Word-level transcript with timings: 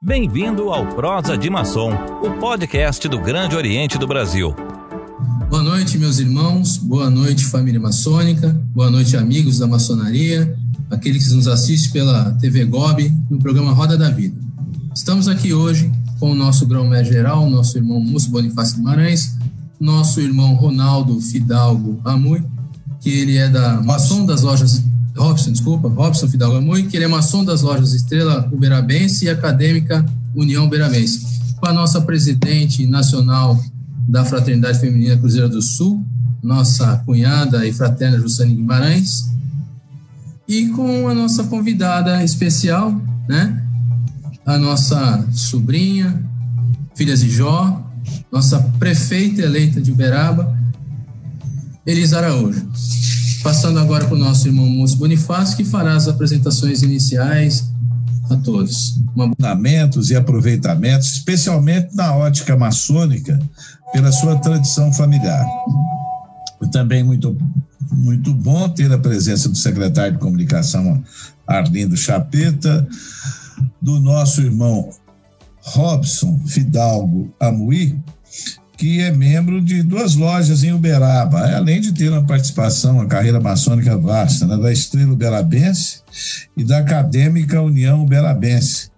Bem-vindo 0.00 0.68
ao 0.70 0.86
Prosa 0.86 1.36
de 1.36 1.50
Maçom, 1.50 1.90
o 2.22 2.38
podcast 2.38 3.08
do 3.08 3.20
Grande 3.20 3.56
Oriente 3.56 3.98
do 3.98 4.06
Brasil. 4.06 4.54
Boa 5.50 5.60
noite, 5.60 5.98
meus 5.98 6.20
irmãos. 6.20 6.76
Boa 6.76 7.10
noite, 7.10 7.44
família 7.44 7.80
maçônica. 7.80 8.48
Boa 8.72 8.92
noite, 8.92 9.16
amigos 9.16 9.58
da 9.58 9.66
maçonaria, 9.66 10.56
aqueles 10.88 11.26
que 11.26 11.34
nos 11.34 11.48
assistem 11.48 11.90
pela 11.90 12.30
TV 12.34 12.64
Gob, 12.64 13.12
no 13.28 13.40
programa 13.40 13.72
Roda 13.72 13.98
da 13.98 14.08
Vida. 14.08 14.40
Estamos 14.94 15.26
aqui 15.26 15.52
hoje 15.52 15.90
com 16.20 16.30
o 16.30 16.34
nosso 16.34 16.64
grão-mestre 16.64 17.14
geral, 17.14 17.50
nosso 17.50 17.76
irmão 17.76 18.00
Múcio 18.00 18.30
Bonifácio 18.30 18.76
Guimarães, 18.76 19.36
nosso 19.80 20.20
irmão 20.20 20.54
Ronaldo 20.54 21.20
Fidalgo 21.20 22.00
Amui, 22.04 22.44
que 23.00 23.10
ele 23.10 23.36
é 23.36 23.48
da 23.48 23.82
maçom 23.82 24.24
das 24.24 24.42
lojas 24.42 24.80
Robson, 25.18 25.52
desculpa, 25.52 25.88
Robson 25.88 26.28
Fidalgo 26.28 26.56
Amui, 26.56 26.84
que 26.84 26.96
ele 26.96 27.04
é 27.04 27.08
maçom 27.08 27.44
das 27.44 27.62
lojas 27.62 27.92
Estrela 27.92 28.48
Uberabense 28.52 29.24
e 29.24 29.28
acadêmica 29.28 30.04
União 30.34 30.66
Uberabense. 30.66 31.26
Com 31.56 31.66
a 31.66 31.72
nossa 31.72 32.00
presidente 32.00 32.86
nacional 32.86 33.60
da 34.08 34.24
Fraternidade 34.24 34.78
Feminina 34.78 35.16
Cruzeiro 35.16 35.48
do 35.48 35.60
Sul, 35.60 36.04
nossa 36.42 36.98
cunhada 37.04 37.66
e 37.66 37.72
fraterna 37.72 38.18
Jussane 38.18 38.54
Guimarães, 38.54 39.28
e 40.46 40.68
com 40.68 41.08
a 41.08 41.14
nossa 41.14 41.44
convidada 41.44 42.24
especial, 42.24 42.90
né? 43.28 43.62
A 44.46 44.56
nossa 44.56 45.26
sobrinha, 45.32 46.24
filha 46.94 47.14
de 47.14 47.28
Jó, 47.28 47.84
nossa 48.32 48.58
prefeita 48.78 49.42
eleita 49.42 49.80
de 49.80 49.92
Uberaba, 49.92 50.56
Elisa 51.84 52.18
Araújo. 52.18 52.66
Passando 53.42 53.78
agora 53.78 54.04
para 54.04 54.14
o 54.14 54.18
nosso 54.18 54.48
irmão 54.48 54.66
Múcio 54.66 54.98
Bonifácio, 54.98 55.56
que 55.56 55.64
fará 55.64 55.94
as 55.94 56.08
apresentações 56.08 56.82
iniciais 56.82 57.70
a 58.30 58.36
todos. 58.36 59.00
Fundamentos 59.14 60.10
e 60.10 60.16
aproveitamentos, 60.16 61.14
especialmente 61.14 61.94
na 61.94 62.14
ótica 62.14 62.56
maçônica, 62.56 63.38
pela 63.92 64.12
sua 64.12 64.36
tradição 64.36 64.92
familiar. 64.92 65.46
Também 66.72 67.02
muito, 67.02 67.36
muito 67.92 68.34
bom 68.34 68.68
ter 68.68 68.92
a 68.92 68.98
presença 68.98 69.48
do 69.48 69.56
secretário 69.56 70.12
de 70.12 70.18
comunicação 70.18 71.02
Arlindo 71.46 71.96
Chapeta, 71.96 72.86
do 73.80 74.00
nosso 74.00 74.42
irmão 74.42 74.90
Robson 75.62 76.38
Fidalgo 76.46 77.32
Amuí, 77.40 77.98
que 78.78 79.00
é 79.00 79.10
membro 79.10 79.60
de 79.60 79.82
duas 79.82 80.14
lojas 80.14 80.62
em 80.62 80.72
Uberaba, 80.72 81.40
além 81.56 81.80
de 81.80 81.92
ter 81.92 82.10
uma 82.10 82.24
participação, 82.24 82.94
uma 82.94 83.06
carreira 83.06 83.40
maçônica 83.40 83.98
vasta, 83.98 84.46
né, 84.46 84.56
da 84.56 84.72
Estrela 84.72 85.12
Uberabense 85.12 86.00
e 86.56 86.62
da 86.62 86.78
Acadêmica 86.78 87.60
União 87.60 88.04
Uberabense. 88.04 88.88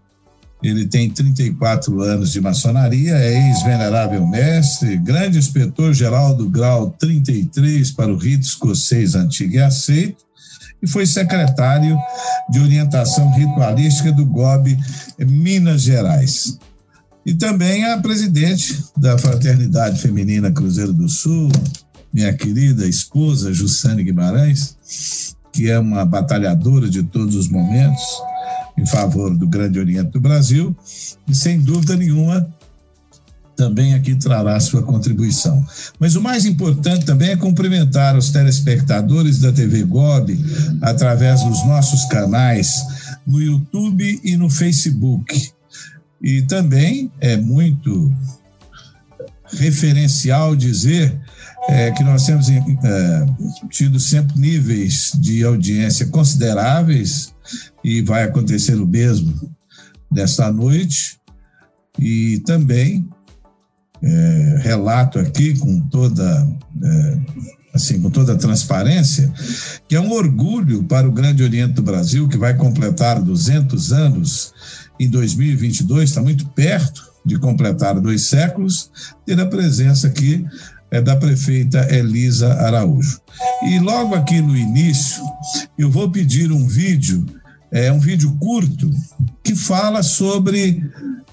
Ele 0.62 0.86
tem 0.86 1.08
34 1.08 2.02
anos 2.02 2.30
de 2.30 2.42
maçonaria, 2.42 3.14
é 3.16 3.48
ex-venerável 3.48 4.26
mestre, 4.26 4.98
grande 4.98 5.38
inspetor-geral 5.38 6.36
do 6.36 6.50
grau 6.50 6.90
33 6.98 7.90
para 7.92 8.12
o 8.12 8.18
rito 8.18 8.42
escocês 8.42 9.14
antigo 9.14 9.54
e 9.54 9.62
aceito, 9.62 10.22
e 10.82 10.86
foi 10.86 11.06
secretário 11.06 11.96
de 12.50 12.60
orientação 12.60 13.32
ritualística 13.32 14.12
do 14.12 14.26
GOB 14.26 14.76
Minas 15.18 15.80
Gerais. 15.80 16.58
E 17.24 17.34
também 17.34 17.84
a 17.84 17.98
presidente 17.98 18.82
da 18.96 19.18
Fraternidade 19.18 20.00
Feminina 20.00 20.50
Cruzeiro 20.50 20.92
do 20.92 21.08
Sul, 21.08 21.50
minha 22.12 22.32
querida 22.32 22.86
esposa 22.86 23.52
Jussane 23.52 24.02
Guimarães, 24.02 24.76
que 25.52 25.70
é 25.70 25.78
uma 25.78 26.04
batalhadora 26.04 26.88
de 26.88 27.02
todos 27.02 27.34
os 27.34 27.48
momentos 27.48 28.02
em 28.78 28.86
favor 28.86 29.36
do 29.36 29.46
Grande 29.46 29.78
Oriente 29.78 30.10
do 30.10 30.20
Brasil, 30.20 30.74
e 31.28 31.34
sem 31.34 31.60
dúvida 31.60 31.96
nenhuma 31.96 32.48
também 33.60 33.92
aqui 33.92 34.14
trará 34.14 34.58
sua 34.58 34.82
contribuição. 34.82 35.62
Mas 35.98 36.16
o 36.16 36.22
mais 36.22 36.46
importante 36.46 37.04
também 37.04 37.28
é 37.28 37.36
cumprimentar 37.36 38.16
os 38.16 38.30
telespectadores 38.30 39.38
da 39.38 39.52
TV 39.52 39.82
Gob 39.82 40.34
através 40.80 41.44
dos 41.44 41.62
nossos 41.66 42.06
canais 42.06 42.70
no 43.26 43.38
YouTube 43.38 44.18
e 44.24 44.34
no 44.34 44.48
Facebook. 44.48 45.52
E 46.20 46.42
também 46.42 47.10
é 47.20 47.36
muito 47.36 48.12
referencial 49.52 50.54
dizer 50.54 51.18
é, 51.68 51.90
que 51.92 52.02
nós 52.02 52.24
temos 52.24 52.48
é, 52.48 53.26
tido 53.70 53.98
sempre 53.98 54.38
níveis 54.38 55.12
de 55.18 55.44
audiência 55.44 56.06
consideráveis 56.06 57.34
e 57.82 58.02
vai 58.02 58.24
acontecer 58.24 58.74
o 58.74 58.86
mesmo 58.86 59.34
desta 60.10 60.50
noite. 60.52 61.18
E 61.98 62.40
também 62.46 63.08
é, 64.02 64.60
relato 64.62 65.18
aqui 65.18 65.58
com 65.58 65.80
toda 65.88 66.48
é, 66.82 67.18
assim 67.74 68.00
com 68.00 68.10
toda 68.10 68.36
transparência 68.36 69.32
que 69.86 69.94
é 69.94 70.00
um 70.00 70.10
orgulho 70.10 70.82
para 70.84 71.06
o 71.06 71.12
Grande 71.12 71.42
Oriente 71.42 71.74
do 71.74 71.82
Brasil 71.82 72.26
que 72.28 72.38
vai 72.38 72.56
completar 72.56 73.20
200 73.20 73.92
anos 73.92 74.54
em 75.00 75.08
2022, 75.08 76.10
está 76.10 76.20
muito 76.20 76.46
perto 76.50 77.10
de 77.24 77.38
completar 77.38 77.98
dois 77.98 78.24
séculos, 78.24 78.90
ter 79.24 79.40
a 79.40 79.46
presença 79.46 80.06
aqui 80.06 80.44
é, 80.90 81.00
da 81.00 81.16
prefeita 81.16 81.86
Elisa 81.90 82.52
Araújo. 82.52 83.18
E 83.66 83.78
logo 83.78 84.14
aqui 84.14 84.42
no 84.42 84.54
início, 84.54 85.22
eu 85.78 85.90
vou 85.90 86.10
pedir 86.10 86.52
um 86.52 86.66
vídeo, 86.66 87.24
é 87.72 87.90
um 87.90 87.98
vídeo 87.98 88.36
curto, 88.38 88.90
que 89.42 89.56
fala 89.56 90.02
sobre 90.02 90.84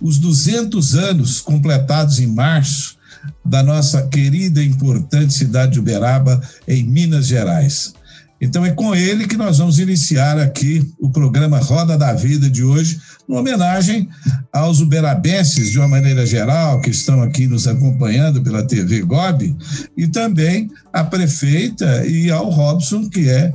os 0.01 0.17
200 0.17 0.95
anos 0.95 1.41
completados 1.41 2.19
em 2.19 2.27
março 2.27 2.95
da 3.43 3.61
nossa 3.61 4.07
querida 4.07 4.63
e 4.63 4.67
importante 4.67 5.33
cidade 5.33 5.73
de 5.73 5.79
Uberaba, 5.79 6.41
em 6.65 6.83
Minas 6.83 7.27
Gerais. 7.27 7.93
Então 8.39 8.65
é 8.65 8.71
com 8.71 8.95
ele 8.95 9.27
que 9.27 9.35
nós 9.35 9.57
vamos 9.57 9.79
iniciar 9.79 10.37
aqui 10.37 10.93
o 10.99 11.09
programa 11.09 11.57
Roda 11.57 11.97
da 11.97 12.13
Vida 12.13 12.49
de 12.49 12.63
hoje, 12.63 13.01
uma 13.27 13.39
homenagem 13.41 14.07
aos 14.53 14.79
uberabenses, 14.79 15.71
de 15.71 15.77
uma 15.77 15.87
maneira 15.87 16.25
geral, 16.25 16.79
que 16.81 16.89
estão 16.89 17.21
aqui 17.21 17.45
nos 17.45 17.67
acompanhando 17.67 18.41
pela 18.41 18.63
TV 18.63 19.01
Gob, 19.01 19.55
e 19.97 20.07
também 20.07 20.69
a 20.93 21.03
prefeita 21.03 22.05
e 22.05 22.31
ao 22.31 22.49
Robson, 22.49 23.09
que 23.09 23.29
é, 23.29 23.53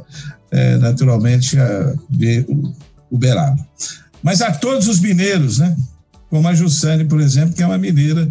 é 0.51 0.77
naturalmente 0.77 1.59
a, 1.59 1.95
de 2.11 2.45
Uberaba. 3.11 3.67
Mas 4.23 4.43
a 4.43 4.53
todos 4.53 4.87
os 4.89 5.01
mineiros, 5.01 5.59
né? 5.59 5.77
Como 6.33 6.49
a 6.49 6.55
Jussane, 6.55 7.05
por 7.05 7.21
exemplo, 7.21 7.55
que 7.55 7.63
é 7.63 7.67
uma 7.67 7.77
mineira 7.77 8.27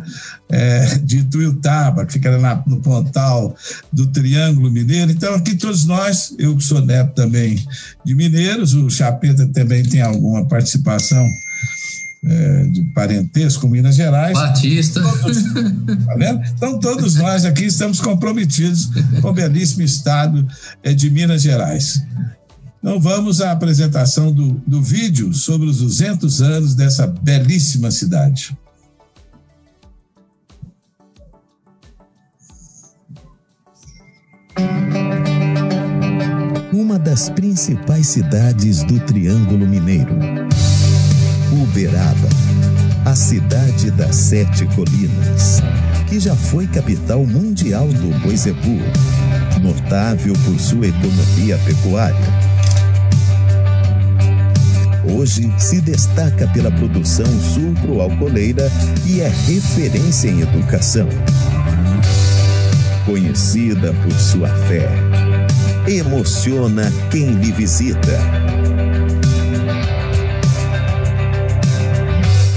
é, 0.49 0.97
de 1.03 1.23
Tuiutaba, 1.25 2.03
que 2.03 2.13
fica 2.13 2.35
na, 2.39 2.63
no 2.65 2.81
pontal 2.81 3.55
do 3.93 4.07
Triângulo 4.07 4.71
Mineiro. 4.71 5.11
Então, 5.11 5.35
aqui 5.35 5.53
todos 5.53 5.85
nós, 5.85 6.33
eu 6.39 6.57
que 6.57 6.63
sou 6.63 6.83
neto 6.83 7.13
também 7.13 7.63
de 8.03 8.15
mineiros, 8.15 8.73
o 8.73 8.89
Chapeta 8.89 9.45
também 9.53 9.83
tem 9.83 10.01
alguma 10.01 10.43
participação 10.47 11.23
é, 12.25 12.63
de 12.71 12.81
parentesco 12.85 13.61
com 13.61 13.67
Minas 13.67 13.93
Gerais. 13.93 14.33
Batista. 14.33 14.99
Todos, 14.99 15.43
tá 16.07 16.15
vendo? 16.17 16.41
Então, 16.55 16.79
todos 16.79 17.13
nós 17.17 17.45
aqui 17.45 17.65
estamos 17.65 18.01
comprometidos 18.01 18.89
com 19.21 19.29
o 19.29 19.33
belíssimo 19.33 19.83
estado 19.83 20.47
é, 20.81 20.91
de 20.91 21.07
Minas 21.11 21.43
Gerais. 21.43 22.01
Então 22.81 22.99
vamos 22.99 23.41
à 23.41 23.51
apresentação 23.51 24.31
do, 24.31 24.53
do 24.65 24.81
vídeo 24.81 25.31
sobre 25.35 25.67
os 25.67 25.77
200 25.77 26.41
anos 26.41 26.73
dessa 26.73 27.05
belíssima 27.05 27.91
cidade. 27.91 28.57
Uma 36.73 36.97
das 36.97 37.29
principais 37.29 38.07
cidades 38.07 38.83
do 38.83 38.99
Triângulo 39.01 39.67
Mineiro. 39.67 40.15
Uberaba, 41.53 42.29
a 43.05 43.13
cidade 43.13 43.91
das 43.91 44.15
sete 44.15 44.65
colinas, 44.73 45.61
que 46.09 46.19
já 46.19 46.35
foi 46.35 46.65
capital 46.65 47.27
mundial 47.27 47.87
do 47.87 48.19
Boisebu, 48.21 48.79
notável 49.61 50.33
por 50.45 50.59
sua 50.59 50.87
economia 50.87 51.59
pecuária 51.59 52.50
Hoje 55.03 55.51
se 55.57 55.81
destaca 55.81 56.47
pela 56.49 56.71
produção 56.71 57.25
sucro-alcooleira 57.25 58.69
e 59.05 59.21
é 59.21 59.27
referência 59.27 60.29
em 60.29 60.41
educação. 60.41 61.09
Conhecida 63.05 63.93
por 63.93 64.13
sua 64.13 64.47
fé, 64.67 64.87
emociona 65.87 66.91
quem 67.09 67.31
lhe 67.31 67.51
visita. 67.51 68.19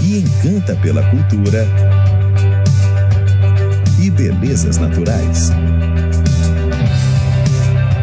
E 0.02 0.18
encanta 0.18 0.76
pela 0.76 1.02
cultura 1.10 1.66
e 3.98 4.10
belezas 4.10 4.76
naturais. 4.76 5.50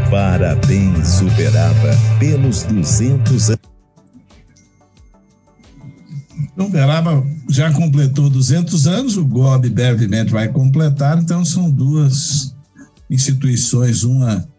Parabéns, 0.09 1.21
Uberaba, 1.21 1.95
pelos 2.19 2.63
200 2.63 3.49
anos. 3.51 3.60
Uberaba 6.81 7.23
já 7.47 7.71
completou 7.71 8.27
200 8.27 8.87
anos, 8.87 9.15
o 9.15 9.23
GOB 9.23 9.69
brevemente 9.69 10.31
vai 10.31 10.47
completar, 10.47 11.21
então 11.21 11.45
são 11.45 11.69
duas 11.69 12.55
instituições, 13.07 14.03
uma 14.03 14.49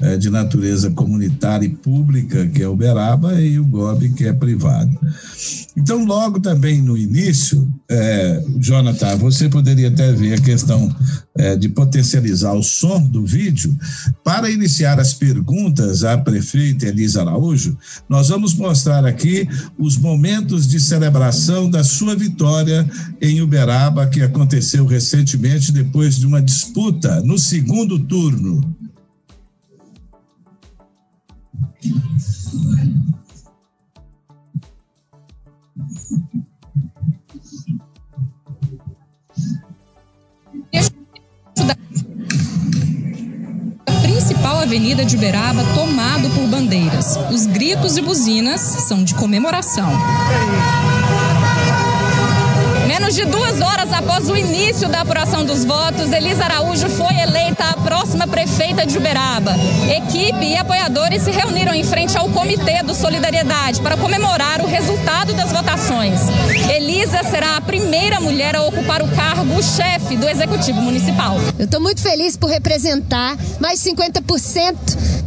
é, 0.00 0.16
de 0.16 0.30
natureza 0.30 0.90
comunitária 0.90 1.66
e 1.66 1.70
pública, 1.70 2.46
que 2.48 2.62
é 2.62 2.68
Uberaba, 2.68 3.40
e 3.40 3.58
o 3.58 3.64
GOB, 3.64 4.10
que 4.10 4.24
é 4.24 4.32
privado. 4.32 4.98
Então, 5.76 6.04
logo 6.04 6.40
também 6.40 6.82
no 6.82 6.96
início, 6.96 7.70
é, 7.88 8.42
Jonathan, 8.58 9.16
você 9.16 9.48
poderia 9.48 9.88
até 9.88 10.12
ver 10.12 10.34
a 10.34 10.40
questão 10.40 10.94
é, 11.36 11.56
de 11.56 11.68
potencializar 11.68 12.52
o 12.52 12.62
som 12.62 13.00
do 13.06 13.24
vídeo. 13.24 13.76
Para 14.24 14.50
iniciar 14.50 14.98
as 14.98 15.14
perguntas 15.14 16.04
à 16.04 16.18
prefeita 16.18 16.86
Elisa 16.86 17.20
Araújo, 17.22 17.76
nós 18.08 18.28
vamos 18.28 18.54
mostrar 18.54 19.04
aqui 19.04 19.48
os 19.78 19.96
momentos 19.96 20.66
de 20.66 20.80
celebração 20.80 21.70
da 21.70 21.84
sua 21.84 22.14
vitória 22.14 22.88
em 23.20 23.40
Uberaba, 23.40 24.06
que 24.06 24.22
aconteceu 24.22 24.86
recentemente 24.86 25.72
depois 25.72 26.16
de 26.16 26.26
uma 26.26 26.42
disputa 26.42 27.20
no 27.22 27.38
segundo 27.38 27.98
turno. 27.98 28.79
Principal 44.02 44.58
avenida 44.60 45.04
de 45.04 45.16
Uberaba 45.16 45.62
tomado 45.74 46.28
por 46.30 46.46
bandeiras. 46.48 47.16
Os 47.32 47.46
gritos 47.46 47.96
e 47.96 48.02
buzinas 48.02 48.60
são 48.60 49.02
de 49.02 49.14
comemoração. 49.14 49.88
Menos 52.90 53.14
de 53.14 53.24
duas 53.24 53.60
horas 53.60 53.92
após 53.92 54.28
o 54.28 54.36
início 54.36 54.88
da 54.88 55.02
apuração 55.02 55.44
dos 55.44 55.64
votos, 55.64 56.10
Elisa 56.10 56.42
Araújo 56.42 56.90
foi 56.90 57.14
eleita 57.20 57.62
a 57.62 57.76
próxima 57.76 58.26
prefeita 58.26 58.84
de 58.84 58.98
Uberaba. 58.98 59.54
Equipe 59.88 60.44
e 60.44 60.56
apoiadores 60.56 61.22
se 61.22 61.30
reuniram 61.30 61.72
em 61.72 61.84
frente 61.84 62.18
ao 62.18 62.28
Comitê 62.30 62.82
do 62.82 62.92
Solidariedade 62.92 63.80
para 63.80 63.96
comemorar 63.96 64.60
o 64.60 64.66
resultado 64.66 65.32
das 65.34 65.52
votações. 65.52 66.18
Elisa 66.68 67.22
será 67.22 67.58
a 67.58 67.60
primeira 67.60 68.20
mulher 68.20 68.56
a 68.56 68.62
ocupar 68.62 69.02
o 69.02 69.08
cargo 69.14 69.62
chefe 69.62 70.16
do 70.16 70.28
Executivo 70.28 70.82
Municipal. 70.82 71.36
Eu 71.60 71.66
estou 71.66 71.80
muito 71.80 72.02
feliz 72.02 72.36
por 72.36 72.50
representar 72.50 73.38
mais 73.60 73.78
50% 73.84 74.74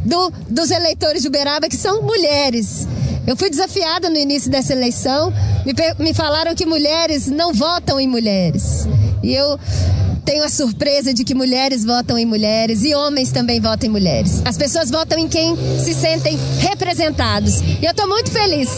do, 0.03 0.33
dos 0.49 0.69
eleitores 0.69 1.21
de 1.21 1.29
Uberaba 1.29 1.69
que 1.69 1.77
são 1.77 2.01
mulheres. 2.01 2.85
Eu 3.25 3.37
fui 3.37 3.49
desafiada 3.49 4.09
no 4.09 4.17
início 4.17 4.51
dessa 4.51 4.73
eleição. 4.73 5.31
Me, 5.65 5.73
me 5.99 6.13
falaram 6.13 6.53
que 6.55 6.65
mulheres 6.65 7.27
não 7.27 7.53
votam 7.53 7.99
em 7.99 8.07
mulheres. 8.07 8.87
E 9.21 9.33
eu 9.33 9.57
tenho 10.25 10.43
a 10.43 10.49
surpresa 10.49 11.13
de 11.13 11.23
que 11.23 11.35
mulheres 11.35 11.85
votam 11.85 12.17
em 12.17 12.25
mulheres 12.25 12.83
e 12.83 12.95
homens 12.95 13.31
também 13.31 13.59
votam 13.59 13.87
em 13.89 13.91
mulheres. 13.91 14.41
As 14.45 14.57
pessoas 14.57 14.89
votam 14.89 15.19
em 15.19 15.27
quem 15.27 15.53
se 15.83 15.93
sentem 15.93 16.39
representados. 16.59 17.59
E 17.81 17.85
eu 17.85 17.91
estou 17.91 18.07
muito 18.07 18.31
feliz. 18.31 18.69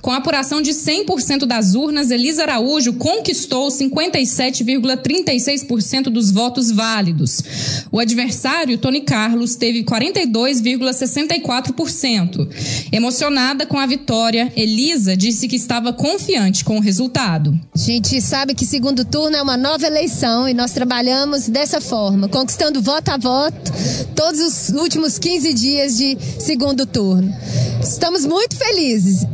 Com 0.00 0.10
a 0.10 0.16
apuração 0.16 0.62
de 0.62 0.72
100% 0.72 1.44
das 1.46 1.74
urnas, 1.74 2.10
Elisa 2.10 2.42
Araújo 2.42 2.94
conquistou 2.94 3.68
57,36% 3.68 6.04
dos 6.04 6.30
votos 6.30 6.70
válidos. 6.70 7.42
O 7.90 7.98
adversário, 7.98 8.78
Tony 8.78 9.02
Carlos, 9.02 9.56
teve 9.56 9.84
42,64%. 9.84 12.48
Emocionada 12.92 13.66
com 13.66 13.78
a 13.78 13.84
vitória, 13.94 14.52
Elisa 14.56 15.16
disse 15.16 15.46
que 15.46 15.54
estava 15.54 15.92
confiante 15.92 16.64
com 16.64 16.78
o 16.78 16.80
resultado. 16.80 17.58
A 17.72 17.78
gente 17.78 18.20
sabe 18.20 18.52
que 18.52 18.66
segundo 18.66 19.04
turno 19.04 19.36
é 19.36 19.42
uma 19.42 19.56
nova 19.56 19.86
eleição 19.86 20.48
e 20.48 20.54
nós 20.54 20.72
trabalhamos 20.72 21.48
dessa 21.48 21.80
forma, 21.80 22.28
conquistando 22.28 22.82
voto 22.82 23.10
a 23.10 23.16
voto 23.16 23.72
todos 24.16 24.40
os 24.40 24.68
últimos 24.70 25.16
15 25.16 25.54
dias 25.54 25.96
de 25.96 26.18
segundo 26.40 26.84
turno. 26.86 27.32
Estamos 27.80 28.26
muito 28.26 28.56
felizes. 28.56 29.24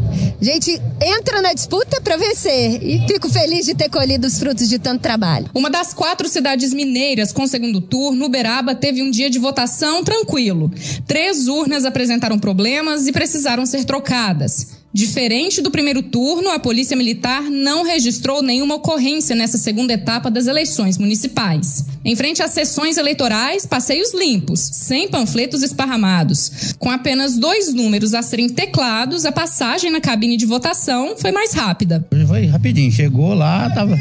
Gente 0.40 0.80
entra 1.02 1.42
na 1.42 1.52
disputa 1.52 2.00
para 2.00 2.16
vencer 2.16 2.82
e 2.82 3.06
fico 3.06 3.28
feliz 3.28 3.66
de 3.66 3.74
ter 3.74 3.90
colhido 3.90 4.26
os 4.26 4.38
frutos 4.38 4.68
de 4.68 4.78
tanto 4.78 5.02
trabalho. 5.02 5.50
Uma 5.54 5.68
das 5.68 5.92
quatro 5.92 6.28
cidades 6.28 6.72
mineiras 6.72 7.30
com 7.30 7.46
segundo 7.46 7.80
turno, 7.80 8.24
Uberaba 8.24 8.74
teve 8.74 9.02
um 9.02 9.10
dia 9.10 9.28
de 9.28 9.38
votação 9.38 10.02
tranquilo. 10.02 10.72
Três 11.06 11.46
urnas 11.46 11.84
apresentaram 11.84 12.38
problemas 12.38 13.06
e 13.06 13.12
precisaram 13.12 13.66
ser 13.66 13.84
trocadas. 13.84 14.80
Diferente 14.92 15.60
do 15.60 15.70
primeiro 15.70 16.02
turno, 16.02 16.50
a 16.50 16.58
Polícia 16.58 16.96
Militar 16.96 17.42
não 17.44 17.84
registrou 17.84 18.42
nenhuma 18.42 18.74
ocorrência 18.74 19.36
nessa 19.36 19.56
segunda 19.56 19.92
etapa 19.92 20.28
das 20.28 20.48
eleições 20.48 20.98
municipais. 20.98 21.84
Em 22.02 22.16
frente 22.16 22.42
às 22.42 22.52
sessões 22.52 22.96
eleitorais, 22.96 23.66
passeios 23.66 24.14
limpos, 24.14 24.60
sem 24.60 25.08
panfletos 25.08 25.62
esparramados. 25.62 26.74
Com 26.78 26.90
apenas 26.90 27.36
dois 27.36 27.74
números 27.74 28.14
a 28.14 28.22
serem 28.22 28.48
teclados, 28.48 29.26
a 29.26 29.32
passagem 29.32 29.90
na 29.90 30.00
cabine 30.00 30.36
de 30.36 30.46
votação 30.46 31.14
foi 31.18 31.30
mais 31.30 31.52
rápida. 31.52 32.06
Foi 32.26 32.46
rapidinho, 32.46 32.90
chegou 32.90 33.34
lá, 33.34 33.68
tava 33.70 33.98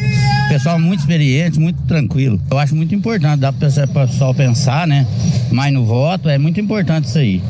pessoal 0.49 0.79
muito 0.79 1.01
experiente, 1.01 1.59
muito 1.59 1.79
tranquilo. 1.83 2.41
Eu 2.49 2.57
acho 2.57 2.75
muito 2.75 2.95
importante, 2.95 3.39
dá 3.39 3.53
para 3.53 3.67
o 3.67 4.07
pessoal 4.07 4.33
pensar, 4.33 4.87
né? 4.87 5.05
Mais 5.51 5.71
no 5.71 5.85
voto, 5.85 6.27
é 6.27 6.39
muito 6.39 6.59
importante 6.59 7.07
isso 7.07 7.19
aí. 7.19 7.41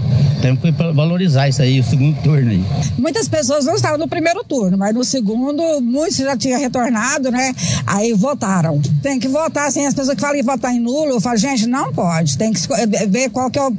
Temos 0.41 0.61
que 0.61 0.71
valorizar 0.71 1.47
isso 1.47 1.61
aí, 1.61 1.79
o 1.79 1.83
segundo 1.83 2.21
turno 2.21 2.51
aí. 2.51 2.63
Muitas 2.97 3.27
pessoas 3.27 3.65
não 3.65 3.75
estavam 3.75 3.97
no 3.97 4.07
primeiro 4.07 4.43
turno, 4.43 4.77
mas 4.77 4.93
no 4.93 5.03
segundo, 5.03 5.81
muitos 5.81 6.17
já 6.17 6.35
tinham 6.35 6.59
retornado, 6.59 7.31
né? 7.31 7.53
Aí 7.85 8.13
votaram. 8.13 8.81
Tem 9.01 9.19
que 9.19 9.27
votar, 9.27 9.67
assim, 9.67 9.85
as 9.85 9.93
pessoas 9.93 10.15
que 10.15 10.21
falam 10.21 10.38
votar 10.43 10.73
em 10.73 10.79
nulo, 10.79 11.11
eu 11.11 11.21
falo, 11.21 11.37
gente, 11.37 11.67
não 11.67 11.93
pode. 11.93 12.37
Tem 12.37 12.51
que 12.51 12.61
ver 13.07 13.29
qual 13.29 13.49
que 13.49 13.59
é 13.59 13.61
o, 13.61 13.73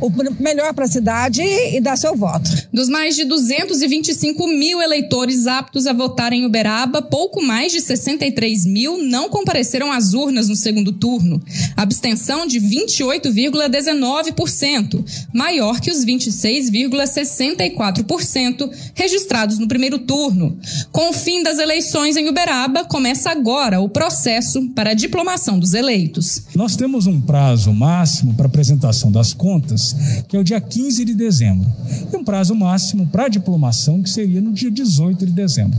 o 0.00 0.12
melhor 0.40 0.72
para 0.74 0.84
a 0.84 0.88
cidade 0.88 1.42
e, 1.42 1.76
e 1.76 1.80
dar 1.80 1.96
seu 1.96 2.16
voto. 2.16 2.48
Dos 2.72 2.88
mais 2.88 3.16
de 3.16 3.24
225 3.24 4.46
mil 4.46 4.80
eleitores 4.80 5.46
aptos 5.46 5.86
a 5.86 5.92
votar 5.92 6.32
em 6.32 6.46
Uberaba, 6.46 7.02
pouco 7.02 7.42
mais 7.42 7.72
de 7.72 7.80
63 7.80 8.64
mil 8.66 9.02
não 9.02 9.28
compareceram 9.28 9.90
às 9.92 10.14
urnas 10.14 10.48
no 10.48 10.56
segundo 10.56 10.92
turno. 10.92 11.42
Abstenção 11.76 12.46
de 12.46 12.60
28,19%, 12.60 15.04
maior 15.32 15.80
que 15.80 15.90
os 15.90 16.04
26,64% 16.04 18.70
registrados 18.94 19.58
no 19.58 19.66
primeiro 19.66 19.98
turno. 19.98 20.56
Com 20.92 21.10
o 21.10 21.12
fim 21.12 21.42
das 21.42 21.58
eleições 21.58 22.16
em 22.16 22.28
Uberaba, 22.28 22.84
começa 22.84 23.30
agora 23.30 23.80
o 23.80 23.88
processo 23.88 24.68
para 24.74 24.90
a 24.90 24.94
diplomação 24.94 25.58
dos 25.58 25.74
eleitos. 25.74 25.97
Nós 26.54 26.76
temos 26.76 27.06
um 27.06 27.20
prazo 27.20 27.72
máximo 27.72 28.34
para 28.34 28.46
apresentação 28.46 29.10
das 29.10 29.32
contas, 29.32 29.94
que 30.28 30.36
é 30.36 30.40
o 30.40 30.44
dia 30.44 30.60
15 30.60 31.04
de 31.04 31.14
dezembro, 31.14 31.66
e 32.12 32.16
um 32.16 32.24
prazo 32.24 32.54
máximo 32.54 33.06
para 33.06 33.24
a 33.24 33.28
diplomação, 33.28 34.02
que 34.02 34.10
seria 34.10 34.40
no 34.40 34.52
dia 34.52 34.70
18 34.70 35.26
de 35.26 35.32
dezembro. 35.32 35.78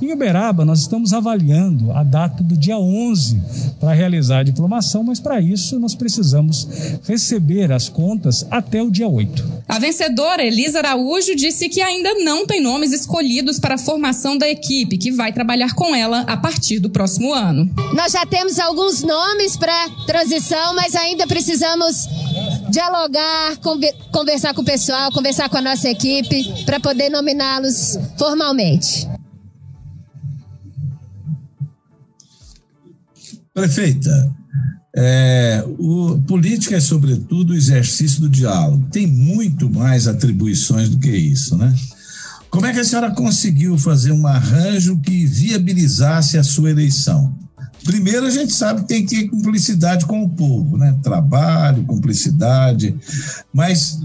Em 0.00 0.12
Uberaba, 0.12 0.64
nós 0.64 0.80
estamos 0.80 1.12
avaliando 1.12 1.92
a 1.92 2.02
data 2.02 2.42
do 2.42 2.56
dia 2.56 2.78
11 2.78 3.40
para 3.78 3.92
realizar 3.92 4.40
a 4.40 4.42
diplomação, 4.42 5.02
mas 5.02 5.20
para 5.20 5.40
isso 5.40 5.78
nós 5.78 5.94
precisamos 5.94 6.66
receber 7.06 7.72
as 7.72 7.88
contas 7.88 8.46
até 8.50 8.82
o 8.82 8.90
dia 8.90 9.08
8. 9.08 9.58
A 9.68 9.78
vencedora, 9.78 10.42
Elisa 10.42 10.78
Araújo, 10.78 11.36
disse 11.36 11.68
que 11.68 11.82
ainda 11.82 12.14
não 12.14 12.46
tem 12.46 12.62
nomes 12.62 12.92
escolhidos 12.92 13.58
para 13.58 13.74
a 13.74 13.78
formação 13.78 14.38
da 14.38 14.48
equipe, 14.48 14.96
que 14.96 15.12
vai 15.12 15.32
trabalhar 15.32 15.74
com 15.74 15.94
ela 15.94 16.20
a 16.22 16.36
partir 16.36 16.78
do 16.78 16.88
próximo 16.88 17.34
ano. 17.34 17.68
Nós 17.94 18.12
já 18.12 18.24
temos 18.24 18.58
alguns 18.58 19.02
nomes 19.02 19.57
para 19.58 19.90
transição, 20.06 20.74
mas 20.74 20.94
ainda 20.94 21.26
precisamos 21.26 22.06
dialogar, 22.70 23.56
conversar 24.12 24.54
com 24.54 24.62
o 24.62 24.64
pessoal, 24.64 25.10
conversar 25.12 25.48
com 25.48 25.56
a 25.56 25.62
nossa 25.62 25.88
equipe 25.88 26.64
para 26.64 26.78
poder 26.80 27.10
nominá-los 27.10 27.98
formalmente. 28.16 29.08
Prefeita, 33.52 34.38
é, 34.96 35.64
o, 35.78 36.20
política 36.26 36.76
é, 36.76 36.80
sobretudo, 36.80 37.52
o 37.52 37.56
exercício 37.56 38.20
do 38.20 38.28
diálogo. 38.28 38.88
Tem 38.90 39.06
muito 39.06 39.68
mais 39.68 40.06
atribuições 40.06 40.88
do 40.88 40.98
que 40.98 41.10
isso, 41.10 41.56
né? 41.56 41.74
Como 42.50 42.66
é 42.66 42.72
que 42.72 42.80
a 42.80 42.84
senhora 42.84 43.10
conseguiu 43.10 43.76
fazer 43.76 44.12
um 44.12 44.26
arranjo 44.26 44.98
que 45.00 45.26
viabilizasse 45.26 46.38
a 46.38 46.42
sua 46.42 46.70
eleição? 46.70 47.32
Primeiro, 47.84 48.26
a 48.26 48.30
gente 48.30 48.52
sabe 48.52 48.82
que 48.82 48.88
tem 48.88 49.06
que 49.06 49.16
ter 49.16 49.28
cumplicidade 49.28 50.06
com 50.06 50.22
o 50.22 50.28
povo, 50.28 50.76
né? 50.76 50.98
Trabalho, 51.02 51.84
cumplicidade, 51.84 52.94
mas 53.52 53.98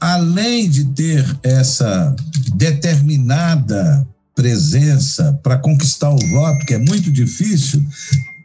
além 0.00 0.68
de 0.68 0.86
ter 0.86 1.24
essa 1.42 2.14
determinada 2.56 4.06
presença 4.34 5.38
para 5.42 5.58
conquistar 5.58 6.10
o 6.10 6.28
voto, 6.30 6.66
que 6.66 6.74
é 6.74 6.78
muito 6.78 7.10
difícil, 7.10 7.84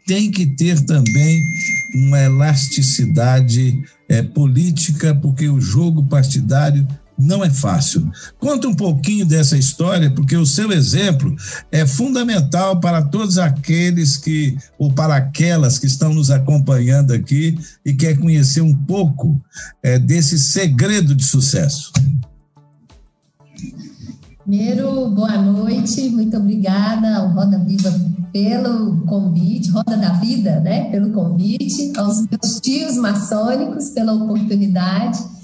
tem 0.05 0.29
que 0.29 0.45
ter 0.45 0.79
também 0.85 1.41
uma 1.95 2.19
elasticidade 2.21 3.83
é, 4.07 4.21
política, 4.21 5.15
porque 5.15 5.49
o 5.49 5.59
jogo 5.59 6.03
partidário 6.03 6.87
não 7.17 7.43
é 7.43 7.49
fácil. 7.49 8.09
Conta 8.39 8.67
um 8.67 8.75
pouquinho 8.75 9.25
dessa 9.25 9.57
história, 9.57 10.11
porque 10.11 10.37
o 10.37 10.45
seu 10.45 10.71
exemplo 10.71 11.35
é 11.71 11.85
fundamental 11.85 12.79
para 12.79 13.01
todos 13.01 13.37
aqueles 13.37 14.17
que, 14.17 14.55
ou 14.77 14.91
para 14.93 15.15
aquelas 15.15 15.79
que 15.79 15.87
estão 15.87 16.13
nos 16.13 16.29
acompanhando 16.29 17.13
aqui 17.13 17.57
e 17.83 17.93
quer 17.93 18.19
conhecer 18.19 18.61
um 18.61 18.73
pouco 18.73 19.41
é, 19.81 19.97
desse 19.97 20.37
segredo 20.37 21.15
de 21.15 21.23
sucesso. 21.23 21.91
Primeiro, 24.43 25.09
boa 25.09 25.37
noite, 25.41 26.09
muito 26.09 26.37
obrigada 26.37 27.17
ao 27.17 27.33
Roda 27.33 27.59
Viva 27.59 27.93
pelo 28.31 29.01
convite, 29.05 29.71
Roda 29.71 29.97
da 29.97 30.13
Vida, 30.13 30.59
né, 30.59 30.89
pelo 30.91 31.11
convite, 31.11 31.91
aos 31.97 32.25
meus 32.29 32.59
tios 32.61 32.95
maçônicos 32.95 33.89
pela 33.89 34.13
oportunidade 34.13 35.36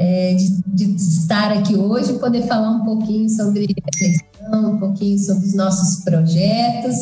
é, 0.00 0.32
de, 0.34 0.62
de, 0.64 0.94
estar 0.94 1.50
aqui 1.50 1.74
hoje 1.74 2.12
e 2.12 2.18
poder 2.20 2.42
falar 2.46 2.70
um 2.70 2.84
pouquinho 2.84 3.28
sobre 3.28 3.66
a 3.66 4.00
eleição, 4.00 4.74
um 4.74 4.78
pouquinho 4.78 5.18
sobre 5.18 5.44
os 5.44 5.54
nossos 5.54 6.04
projetos 6.04 6.94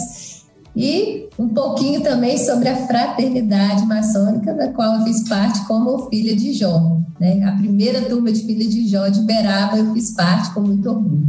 e 0.75 1.29
um 1.39 1.47
pouquinho 1.51 2.01
também 2.01 2.39
sobre 2.39 2.71
a 2.71 2.87
fraternidade 2.87 3.85
maçônica, 3.85 4.55
da 4.55 4.73
qual 4.73 4.95
eu 4.95 5.05
fiz 5.05 5.29
parte 5.29 5.63
como 5.67 6.09
filha 6.09 6.35
de 6.35 6.55
Jó. 6.55 6.99
Né? 7.21 7.45
A 7.45 7.53
primeira 7.53 8.01
turma 8.01 8.33
de 8.33 8.41
filha 8.41 8.67
de 8.67 8.89
Jó 8.89 9.09
de 9.09 9.21
Beraba 9.21 9.77
eu 9.77 9.93
fiz 9.93 10.13
parte 10.13 10.55
com 10.55 10.63
muito 10.63 10.89
orgulho. 10.89 11.29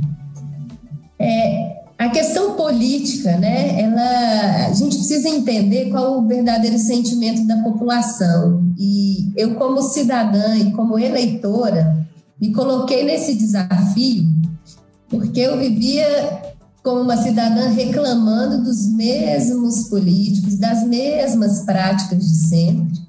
É, 1.20 1.84
a 1.98 2.10
questão 2.10 2.54
política, 2.54 3.38
né, 3.38 3.82
ela, 3.82 4.68
a 4.68 4.74
gente 4.74 4.98
precisa 4.98 5.30
entender 5.30 5.90
qual 5.90 6.20
o 6.20 6.28
verdadeiro 6.28 6.78
sentimento 6.78 7.46
da 7.48 7.58
população. 7.64 8.72
E 8.78 9.32
eu, 9.36 9.56
como 9.56 9.82
cidadã 9.82 10.56
e 10.58 10.72
como 10.74 11.00
eleitora, 11.00 12.08
me 12.40 12.54
coloquei 12.54 13.04
nesse 13.04 13.34
desafio 13.34 14.38
porque 15.10 15.40
eu 15.40 15.58
vivia 15.58 16.06
como 16.84 17.02
uma 17.02 17.18
cidadã 17.18 17.70
reclamando 17.70 18.64
dos 18.64 18.88
mesmos 18.88 19.90
políticos, 19.90 20.58
das 20.58 20.84
mesmas 20.84 21.62
práticas 21.62 22.28
de 22.28 22.36
sempre, 22.48 23.00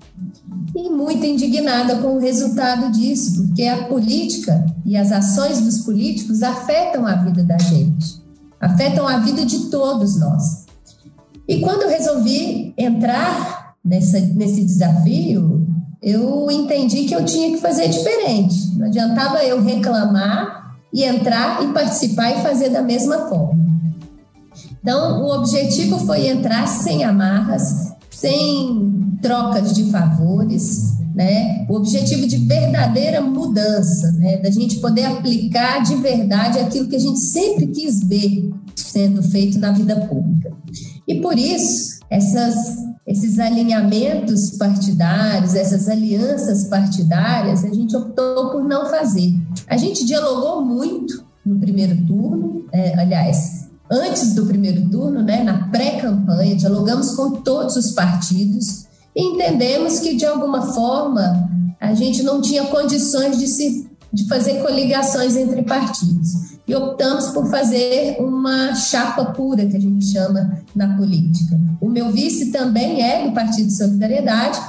e 0.75 0.89
muito 0.91 1.25
indignada 1.27 1.99
com 1.99 2.17
o 2.17 2.19
resultado 2.19 2.91
disso, 2.93 3.37
porque 3.37 3.65
a 3.65 3.85
política 3.85 4.65
e 4.85 4.97
as 4.97 5.13
ações 5.13 5.61
dos 5.61 5.79
políticos 5.79 6.43
afetam 6.43 7.07
a 7.07 7.15
vida 7.17 7.43
da 7.43 7.59
gente 7.59 8.28
afetam 8.61 9.07
a 9.07 9.19
vida 9.19 9.45
de 9.45 9.71
todos 9.71 10.19
nós. 10.19 10.67
E 11.47 11.61
quando 11.61 11.83
eu 11.83 11.89
resolvi 11.89 12.75
entrar 12.77 13.75
nessa, 13.85 14.21
nesse 14.21 14.65
desafio, 14.65 15.67
eu 16.03 16.51
entendi 16.51 17.05
que 17.05 17.15
eu 17.15 17.25
tinha 17.25 17.51
que 17.51 17.59
fazer 17.59 17.89
diferente. 17.89 18.77
Não 18.77 18.87
adiantava 18.87 19.43
eu 19.45 19.63
reclamar 19.63 20.77
e 20.93 21.05
entrar 21.05 21.63
e 21.63 21.73
participar 21.73 22.31
e 22.31 22.43
fazer 22.43 22.71
da 22.71 22.83
mesma 22.83 23.29
forma. 23.29 23.67
Então, 24.81 25.23
o 25.23 25.35
objetivo 25.35 25.99
foi 25.99 26.29
entrar 26.29 26.67
sem 26.67 27.05
amarras, 27.05 27.93
sem 28.11 29.19
trocas 29.21 29.75
de 29.75 29.91
favores, 29.91 30.95
né? 31.19 31.67
O 31.69 31.75
objetivo 31.75 32.29
de 32.29 32.37
verdadeira 32.37 33.21
mudança, 33.21 34.13
né? 34.13 34.37
Da 34.37 34.53
gente 34.53 34.77
poder 34.77 35.05
aplicar 35.05 35.83
de 35.83 35.97
verdade 35.97 36.61
aquilo 36.61 36.89
que 36.89 36.95
a 36.95 37.01
gente 37.01 37.19
sempre 37.19 37.67
quis 37.67 38.05
ver 38.05 38.49
sendo 38.77 39.21
feito 39.21 39.59
na 39.59 39.73
vida 39.73 39.97
pública. 40.03 40.53
E 41.09 41.21
por 41.21 41.37
isso, 41.37 41.99
essas, 42.09 42.55
esses 43.05 43.41
alinhamentos 43.41 44.51
partidários, 44.51 45.57
essas 45.57 45.89
alianças 45.89 46.69
partidárias, 46.69 47.65
a 47.65 47.75
gente 47.75 47.97
optou 47.97 48.53
por 48.53 48.63
não 48.63 48.89
fazer. 48.89 49.35
A 49.67 49.77
gente 49.77 50.07
dialogou 50.07 50.65
muito 50.65 51.25
no 51.45 51.59
primeiro 51.59 51.97
turno, 52.07 52.65
é, 52.73 52.97
aliás, 52.97 53.69
antes 53.91 54.35
do 54.35 54.47
primeiro 54.47 54.89
turno, 54.89 55.21
né, 55.21 55.43
na 55.43 55.67
pré-campanha, 55.67 56.55
dialogamos 56.55 57.17
com 57.17 57.43
todos 57.43 57.75
os 57.75 57.91
partidos 57.91 58.87
entendemos 59.15 59.99
que, 60.01 60.15
de 60.15 60.25
alguma 60.25 60.63
forma, 60.73 61.49
a 61.81 61.95
gente 61.95 62.23
não 62.23 62.41
tinha 62.41 62.65
condições 62.65 63.39
de, 63.39 63.47
se, 63.47 63.89
de 64.13 64.27
fazer 64.29 64.63
coligações 64.63 65.37
entre 65.37 65.63
partidos. 65.63 66.59
E 66.67 66.75
optamos 66.75 67.29
por 67.29 67.51
fazer 67.51 68.17
uma 68.21 68.75
chapa 68.75 69.27
pura, 69.27 69.67
que 69.67 69.77
a 69.77 69.81
gente 69.81 70.05
chama 70.07 70.63
na 70.75 70.97
política. 70.97 71.59
O 71.81 71.89
meu 71.89 72.11
vice 72.13 72.53
também 72.53 73.03
é 73.03 73.27
do 73.27 73.33
Partido 73.33 73.71
Solidariedade, 73.71 74.61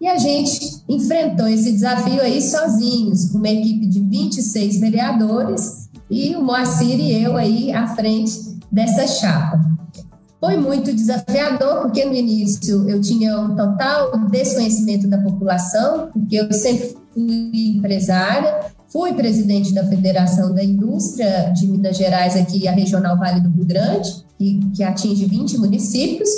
e 0.00 0.06
a 0.06 0.18
gente 0.18 0.82
enfrentou 0.88 1.48
esse 1.48 1.72
desafio 1.72 2.20
aí 2.20 2.42
sozinhos, 2.42 3.30
com 3.30 3.38
uma 3.38 3.48
equipe 3.48 3.86
de 3.86 4.00
26 4.00 4.80
vereadores 4.80 5.88
e 6.10 6.36
o 6.36 6.44
Moacir 6.44 7.00
e 7.00 7.22
eu 7.22 7.36
aí 7.36 7.72
à 7.72 7.86
frente 7.88 8.56
dessa 8.70 9.06
chapa. 9.06 9.75
Foi 10.40 10.56
muito 10.56 10.92
desafiador, 10.92 11.82
porque 11.82 12.04
no 12.04 12.14
início 12.14 12.88
eu 12.88 13.00
tinha 13.00 13.40
um 13.40 13.56
total 13.56 14.16
desconhecimento 14.30 15.08
da 15.08 15.18
população, 15.18 16.10
porque 16.12 16.36
eu 16.36 16.52
sempre 16.52 16.94
fui 17.12 17.76
empresária, 17.76 18.60
fui 18.88 19.14
presidente 19.14 19.72
da 19.72 19.84
Federação 19.84 20.54
da 20.54 20.62
Indústria 20.62 21.52
de 21.54 21.66
Minas 21.66 21.96
Gerais, 21.96 22.36
aqui 22.36 22.68
a 22.68 22.72
Regional 22.72 23.16
Vale 23.16 23.40
do 23.40 23.50
Rio 23.50 23.64
Grande, 23.64 24.24
que, 24.38 24.60
que 24.74 24.82
atinge 24.82 25.24
20 25.24 25.58
municípios, 25.58 26.28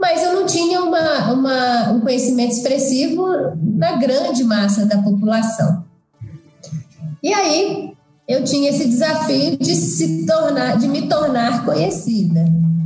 mas 0.00 0.22
eu 0.22 0.34
não 0.34 0.46
tinha 0.46 0.82
uma, 0.82 1.32
uma, 1.32 1.92
um 1.92 2.00
conhecimento 2.00 2.52
expressivo 2.52 3.24
na 3.62 3.96
grande 3.96 4.42
massa 4.42 4.84
da 4.84 5.00
população. 5.00 5.84
E 7.22 7.32
aí 7.32 7.92
eu 8.28 8.42
tinha 8.42 8.70
esse 8.70 8.86
desafio 8.86 9.56
de 9.56 9.74
se 9.74 10.26
tornar, 10.26 10.76
de 10.76 10.88
me 10.88 11.08
tornar 11.08 11.64
conhecida. 11.64 12.44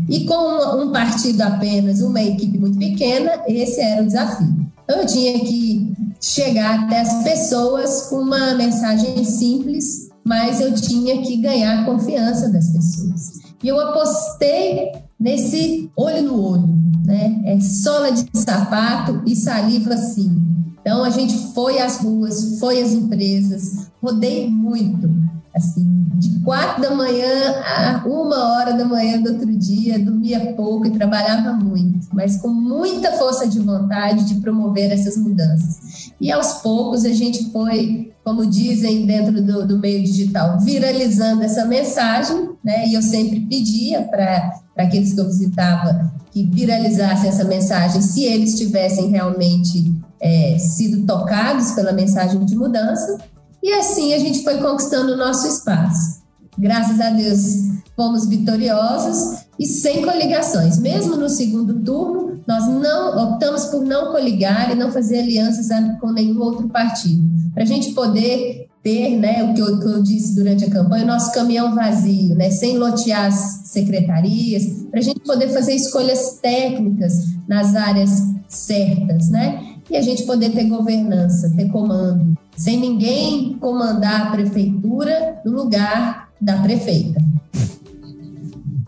E 0.09 0.25
com 0.25 0.83
um 0.83 0.91
partido 0.91 1.43
apenas, 1.43 2.01
uma 2.01 2.23
equipe 2.23 2.59
muito 2.59 2.79
pequena, 2.79 3.43
esse 3.47 3.81
era 3.81 4.03
o 4.03 4.07
desafio. 4.07 4.67
Então, 4.85 5.01
eu 5.03 5.07
tinha 5.07 5.39
que 5.41 5.93
chegar 6.21 6.85
até 6.85 7.01
as 7.01 7.23
pessoas 7.23 8.09
com 8.09 8.17
uma 8.17 8.55
mensagem 8.55 9.23
simples, 9.25 10.09
mas 10.25 10.61
eu 10.61 10.75
tinha 10.75 11.21
que 11.23 11.37
ganhar 11.37 11.81
a 11.81 11.85
confiança 11.85 12.49
das 12.51 12.69
pessoas. 12.71 13.39
E 13.63 13.69
eu 13.69 13.79
apostei 13.81 14.93
nesse 15.19 15.91
olho 15.97 16.23
no 16.23 16.43
olho, 16.43 16.79
né? 17.05 17.43
É 17.45 17.61
sola 17.61 18.13
de 18.13 18.25
sapato 18.39 19.23
e 19.27 19.35
saliva 19.35 19.97
sim. 19.97 20.49
Então 20.81 21.03
a 21.03 21.11
gente 21.11 21.35
foi 21.55 21.81
às 21.81 21.99
ruas, 21.99 22.59
foi 22.59 22.81
às 22.81 22.93
empresas, 22.93 23.88
rodei 24.03 24.49
muito 24.49 25.09
assim, 25.55 26.07
de 26.15 26.41
quatro 26.41 26.83
da 26.83 26.95
manhã 26.95 27.55
a 27.65 28.05
uma 28.07 28.55
hora 28.55 28.73
da 28.75 28.85
manhã 28.85 29.21
do 29.21 29.31
outro 29.31 29.55
dia, 29.57 29.99
dormia 29.99 30.53
pouco 30.55 30.87
e 30.87 30.91
trabalhava 30.91 31.53
muito, 31.53 32.09
mas 32.13 32.41
com 32.41 32.49
muita 32.49 33.13
força 33.13 33.47
de 33.47 33.59
vontade 33.59 34.25
de 34.25 34.37
promover 34.41 34.93
essas 34.93 35.17
mudanças. 35.17 36.13
E 36.21 36.31
aos 36.31 36.55
poucos 36.55 37.05
a 37.05 37.13
gente 37.13 37.51
foi, 37.51 38.13
como 38.25 38.47
dizem 38.47 39.05
dentro 39.05 39.43
do, 39.43 39.67
do 39.67 39.79
meio 39.79 40.03
digital, 40.03 40.59
viralizando 40.61 41.43
essa 41.43 41.65
mensagem, 41.65 42.51
né? 42.65 42.87
E 42.87 42.95
eu 42.95 43.03
sempre 43.03 43.41
pedia 43.41 44.03
para 44.03 44.61
aqueles 44.77 45.13
que 45.13 45.21
eu 45.21 45.27
visitava 45.27 46.13
que 46.31 46.45
viralizassem 46.45 47.29
essa 47.29 47.45
mensagem, 47.45 48.01
se 48.01 48.25
eles 48.25 48.57
tivessem 48.57 49.09
realmente 49.09 49.97
é, 50.21 50.59
sido 50.59 51.07
tocados 51.07 51.73
pela 51.73 51.93
mensagem 51.93 52.45
de 52.45 52.57
mudança. 52.57 53.19
E 53.63 53.73
assim 53.73 54.15
a 54.15 54.19
gente 54.19 54.43
foi 54.43 54.59
conquistando 54.59 55.13
o 55.13 55.17
nosso 55.17 55.47
espaço. 55.47 56.19
Graças 56.59 57.01
a 57.01 57.11
Deus 57.11 57.69
fomos 57.95 58.29
vitoriosos 58.29 59.41
e 59.59 59.67
sem 59.67 60.03
coligações. 60.03 60.79
Mesmo 60.79 61.17
no 61.17 61.29
segundo 61.29 61.81
turno, 61.81 62.41
nós 62.47 62.67
não 62.69 63.33
optamos 63.33 63.67
por 63.67 63.85
não 63.85 64.13
coligar 64.13 64.71
e 64.71 64.75
não 64.75 64.91
fazer 64.91 65.19
alianças 65.19 65.67
com 66.01 66.13
nenhum 66.13 66.41
outro 66.41 66.69
partido, 66.69 67.29
para 67.53 67.65
a 67.65 67.67
gente 67.67 67.93
poder 67.93 68.69
ter, 68.83 69.19
né, 69.19 69.43
o 69.43 69.53
que 69.53 69.61
eu, 69.61 69.81
que 69.81 69.87
eu, 69.87 70.03
disse 70.03 70.35
durante 70.35 70.65
a 70.65 70.71
campanha, 70.71 71.05
o 71.05 71.09
nosso 71.09 71.33
caminhão 71.33 71.75
vazio, 71.75 72.35
né, 72.37 72.51
sem 72.51 72.79
lotear 72.79 73.27
as 73.27 73.63
secretarias, 73.65 74.63
para 74.91 75.01
a 75.01 75.03
gente 75.03 75.21
poder 75.21 75.49
fazer 75.49 75.75
escolhas 75.75 76.39
técnicas 76.41 77.13
nas 77.47 77.75
áreas 77.75 78.23
certas, 78.49 79.29
né, 79.29 79.75
e 79.91 79.97
a 79.97 80.01
gente 80.01 80.23
poder 80.23 80.51
ter 80.51 80.65
governança, 80.65 81.53
ter 81.55 81.69
comando 81.69 82.39
sem 82.59 82.79
ninguém 82.79 83.57
comandar 83.59 84.27
a 84.27 84.31
prefeitura 84.33 85.41
no 85.47 85.53
lugar 85.53 86.29
da 86.41 86.59
prefeita. 86.59 87.25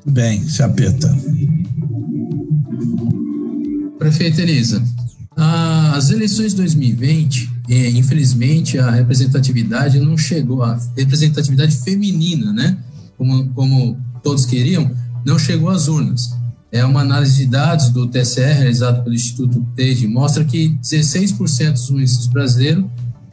Bem, 0.05 0.47
Chapeta. 0.49 1.17
Prefeita 3.97 4.43
Elisa, 4.43 4.83
as 5.37 6.11
eleições 6.11 6.51
de 6.51 6.57
2020, 6.57 7.49
é, 7.69 7.91
infelizmente, 7.91 8.77
a 8.77 8.91
representatividade 8.91 10.01
não 10.01 10.19
chegou, 10.19 10.65
a 10.65 10.77
representatividade 10.97 11.77
feminina, 11.77 12.53
né? 12.53 12.77
Como, 13.17 13.51
como 13.51 13.97
todos 14.23 14.47
queriam, 14.47 14.91
não 15.25 15.39
chegou 15.39 15.69
às 15.69 15.87
urnas. 15.87 16.31
É 16.73 16.85
uma 16.85 17.03
análise 17.03 17.37
de 17.37 17.47
dados 17.47 17.91
do 17.91 18.09
TSE, 18.09 18.41
realizado 18.41 19.05
pelo 19.05 19.15
Instituto 19.15 19.65
TED, 19.77 20.09
mostra 20.09 20.45
que 20.45 20.71
16% 20.83 21.73
dos 21.73 21.91
municípios 21.91 22.27
brasileiros 22.29 22.85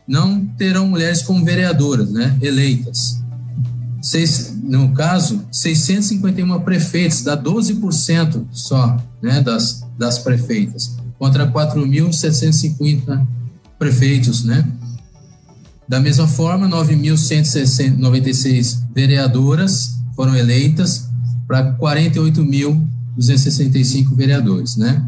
não 0.07 0.45
terão 0.45 0.87
mulheres 0.87 1.21
como 1.21 1.43
vereadoras, 1.43 2.09
né, 2.11 2.37
eleitas. 2.41 3.21
Seis, 4.01 4.55
no 4.63 4.93
caso, 4.93 5.45
651 5.51 6.61
prefeitos, 6.61 7.23
dá 7.23 7.35
12% 7.35 8.45
só, 8.51 8.95
né, 9.21 9.41
das, 9.41 9.85
das 9.97 10.19
prefeitas, 10.19 10.95
contra 11.19 11.51
4.750 11.51 13.27
prefeitos, 13.77 14.43
né. 14.43 14.65
Da 15.87 15.99
mesma 15.99 16.27
forma, 16.27 16.67
9.196 16.67 18.79
vereadoras 18.93 19.91
foram 20.15 20.35
eleitas 20.35 21.07
para 21.47 21.75
48.265 21.77 24.15
vereadores, 24.15 24.75
né? 24.75 25.03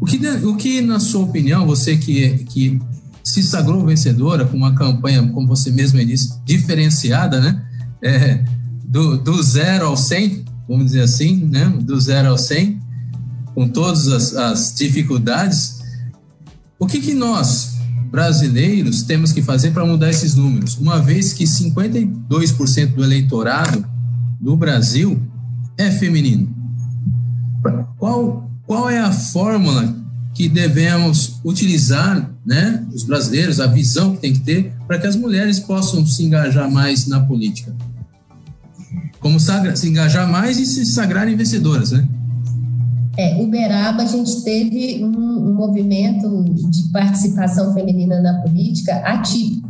O 0.00 0.04
que, 0.04 0.18
o 0.44 0.54
que, 0.54 0.80
na 0.82 1.00
sua 1.00 1.24
opinião, 1.24 1.66
você 1.66 1.96
que, 1.96 2.44
que 2.44 2.78
se 3.28 3.42
sagrou 3.42 3.84
vencedora 3.84 4.44
com 4.46 4.56
uma 4.56 4.74
campanha, 4.74 5.26
como 5.28 5.46
você 5.46 5.70
mesmo 5.70 6.04
disse, 6.04 6.40
diferenciada, 6.44 7.40
né? 7.40 7.62
É, 8.02 8.44
do, 8.84 9.18
do 9.18 9.42
zero 9.42 9.86
ao 9.86 9.96
100, 9.96 10.44
vamos 10.68 10.86
dizer 10.86 11.02
assim, 11.02 11.44
né? 11.46 11.66
Do 11.80 12.00
zero 12.00 12.30
ao 12.30 12.38
100, 12.38 12.80
com 13.54 13.68
todas 13.68 14.08
as, 14.08 14.34
as 14.34 14.74
dificuldades. 14.74 15.80
O 16.78 16.86
que, 16.86 17.00
que 17.00 17.12
nós, 17.12 17.76
brasileiros 18.10 19.02
temos 19.02 19.32
que 19.32 19.42
fazer 19.42 19.72
para 19.72 19.84
mudar 19.84 20.08
esses 20.08 20.34
números? 20.34 20.78
Uma 20.78 20.98
vez 21.00 21.32
que 21.32 21.44
52% 21.44 22.94
do 22.94 23.04
eleitorado 23.04 23.84
do 24.40 24.56
Brasil 24.56 25.20
é 25.76 25.90
feminino. 25.90 26.48
Qual, 27.98 28.50
qual 28.66 28.88
é 28.88 28.98
a 28.98 29.12
fórmula 29.12 29.94
que 30.38 30.48
devemos 30.48 31.40
utilizar, 31.44 32.32
né, 32.46 32.86
os 32.94 33.02
brasileiros, 33.02 33.58
a 33.58 33.66
visão 33.66 34.14
que 34.14 34.20
tem 34.20 34.32
que 34.32 34.38
ter, 34.38 34.72
para 34.86 34.96
que 34.96 35.08
as 35.08 35.16
mulheres 35.16 35.58
possam 35.58 36.06
se 36.06 36.22
engajar 36.22 36.70
mais 36.70 37.08
na 37.08 37.18
política? 37.18 37.74
Como 39.18 39.40
se 39.40 39.88
engajar 39.88 40.30
mais 40.30 40.56
e 40.60 40.64
se 40.64 40.86
sagrarem 40.86 41.34
vencedoras, 41.34 41.90
né? 41.90 42.06
É, 43.16 43.42
Uberaba, 43.42 44.04
a 44.04 44.06
gente 44.06 44.44
teve 44.44 45.04
um, 45.04 45.08
um, 45.08 45.54
movimento 45.54 46.44
de 46.70 46.88
participação 46.92 47.74
feminina 47.74 48.20
na 48.20 48.40
política 48.42 48.94
atípico. 48.98 49.68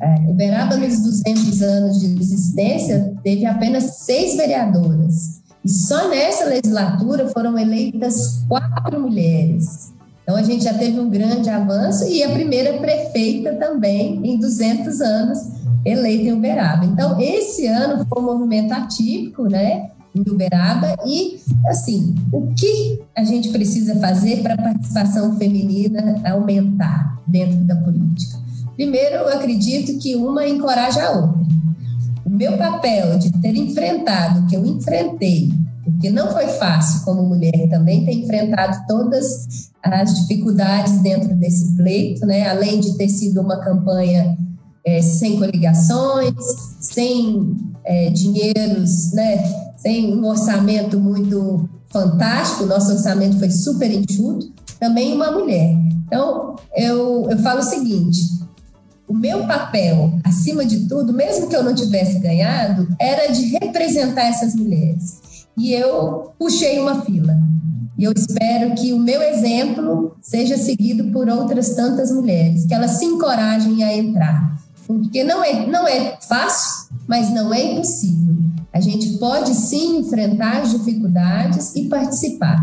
É, 0.00 0.30
Uberaba, 0.30 0.78
nos 0.78 1.02
200 1.02 1.60
anos 1.60 2.00
de 2.00 2.18
existência, 2.18 3.12
teve 3.22 3.44
apenas 3.44 3.98
seis 3.98 4.38
vereadoras. 4.38 5.42
E 5.62 5.68
só 5.68 6.08
nessa 6.08 6.46
legislatura 6.46 7.28
foram 7.28 7.58
eleitas 7.58 8.42
quatro 8.48 8.98
mulheres. 8.98 9.97
Então, 10.28 10.36
a 10.36 10.42
gente 10.42 10.62
já 10.62 10.74
teve 10.74 11.00
um 11.00 11.08
grande 11.08 11.48
avanço 11.48 12.06
e 12.06 12.22
a 12.22 12.28
primeira 12.28 12.74
prefeita 12.74 13.54
também, 13.54 14.20
em 14.22 14.38
200 14.38 15.00
anos, 15.00 15.38
eleita 15.86 16.24
em 16.24 16.32
Uberaba. 16.34 16.84
Então, 16.84 17.18
esse 17.18 17.66
ano 17.66 18.04
foi 18.06 18.22
um 18.22 18.26
movimento 18.26 18.72
atípico, 18.72 19.44
né? 19.44 19.88
em 20.14 20.30
Uberaba 20.30 20.96
e, 21.06 21.40
assim, 21.66 22.14
o 22.30 22.52
que 22.54 23.00
a 23.16 23.24
gente 23.24 23.48
precisa 23.48 23.96
fazer 24.00 24.42
para 24.42 24.52
a 24.52 24.58
participação 24.58 25.34
feminina 25.38 26.20
aumentar 26.30 27.18
dentro 27.26 27.64
da 27.64 27.76
política? 27.76 28.36
Primeiro, 28.76 29.14
eu 29.14 29.28
acredito 29.28 29.98
que 29.98 30.14
uma 30.14 30.46
encoraja 30.46 31.04
a 31.04 31.10
outra. 31.12 31.40
O 32.28 32.30
meu 32.30 32.58
papel 32.58 33.18
de 33.18 33.32
ter 33.40 33.56
enfrentado 33.56 34.40
o 34.40 34.46
que 34.46 34.54
eu 34.54 34.66
enfrentei, 34.66 35.50
porque 35.82 36.10
não 36.10 36.30
foi 36.30 36.46
fácil 36.46 37.02
como 37.02 37.22
mulher, 37.22 37.70
também 37.70 38.04
ter 38.04 38.12
enfrentado 38.12 38.84
todas 38.86 39.70
as 39.82 40.14
dificuldades 40.14 40.98
dentro 40.98 41.34
desse 41.34 41.74
pleito, 41.74 42.26
né? 42.26 42.46
além 42.50 42.80
de 42.80 42.98
ter 42.98 43.08
sido 43.08 43.40
uma 43.40 43.58
campanha 43.60 44.36
é, 44.84 45.00
sem 45.00 45.38
coligações, 45.38 46.34
sem 46.78 47.56
é, 47.82 48.10
dinheiros, 48.10 49.14
né? 49.14 49.42
sem 49.78 50.14
um 50.14 50.26
orçamento 50.26 51.00
muito 51.00 51.66
fantástico, 51.88 52.66
nosso 52.66 52.92
orçamento 52.92 53.38
foi 53.38 53.50
super 53.50 53.90
enxuto, 53.90 54.52
também 54.78 55.14
uma 55.14 55.32
mulher. 55.32 55.74
Então, 56.06 56.56
eu, 56.76 57.26
eu 57.30 57.38
falo 57.38 57.60
o 57.60 57.62
seguinte: 57.62 58.20
o 59.08 59.14
meu 59.14 59.46
papel, 59.46 60.12
acima 60.22 60.64
de 60.64 60.86
tudo, 60.86 61.12
mesmo 61.12 61.48
que 61.48 61.56
eu 61.56 61.64
não 61.64 61.74
tivesse 61.74 62.18
ganhado, 62.18 62.86
era 63.00 63.32
de 63.32 63.46
representar 63.58 64.24
essas 64.24 64.54
mulheres. 64.54 65.20
E 65.56 65.72
eu 65.72 66.32
puxei 66.38 66.78
uma 66.78 67.02
fila. 67.02 67.36
E 67.96 68.04
eu 68.04 68.12
espero 68.12 68.74
que 68.76 68.92
o 68.92 68.98
meu 68.98 69.20
exemplo 69.22 70.16
seja 70.22 70.56
seguido 70.56 71.10
por 71.10 71.28
outras 71.28 71.70
tantas 71.70 72.12
mulheres, 72.12 72.66
que 72.66 72.74
elas 72.74 72.92
se 72.92 73.04
encorajem 73.06 73.82
a 73.82 73.96
entrar. 73.96 74.56
Porque 74.86 75.24
não 75.24 75.42
é, 75.42 75.66
não 75.66 75.88
é 75.88 76.16
fácil, 76.20 76.88
mas 77.08 77.30
não 77.30 77.52
é 77.52 77.72
impossível. 77.72 78.36
A 78.72 78.80
gente 78.80 79.18
pode 79.18 79.54
sim 79.54 79.98
enfrentar 79.98 80.62
as 80.62 80.70
dificuldades 80.70 81.74
e 81.74 81.88
participar, 81.88 82.56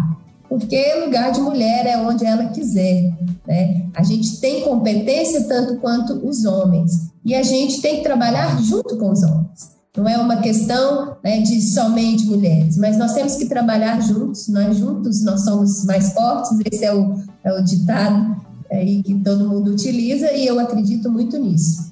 porque 0.55 1.03
lugar 1.03 1.33
de 1.33 1.41
mulher 1.41 1.85
é 1.85 1.97
onde 1.97 2.25
ela 2.25 2.45
quiser. 2.45 3.13
Né? 3.45 3.87
A 3.93 4.03
gente 4.03 4.39
tem 4.39 4.61
competência 4.61 5.43
tanto 5.43 5.81
quanto 5.81 6.13
os 6.25 6.45
homens 6.45 7.11
e 7.25 7.35
a 7.35 7.43
gente 7.43 7.81
tem 7.81 7.97
que 7.97 8.03
trabalhar 8.03 8.61
junto 8.61 8.95
com 8.97 9.11
os 9.11 9.21
homens. 9.21 9.75
Não 9.97 10.07
é 10.07 10.17
uma 10.17 10.37
questão 10.37 11.17
né, 11.23 11.41
de 11.41 11.61
somente 11.61 12.25
mulheres, 12.25 12.77
mas 12.77 12.97
nós 12.97 13.13
temos 13.13 13.35
que 13.35 13.45
trabalhar 13.45 14.01
juntos. 14.01 14.47
Nós 14.47 14.77
juntos 14.77 15.23
nós 15.23 15.43
somos 15.43 15.83
mais 15.85 16.13
fortes. 16.13 16.51
Esse 16.71 16.85
é 16.85 16.93
o, 16.93 17.15
é 17.43 17.53
o 17.53 17.61
ditado 17.61 18.35
aí 18.71 19.03
que 19.03 19.13
todo 19.15 19.47
mundo 19.47 19.71
utiliza 19.71 20.31
e 20.31 20.47
eu 20.47 20.57
acredito 20.59 21.11
muito 21.11 21.37
nisso. 21.37 21.91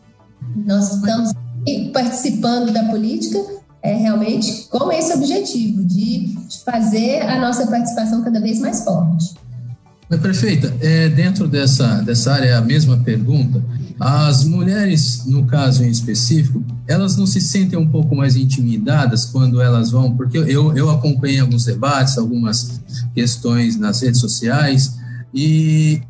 Nós 0.65 0.95
estamos 0.95 1.31
participando 1.93 2.71
da 2.71 2.85
política 2.85 3.39
é 3.83 3.95
realmente 3.95 4.67
com 4.69 4.89
esse 4.91 5.13
objetivo 5.13 5.83
de, 5.83 6.33
fazer 6.63 7.21
a 7.23 7.39
nossa 7.39 7.67
participação 7.67 8.23
cada 8.23 8.39
vez 8.39 8.59
mais 8.59 8.83
forte. 8.83 9.33
Prefeita, 10.21 10.73
é, 10.79 11.09
dentro 11.09 11.47
dessa, 11.47 12.01
dessa 12.01 12.33
área, 12.33 12.45
é 12.45 12.53
a 12.53 12.61
mesma 12.61 12.97
pergunta. 12.97 13.63
As 13.99 14.45
mulheres, 14.45 15.25
no 15.25 15.45
caso 15.45 15.83
em 15.83 15.89
específico, 15.89 16.63
elas 16.87 17.17
não 17.17 17.25
se 17.25 17.41
sentem 17.41 17.77
um 17.77 17.87
pouco 17.87 18.15
mais 18.15 18.35
intimidadas 18.35 19.25
quando 19.25 19.59
elas 19.59 19.91
vão? 19.91 20.15
Porque 20.15 20.37
eu, 20.37 20.77
eu 20.77 20.89
acompanhei 20.91 21.39
alguns 21.39 21.65
debates, 21.65 22.17
algumas 22.17 22.79
questões 23.15 23.75
nas 23.75 24.01
redes 24.01 24.21
sociais, 24.21 24.95
e 25.33 26.01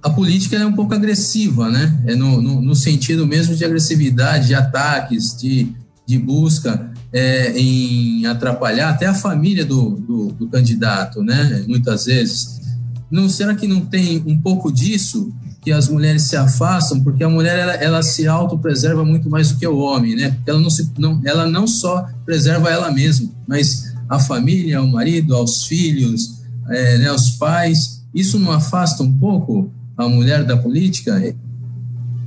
a 0.00 0.08
política 0.08 0.56
é 0.56 0.64
um 0.64 0.72
pouco 0.72 0.94
agressiva, 0.94 1.68
né? 1.68 2.02
É 2.06 2.14
no, 2.14 2.40
no, 2.40 2.60
no 2.62 2.74
sentido 2.76 3.26
mesmo 3.26 3.56
de 3.56 3.64
agressividade, 3.64 4.46
de 4.46 4.54
ataques, 4.54 5.36
de, 5.36 5.72
de 6.06 6.18
busca 6.18 6.93
é, 7.14 7.56
em 7.56 8.26
atrapalhar 8.26 8.90
até 8.90 9.06
a 9.06 9.14
família 9.14 9.64
do, 9.64 9.90
do, 9.90 10.32
do, 10.32 10.48
candidato, 10.48 11.22
né? 11.22 11.64
Muitas 11.68 12.06
vezes. 12.06 12.60
Não, 13.08 13.28
será 13.28 13.54
que 13.54 13.68
não 13.68 13.82
tem 13.82 14.20
um 14.26 14.36
pouco 14.36 14.72
disso 14.72 15.32
que 15.62 15.70
as 15.70 15.88
mulheres 15.88 16.22
se 16.22 16.34
afastam? 16.34 17.00
Porque 17.00 17.22
a 17.22 17.28
mulher 17.28 17.56
ela, 17.56 17.74
ela 17.74 18.02
se 18.02 18.26
autopreserva 18.26 19.04
muito 19.04 19.30
mais 19.30 19.52
do 19.52 19.58
que 19.60 19.66
o 19.66 19.78
homem, 19.78 20.16
né? 20.16 20.36
Ela 20.44 20.58
não, 20.58 20.68
se, 20.68 20.90
não, 20.98 21.22
ela 21.24 21.46
não 21.46 21.68
só 21.68 22.04
preserva 22.26 22.68
ela 22.68 22.90
mesma, 22.90 23.30
mas 23.46 23.94
a 24.08 24.18
família, 24.18 24.82
o 24.82 24.90
marido, 24.90 25.36
aos 25.36 25.66
filhos, 25.66 26.42
é, 26.68 26.98
né, 26.98 27.12
os 27.12 27.30
pais. 27.30 28.02
Isso 28.12 28.40
não 28.40 28.50
afasta 28.50 29.04
um 29.04 29.12
pouco 29.12 29.70
a 29.96 30.08
mulher 30.08 30.44
da 30.44 30.56
política? 30.56 31.22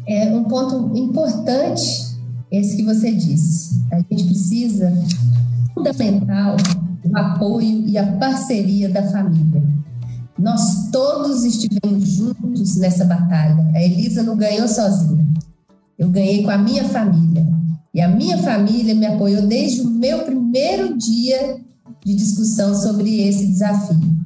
É 0.08 0.34
um 0.34 0.46
ponto 0.46 0.98
importante 0.98 2.08
esse 2.50 2.78
que 2.78 2.84
você 2.84 3.14
disse. 3.14 3.67
A 3.92 3.98
gente 3.98 4.26
precisa, 4.26 4.94
fundamental, 5.74 6.58
o 7.06 7.18
apoio 7.18 7.88
e 7.88 7.98
a 7.98 8.18
parceria 8.18 8.90
da 8.90 9.04
família. 9.04 9.64
Nós 10.38 10.90
todos 10.92 11.44
estivemos 11.44 12.08
juntos 12.10 12.78
nessa 12.78 13.06
batalha. 13.06 13.70
A 13.74 13.82
Elisa 13.82 14.22
não 14.24 14.38
ganhou 14.38 14.68
sozinha. 14.68 15.26
Eu 15.98 16.10
ganhei 16.10 16.44
com 16.44 16.52
a 16.52 16.58
minha 16.58 16.84
família. 16.84 17.46
E 17.94 18.02
a 18.02 18.08
minha 18.08 18.38
família 18.38 18.94
me 18.94 19.06
apoiou 19.08 19.48
desde 19.48 19.82
o 19.82 19.90
meu 19.90 20.20
primeiro 20.20 20.96
dia 20.98 21.58
de 22.06 22.14
discussão 22.14 22.76
sobre 22.76 23.28
esse 23.28 23.48
desafio. 23.48 24.18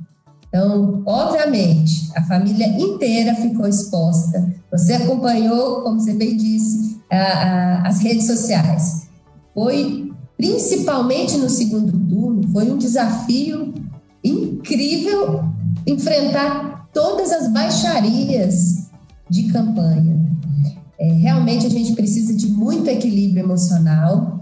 Então, 0.49 1.01
obviamente, 1.05 2.11
a 2.13 2.21
família 2.23 2.67
inteira 2.67 3.33
ficou 3.35 3.65
exposta. 3.65 4.53
Você 4.69 4.93
acompanhou, 4.93 5.81
como 5.81 5.97
você 5.97 6.13
bem 6.13 6.35
disse, 6.35 6.99
a, 7.09 7.15
a, 7.15 7.87
as 7.87 7.99
redes 7.99 8.27
sociais. 8.27 9.07
Foi, 9.53 10.11
principalmente 10.37 11.37
no 11.37 11.49
segundo 11.49 11.91
turno, 12.07 12.47
foi 12.51 12.71
um 12.71 12.77
desafio 12.77 13.73
incrível 14.23 15.43
enfrentar 15.85 16.89
todas 16.93 17.31
as 17.31 17.51
baixarias 17.51 18.89
de 19.29 19.43
campanha. 19.51 20.21
É, 20.99 21.13
realmente 21.13 21.65
a 21.65 21.69
gente 21.69 21.93
precisa 21.93 22.35
de 22.35 22.47
muito 22.47 22.87
equilíbrio 22.87 23.43
emocional, 23.43 24.39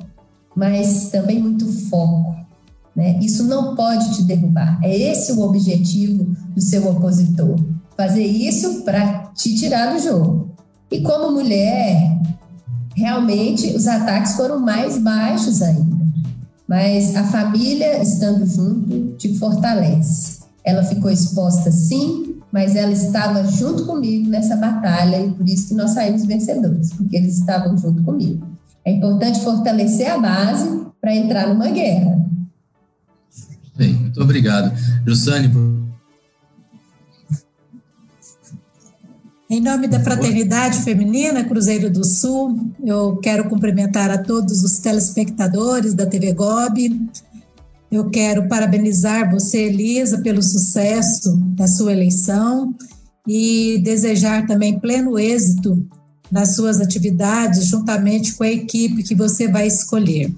mas 0.55 1.09
também 1.09 1.39
muito 1.39 1.65
foco. 1.89 2.35
Né? 2.95 3.17
Isso 3.21 3.45
não 3.45 3.75
pode 3.75 4.15
te 4.15 4.23
derrubar. 4.23 4.77
É 4.83 4.93
esse 4.93 5.31
o 5.31 5.41
objetivo 5.41 6.35
do 6.53 6.59
seu 6.59 6.85
opositor. 6.89 7.55
Fazer 7.95 8.25
isso 8.25 8.83
para 8.83 9.31
te 9.33 9.55
tirar 9.55 9.93
do 9.93 9.99
jogo. 9.99 10.49
E 10.91 11.01
como 11.01 11.31
mulher, 11.31 12.19
realmente 12.99 13.67
os 13.75 13.87
ataques 13.87 14.33
foram 14.35 14.59
mais 14.59 14.97
baixos 14.97 15.61
ainda. 15.61 15.97
Mas 16.67 17.15
a 17.15 17.23
família 17.23 18.01
estando 18.03 18.45
junto 18.45 19.15
te 19.17 19.33
fortalece. 19.39 20.39
Ela 20.63 20.83
ficou 20.83 21.09
exposta 21.09 21.71
sim, 21.71 22.35
mas 22.51 22.75
ela 22.75 22.91
estava 22.91 23.43
junto 23.45 23.85
comigo 23.85 24.29
nessa 24.29 24.55
batalha 24.55 25.25
e 25.25 25.31
por 25.31 25.47
isso 25.47 25.69
que 25.69 25.73
nós 25.73 25.91
saímos 25.91 26.25
vencedores, 26.25 26.93
porque 26.93 27.15
eles 27.15 27.39
estavam 27.39 27.75
junto 27.77 28.03
comigo. 28.03 28.45
É 28.85 28.91
importante 28.91 29.39
fortalecer 29.39 30.11
a 30.11 30.19
base 30.19 30.85
para 31.01 31.15
entrar 31.15 31.47
numa 31.47 31.69
guerra. 31.69 32.19
Bem, 33.75 33.93
muito 33.93 34.21
obrigado. 34.21 34.71
Jussane, 35.07 35.47
por 35.47 35.78
Em 39.51 39.59
nome 39.59 39.87
da 39.87 39.99
Fraternidade 39.99 40.83
Feminina 40.83 41.43
Cruzeiro 41.43 41.89
do 41.89 42.05
Sul, 42.05 42.71
eu 42.85 43.17
quero 43.17 43.49
cumprimentar 43.49 44.11
a 44.11 44.19
todos 44.19 44.63
os 44.63 44.77
telespectadores 44.77 45.95
da 45.95 46.05
TV 46.05 46.33
Gob. 46.33 47.09
Eu 47.91 48.11
quero 48.11 48.47
parabenizar 48.47 49.31
você, 49.31 49.63
Elisa, 49.63 50.19
pelo 50.19 50.43
sucesso 50.43 51.35
da 51.55 51.67
sua 51.67 51.93
eleição 51.93 52.75
e 53.27 53.81
desejar 53.83 54.45
também 54.45 54.79
pleno 54.79 55.17
êxito 55.17 55.83
nas 56.31 56.55
suas 56.55 56.79
atividades, 56.79 57.65
juntamente 57.65 58.35
com 58.35 58.43
a 58.43 58.49
equipe 58.49 59.01
que 59.01 59.15
você 59.15 59.47
vai 59.47 59.65
escolher. 59.65 60.31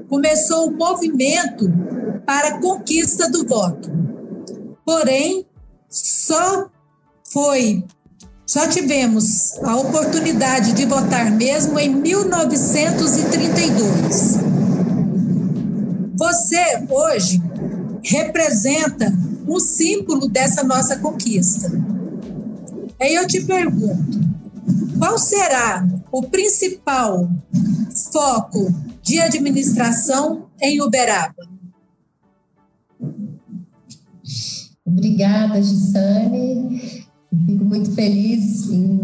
começou 0.07 0.69
o 0.69 0.77
movimento 0.77 1.69
para 2.25 2.47
a 2.47 2.61
conquista 2.61 3.29
do 3.29 3.45
voto 3.45 4.02
Porém, 4.85 5.45
só 5.89 6.69
foi, 7.31 7.85
só 8.45 8.67
tivemos 8.67 9.57
a 9.63 9.77
oportunidade 9.77 10.73
de 10.73 10.85
votar 10.85 11.31
mesmo 11.31 11.79
em 11.79 11.89
1932. 11.89 14.37
Você 16.15 16.85
hoje 16.89 17.41
representa 18.03 19.11
um 19.47 19.59
símbolo 19.59 20.27
dessa 20.27 20.63
nossa 20.63 20.97
conquista. 20.97 21.71
Aí 23.01 23.15
eu 23.15 23.25
te 23.27 23.41
pergunto, 23.41 24.19
qual 24.97 25.17
será 25.17 25.87
o 26.11 26.23
principal 26.23 27.29
foco 28.11 28.73
de 29.01 29.19
administração 29.19 30.47
em 30.61 30.81
Uberaba? 30.81 31.52
Obrigada, 34.85 35.61
Gisane. 35.61 37.05
Fico 37.45 37.65
muito 37.65 37.91
feliz 37.91 38.69
em 38.69 39.03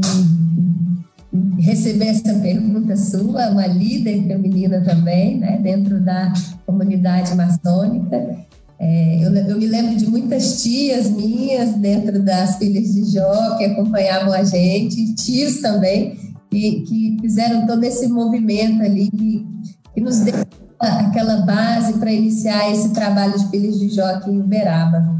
receber 1.59 2.07
essa 2.07 2.33
pergunta 2.35 2.95
sua, 2.95 3.49
uma 3.49 3.67
líder 3.67 4.23
feminina 4.27 4.81
também, 4.81 5.37
né, 5.37 5.59
dentro 5.61 5.99
da 6.03 6.33
comunidade 6.65 7.35
maçônica. 7.35 8.47
É, 8.79 9.17
eu, 9.23 9.35
eu, 9.35 9.57
me 9.57 9.67
lembro 9.67 9.95
de 9.95 10.07
muitas 10.07 10.63
tias 10.63 11.09
minhas 11.09 11.73
dentro 11.75 12.23
das 12.23 12.57
filhas 12.57 12.93
de 12.93 13.11
Jó 13.11 13.57
que 13.57 13.65
acompanhavam 13.65 14.31
a 14.31 14.43
gente, 14.43 15.15
tios 15.15 15.59
também, 15.59 16.17
que, 16.49 16.81
que 16.81 17.17
fizeram 17.21 17.67
todo 17.67 17.83
esse 17.83 18.07
movimento 18.07 18.81
ali, 18.81 19.11
que, 19.11 19.45
que 19.93 20.01
nos 20.01 20.19
deu 20.21 20.35
aquela 20.79 21.41
base 21.41 21.93
para 21.99 22.11
iniciar 22.11 22.71
esse 22.71 22.89
trabalho 22.93 23.37
de 23.37 23.49
filhos 23.49 23.79
de 23.79 23.89
Jó 23.89 24.05
aqui 24.05 24.31
em 24.31 24.39
Uberaba. 24.39 25.19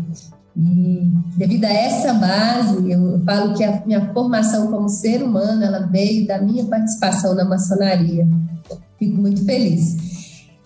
E 0.60 1.13
devido 1.38 1.63
a 1.63 1.72
essa 1.72 2.13
base, 2.13 2.91
eu 2.91 3.22
falo 3.24 3.54
que 3.54 3.63
a 3.63 3.82
minha 3.86 4.13
formação 4.13 4.67
como 4.67 4.89
ser 4.89 5.24
humano, 5.24 5.63
ela 5.63 5.88
veio 5.88 6.28
da 6.28 6.41
minha 6.41 6.65
participação 6.65 7.34
na 7.34 7.45
maçonaria. 7.45 8.28
Fico 8.98 9.22
muito 9.22 9.45
feliz. 9.45 9.95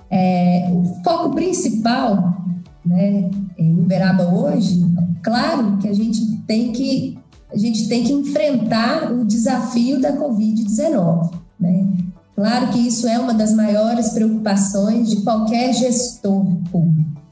É, 0.09 0.71
o 0.71 0.83
foco 1.03 1.35
principal, 1.35 2.35
né, 2.83 3.29
em 3.57 3.79
Uberaba 3.79 4.23
hoje, 4.23 4.83
claro 5.21 5.77
que 5.77 5.87
a 5.87 5.93
gente 5.93 6.37
tem 6.47 6.71
que 6.71 7.19
a 7.51 7.57
gente 7.57 7.87
tem 7.87 8.03
que 8.03 8.11
enfrentar 8.11 9.11
o 9.11 9.23
desafio 9.23 10.01
da 10.01 10.17
Covid-19, 10.17 11.35
né? 11.59 11.87
Claro 12.35 12.69
que 12.69 12.79
isso 12.79 13.07
é 13.07 13.19
uma 13.19 13.31
das 13.31 13.53
maiores 13.53 14.09
preocupações 14.09 15.07
de 15.07 15.17
qualquer 15.17 15.71
gestor 15.71 16.43
público. 16.71 17.22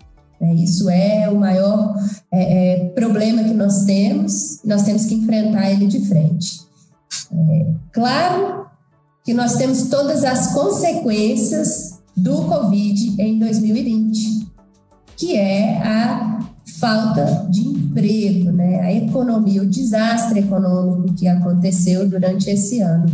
Né? 0.41 0.56
Isso 0.56 0.89
é 0.89 1.30
o 1.30 1.39
maior 1.39 1.95
é, 2.32 2.86
é, 2.86 2.89
problema 2.89 3.43
que 3.43 3.54
nós 3.54 3.86
temos, 3.86 4.60
nós 4.65 4.84
temos 4.84 5.06
que 5.06 5.13
enfrentar 5.13 5.69
ele 5.69 5.86
de 5.86 5.99
frente. 6.08 6.62
É, 7.32 7.67
claro 7.93 8.65
que 9.23 9.34
nós 9.34 9.56
temos 9.56 9.84
todas 9.84 10.23
as 10.23 10.54
consequências 10.54 11.99
do 12.17 12.43
Covid 12.45 13.21
em 13.21 13.38
2020, 13.38 14.47
que 15.15 15.38
é 15.38 15.77
a 15.77 16.39
falta 16.80 17.47
de 17.49 17.62
emprego, 17.62 18.51
né? 18.51 18.80
a 18.82 18.91
economia, 18.91 19.62
o 19.62 19.67
desastre 19.67 20.39
econômico 20.39 21.13
que 21.13 21.27
aconteceu 21.27 22.10
durante 22.10 22.49
esse 22.49 22.82
ano. 22.82 23.06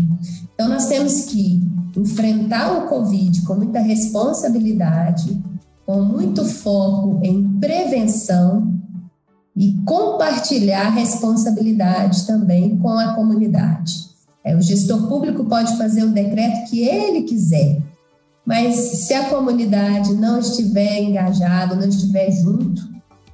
Então, 0.53 0.69
nós 0.69 0.87
temos 0.87 1.25
que 1.25 1.61
enfrentar 1.95 2.77
o 2.77 2.87
Covid 2.87 3.41
com 3.41 3.55
muita 3.55 3.79
responsabilidade, 3.79 5.37
com 5.87 6.01
muito 6.01 6.43
foco 6.43 7.21
em 7.23 7.57
prevenção 7.61 8.77
e 9.55 9.73
compartilhar 9.85 10.89
responsabilidade 10.89 12.27
também 12.27 12.77
com 12.77 12.99
a 12.99 13.13
comunidade. 13.13 14.05
É, 14.43 14.53
o 14.53 14.61
gestor 14.61 15.07
público 15.07 15.45
pode 15.45 15.77
fazer 15.77 16.03
o 16.03 16.11
decreto 16.11 16.69
que 16.69 16.81
ele 16.81 17.23
quiser, 17.23 17.81
mas 18.45 18.75
se 18.75 19.13
a 19.13 19.29
comunidade 19.29 20.13
não 20.13 20.39
estiver 20.39 20.99
engajada, 20.99 21.73
não 21.73 21.87
estiver 21.87 22.31
junto, 22.31 22.81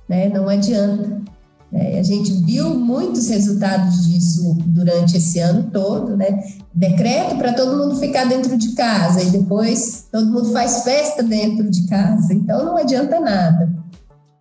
né, 0.08 0.30
não 0.30 0.48
adianta. 0.48 1.24
É, 1.73 1.99
a 1.99 2.03
gente 2.03 2.31
viu 2.43 2.75
muitos 2.75 3.29
resultados 3.29 4.05
disso 4.05 4.55
durante 4.67 5.17
esse 5.17 5.39
ano 5.39 5.71
todo, 5.71 6.15
né? 6.15 6.43
Decreto 6.73 7.36
para 7.36 7.53
todo 7.53 7.75
mundo 7.75 7.99
ficar 7.99 8.25
dentro 8.25 8.55
de 8.55 8.73
casa 8.73 9.23
e 9.23 9.31
depois 9.31 10.07
todo 10.12 10.31
mundo 10.31 10.51
faz 10.51 10.83
festa 10.83 11.23
dentro 11.23 11.69
de 11.71 11.88
casa. 11.88 12.31
Então 12.31 12.63
não 12.63 12.77
adianta 12.77 13.19
nada. 13.19 13.73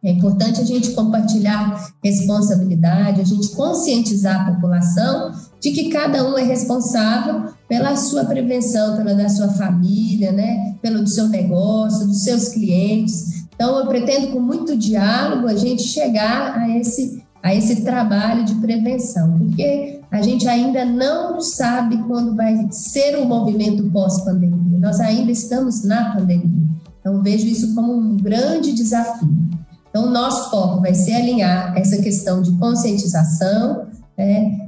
É 0.05 0.11
importante 0.11 0.61
a 0.61 0.65
gente 0.65 0.91
compartilhar 0.91 1.93
responsabilidade, 2.05 3.21
a 3.21 3.25
gente 3.25 3.51
conscientizar 3.51 4.41
a 4.43 4.53
população 4.53 5.33
de 5.61 5.71
que 5.71 5.91
cada 5.91 6.29
um 6.29 6.37
é 6.37 6.43
responsável 6.43 7.45
pela 7.69 7.97
sua 7.97 8.25
prevenção, 8.25 8.97
pela 8.97 9.15
da 9.15 9.29
sua 9.29 9.49
família, 9.49 10.33
né? 10.33 10.75
pelo 10.83 11.03
do 11.03 11.09
seu 11.09 11.29
negócio, 11.29 12.07
dos 12.09 12.25
seus 12.25 12.49
clientes. 12.49 13.42
Então, 13.63 13.79
eu 13.79 13.87
pretendo, 13.87 14.33
com 14.33 14.41
muito 14.41 14.77
diálogo, 14.77 15.47
a 15.47 15.55
gente 15.55 15.85
chegar 15.85 16.59
a 16.59 16.69
esse, 16.77 17.23
a 17.41 17.55
esse 17.55 17.83
trabalho 17.83 18.45
de 18.45 18.57
prevenção, 18.57 19.39
porque 19.39 20.01
a 20.11 20.21
gente 20.21 20.49
ainda 20.49 20.85
não 20.85 21.41
sabe 21.41 21.97
quando 21.99 22.35
vai 22.35 22.67
ser 22.73 23.17
o 23.19 23.23
um 23.23 23.25
movimento 23.25 23.89
pós-pandemia. 23.93 24.81
Nós 24.81 24.99
ainda 24.99 25.31
estamos 25.31 25.85
na 25.85 26.13
pandemia. 26.13 26.67
Então, 26.99 27.23
vejo 27.23 27.47
isso 27.47 27.73
como 27.73 27.95
um 27.95 28.17
grande 28.17 28.73
desafio. 28.73 29.33
Então, 29.91 30.11
nosso 30.11 30.51
foco 30.51 30.81
vai 30.81 30.93
ser 30.93 31.15
alinhar 31.15 31.73
essa 31.79 32.03
questão 32.03 32.43
de 32.43 32.51
conscientização, 32.59 33.87
né? 34.19 34.59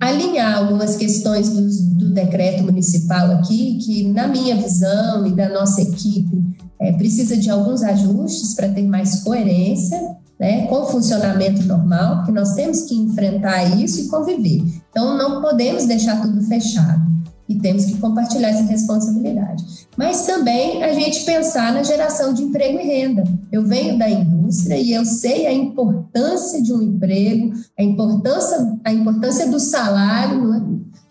alinhar 0.00 0.56
algumas 0.58 0.94
questões 0.94 1.48
do, 1.48 1.96
do, 1.96 2.14
decreto 2.14 2.62
municipal 2.62 3.32
aqui, 3.32 3.78
que, 3.78 4.06
na 4.08 4.28
minha 4.28 4.54
visão 4.54 5.26
e 5.26 5.32
da 5.32 5.48
nossa 5.48 5.82
equipe, 5.82 6.69
é, 6.80 6.92
precisa 6.92 7.36
de 7.36 7.50
alguns 7.50 7.82
ajustes 7.82 8.54
para 8.54 8.68
ter 8.68 8.86
mais 8.86 9.22
coerência 9.22 10.00
né, 10.40 10.66
com 10.66 10.76
o 10.76 10.86
funcionamento 10.86 11.62
normal, 11.64 12.16
porque 12.16 12.32
nós 12.32 12.54
temos 12.54 12.84
que 12.84 12.94
enfrentar 12.94 13.78
isso 13.78 14.00
e 14.00 14.08
conviver. 14.08 14.64
Então, 14.90 15.18
não 15.18 15.42
podemos 15.42 15.84
deixar 15.84 16.22
tudo 16.22 16.42
fechado. 16.42 17.10
e 17.46 17.58
temos 17.58 17.84
que 17.84 17.98
compartilhar 17.98 18.50
essa 18.50 18.62
responsabilidade. 18.62 19.64
Mas 19.96 20.24
também 20.24 20.84
a 20.84 20.94
gente 20.94 21.24
pensar 21.24 21.72
na 21.72 21.82
geração 21.82 22.32
de 22.32 22.44
emprego 22.44 22.78
e 22.78 22.84
renda. 22.84 23.24
Eu 23.50 23.66
venho 23.66 23.98
da 23.98 24.08
indústria 24.08 24.76
e 24.76 24.92
eu 24.92 25.04
sei 25.04 25.48
a 25.48 25.52
importância 25.52 26.62
de 26.62 26.72
um 26.72 26.80
emprego, 26.80 27.52
a 27.76 27.82
importância, 27.82 28.78
a 28.84 28.92
importância 28.92 29.48
do 29.48 29.58
salário 29.58 30.54
é? 30.54 30.62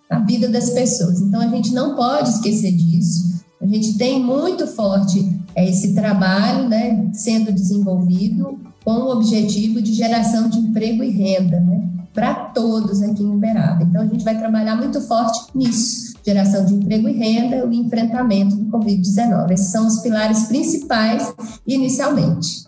na 0.09 0.19
vida 0.21 0.47
das 0.47 0.69
pessoas. 0.69 1.19
Então 1.19 1.41
a 1.41 1.47
gente 1.47 1.73
não 1.73 1.93
pode 1.93 2.29
esquecer 2.29 2.71
disso. 2.71 3.38
A 3.61 3.65
gente 3.67 3.97
tem 3.97 4.23
muito 4.23 4.65
forte 4.67 5.37
é, 5.55 5.69
esse 5.69 5.93
trabalho 5.93 6.69
né, 6.69 7.09
sendo 7.13 7.51
desenvolvido 7.51 8.59
com 8.83 8.91
o 8.91 9.11
objetivo 9.11 9.81
de 9.81 9.93
geração 9.93 10.49
de 10.49 10.57
emprego 10.59 11.03
e 11.03 11.09
renda 11.09 11.59
né, 11.59 11.89
para 12.13 12.33
todos 12.33 13.01
aqui 13.01 13.21
em 13.21 13.29
Uberaba. 13.29 13.83
Então 13.83 14.01
a 14.01 14.05
gente 14.05 14.23
vai 14.23 14.37
trabalhar 14.37 14.75
muito 14.77 15.01
forte 15.01 15.39
nisso 15.53 16.09
geração 16.25 16.65
de 16.65 16.73
emprego 16.75 17.07
e 17.07 17.13
renda 17.13 17.55
e 17.57 17.63
o 17.63 17.73
enfrentamento 17.73 18.55
do 18.55 18.65
Covid-19. 18.77 19.51
Esses 19.51 19.71
são 19.71 19.87
os 19.87 19.99
pilares 19.99 20.43
principais 20.43 21.33
inicialmente. 21.65 22.67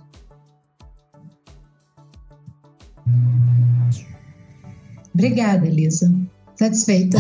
Obrigada, 5.14 5.68
Elisa. 5.68 6.12
Satisfeita. 6.56 7.20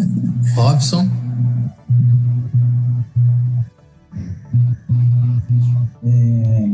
Robson. 0.54 1.21
É, 6.04 6.70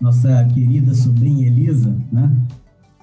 nossa 0.00 0.44
querida 0.46 0.94
sobrinha 0.94 1.46
Elisa, 1.46 1.96
né? 2.12 2.30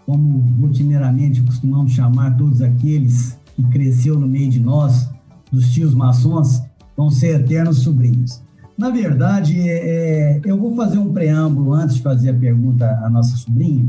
como 0.05 0.39
rotineiramente 0.59 1.41
costumamos 1.41 1.93
chamar 1.93 2.35
todos 2.37 2.61
aqueles 2.61 3.37
que 3.55 3.63
cresceu 3.63 4.19
no 4.19 4.27
meio 4.27 4.49
de 4.49 4.59
nós, 4.59 5.09
dos 5.51 5.71
tios 5.71 5.93
maçons 5.93 6.61
vão 6.95 7.09
ser 7.09 7.39
eternos 7.39 7.79
sobrinhos. 7.79 8.41
Na 8.77 8.89
verdade, 8.89 9.59
é, 9.59 10.37
é, 10.37 10.41
eu 10.43 10.57
vou 10.57 10.75
fazer 10.75 10.97
um 10.97 11.13
preâmbulo 11.13 11.73
antes 11.73 11.95
de 11.95 12.01
fazer 12.01 12.31
a 12.31 12.33
pergunta 12.33 12.85
à 13.03 13.09
nossa 13.09 13.35
sobrinha, 13.37 13.87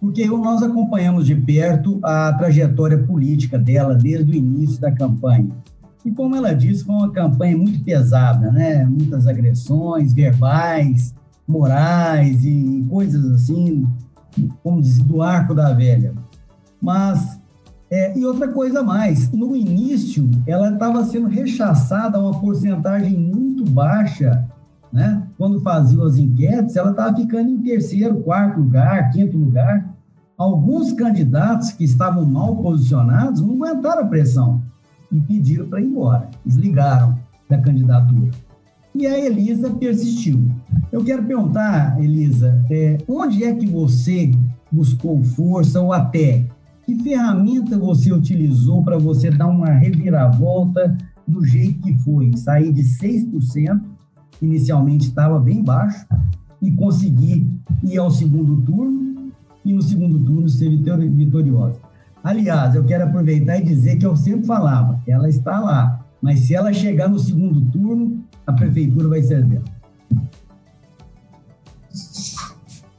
porque 0.00 0.26
nós 0.26 0.62
acompanhamos 0.62 1.26
de 1.26 1.34
perto 1.34 1.98
a 2.02 2.32
trajetória 2.34 2.98
política 2.98 3.58
dela 3.58 3.94
desde 3.94 4.30
o 4.30 4.34
início 4.34 4.80
da 4.80 4.92
campanha. 4.92 5.48
E 6.04 6.10
como 6.10 6.36
ela 6.36 6.54
disse, 6.54 6.84
foi 6.84 6.94
uma 6.94 7.12
campanha 7.12 7.56
muito 7.56 7.82
pesada, 7.84 8.50
né? 8.50 8.84
Muitas 8.84 9.26
agressões 9.26 10.12
verbais, 10.12 11.14
morais 11.46 12.44
e 12.44 12.86
coisas 12.88 13.24
assim, 13.32 13.86
como 14.62 14.80
dizer, 14.80 15.04
do 15.04 15.22
arco 15.22 15.54
da 15.54 15.72
velha. 15.72 16.14
Mas 16.80 17.40
é, 17.90 18.16
e 18.16 18.24
outra 18.24 18.48
coisa 18.48 18.82
mais, 18.82 19.32
no 19.32 19.56
início 19.56 20.30
ela 20.46 20.70
estava 20.70 21.04
sendo 21.04 21.26
rechaçada 21.26 22.18
a 22.18 22.20
uma 22.20 22.38
porcentagem 22.38 23.18
muito 23.18 23.64
baixa, 23.64 24.46
né? 24.92 25.26
Quando 25.36 25.60
faziam 25.60 26.04
as 26.04 26.18
enquetes, 26.18 26.76
ela 26.76 26.90
estava 26.90 27.16
ficando 27.16 27.50
em 27.50 27.62
terceiro, 27.62 28.20
quarto 28.20 28.60
lugar, 28.60 29.10
quinto 29.10 29.36
lugar. 29.36 29.88
Alguns 30.36 30.92
candidatos 30.92 31.72
que 31.72 31.84
estavam 31.84 32.24
mal 32.24 32.56
posicionados 32.56 33.40
não 33.40 33.54
aguentaram 33.64 34.02
a 34.02 34.06
pressão 34.06 34.62
e 35.10 35.20
pediram 35.20 35.68
para 35.68 35.80
ir 35.80 35.86
embora, 35.86 36.30
desligaram 36.44 37.18
da 37.48 37.58
candidatura. 37.58 38.30
E 38.94 39.06
a 39.06 39.18
Elisa 39.18 39.70
persistiu. 39.70 40.50
Eu 40.90 41.04
quero 41.04 41.22
perguntar, 41.22 42.02
Elisa, 42.02 42.64
é, 42.70 42.98
onde 43.08 43.44
é 43.44 43.54
que 43.54 43.66
você 43.66 44.30
buscou 44.72 45.22
força 45.22 45.80
ou 45.80 45.92
até 45.92 46.44
que 46.84 46.94
ferramenta 47.02 47.78
você 47.78 48.12
utilizou 48.12 48.82
para 48.82 48.98
você 48.98 49.30
dar 49.30 49.46
uma 49.46 49.68
reviravolta 49.68 50.96
do 51.26 51.44
jeito 51.44 51.82
que 51.82 51.98
foi? 51.98 52.34
Sair 52.36 52.72
de 52.72 52.82
6%, 52.82 53.80
inicialmente 54.40 55.08
estava 55.08 55.38
bem 55.38 55.62
baixo, 55.62 56.06
e 56.60 56.72
conseguir 56.72 57.46
ir 57.84 57.98
ao 57.98 58.10
segundo 58.10 58.60
turno, 58.62 59.30
e 59.64 59.72
no 59.72 59.82
segundo 59.82 60.18
turno 60.24 60.48
ser 60.48 60.70
vitoriosa. 60.70 61.78
Aliás, 62.28 62.74
eu 62.74 62.84
quero 62.84 63.04
aproveitar 63.04 63.58
e 63.58 63.64
dizer 63.64 63.96
que 63.96 64.04
eu 64.04 64.14
sempre 64.14 64.44
falava, 64.44 65.00
ela 65.08 65.30
está 65.30 65.58
lá, 65.60 66.04
mas 66.20 66.40
se 66.40 66.54
ela 66.54 66.74
chegar 66.74 67.08
no 67.08 67.18
segundo 67.18 67.58
turno, 67.70 68.22
a 68.46 68.52
prefeitura 68.52 69.08
vai 69.08 69.22
ser 69.22 69.42
dela. 69.46 69.64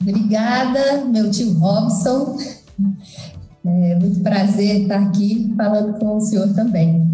Obrigada, 0.01 1.05
meu 1.05 1.29
tio 1.29 1.53
Robson. 1.59 2.37
É 3.63 3.99
muito 3.99 4.19
prazer 4.21 4.81
estar 4.81 4.99
aqui 4.99 5.53
falando 5.55 5.99
com 5.99 6.17
o 6.17 6.21
senhor 6.21 6.51
também. 6.55 7.07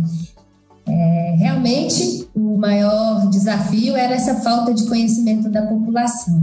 É, 0.88 1.36
realmente, 1.38 2.30
o 2.34 2.58
maior 2.58 3.30
desafio 3.30 3.94
era 3.98 4.14
essa 4.14 4.36
falta 4.36 4.74
de 4.74 4.86
conhecimento 4.86 5.50
da 5.50 5.64
população. 5.64 6.42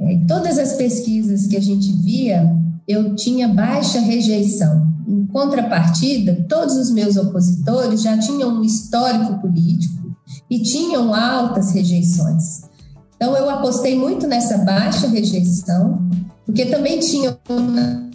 É, 0.00 0.12
em 0.12 0.26
todas 0.26 0.58
as 0.58 0.74
pesquisas 0.74 1.46
que 1.46 1.56
a 1.56 1.60
gente 1.60 1.92
via, 1.92 2.50
eu 2.88 3.14
tinha 3.14 3.48
baixa 3.48 4.00
rejeição. 4.00 4.88
Em 5.06 5.26
contrapartida, 5.26 6.46
todos 6.48 6.76
os 6.76 6.90
meus 6.90 7.16
opositores 7.16 8.02
já 8.02 8.16
tinham 8.18 8.60
um 8.60 8.64
histórico 8.64 9.38
político 9.40 10.14
e 10.48 10.62
tinham 10.62 11.14
altas 11.14 11.72
rejeições. 11.72 12.62
Então, 13.16 13.36
eu 13.36 13.50
apostei 13.50 13.98
muito 13.98 14.26
nessa 14.26 14.58
baixa 14.58 15.06
rejeição, 15.06 16.08
porque 16.46 16.66
também 16.66 16.98
tinha 17.00 17.36
uma 17.48 18.10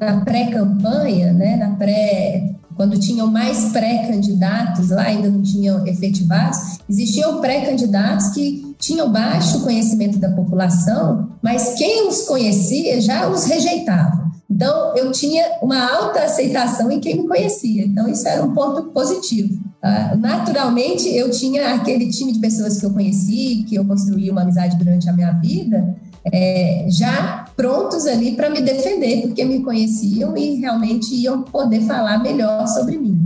na 0.00 0.20
pré-campanha, 0.24 1.32
né, 1.32 1.56
na 1.56 1.76
pré 1.76 2.54
quando 2.76 2.98
tinham 2.98 3.26
mais 3.26 3.72
pré-candidatos 3.72 4.90
lá, 4.90 5.02
ainda 5.02 5.28
não 5.28 5.42
tinham 5.42 5.86
efetivados, 5.86 6.78
existiam 6.88 7.40
pré-candidatos 7.40 8.28
que 8.28 8.74
tinham 8.78 9.10
baixo 9.10 9.60
conhecimento 9.60 10.18
da 10.18 10.30
população, 10.30 11.30
mas 11.42 11.74
quem 11.74 12.08
os 12.08 12.22
conhecia 12.22 13.00
já 13.00 13.28
os 13.28 13.44
rejeitava. 13.44 14.24
Então, 14.50 14.94
eu 14.94 15.10
tinha 15.10 15.58
uma 15.62 15.90
alta 15.90 16.20
aceitação 16.20 16.90
em 16.90 17.00
quem 17.00 17.22
me 17.22 17.28
conhecia. 17.28 17.84
Então, 17.84 18.06
isso 18.08 18.28
era 18.28 18.44
um 18.44 18.52
ponto 18.52 18.84
positivo. 18.90 19.54
Uh, 19.82 20.16
naturalmente, 20.18 21.08
eu 21.08 21.30
tinha 21.30 21.74
aquele 21.74 22.08
time 22.08 22.32
de 22.32 22.38
pessoas 22.38 22.78
que 22.78 22.86
eu 22.86 22.92
conheci, 22.92 23.64
que 23.68 23.74
eu 23.74 23.84
construí 23.84 24.30
uma 24.30 24.42
amizade 24.42 24.76
durante 24.76 25.08
a 25.08 25.12
minha 25.12 25.32
vida, 25.32 25.96
é, 26.32 26.86
já 26.88 27.43
prontos 27.56 28.06
ali 28.06 28.34
para 28.34 28.50
me 28.50 28.60
defender, 28.60 29.22
porque 29.22 29.44
me 29.44 29.62
conheciam 29.62 30.36
e 30.36 30.56
realmente 30.56 31.14
iam 31.14 31.42
poder 31.42 31.82
falar 31.82 32.18
melhor 32.22 32.66
sobre 32.66 32.98
mim. 32.98 33.18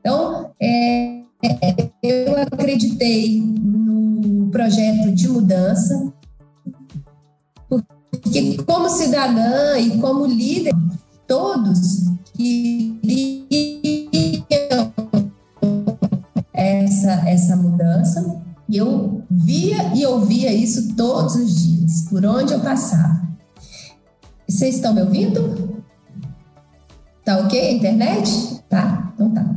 Então, 0.00 0.50
é, 0.60 1.22
eu 2.02 2.36
acreditei 2.36 3.40
no 3.40 4.48
projeto 4.50 5.12
de 5.12 5.28
mudança, 5.28 6.12
porque 7.68 8.62
como 8.64 8.88
cidadã 8.88 9.78
e 9.78 9.98
como 9.98 10.26
líder, 10.26 10.74
todos 11.26 12.04
queriam 12.36 13.64
essa, 16.52 17.28
essa 17.28 17.56
mudança, 17.56 18.42
e 18.68 18.76
eu 18.76 19.22
via 19.30 19.94
e 19.94 20.06
ouvia 20.06 20.52
isso 20.52 20.94
todos 20.94 21.34
os 21.34 21.62
dias, 21.62 22.02
por 22.08 22.24
onde 22.24 22.52
eu 22.52 22.60
passava. 22.60 23.23
Vocês 24.48 24.76
estão 24.76 24.94
me 24.94 25.02
ouvindo? 25.02 25.82
Tá 27.24 27.38
ok 27.38 27.58
a 27.58 27.72
internet? 27.72 28.60
Tá, 28.68 29.12
então 29.14 29.30
tá. 29.30 29.54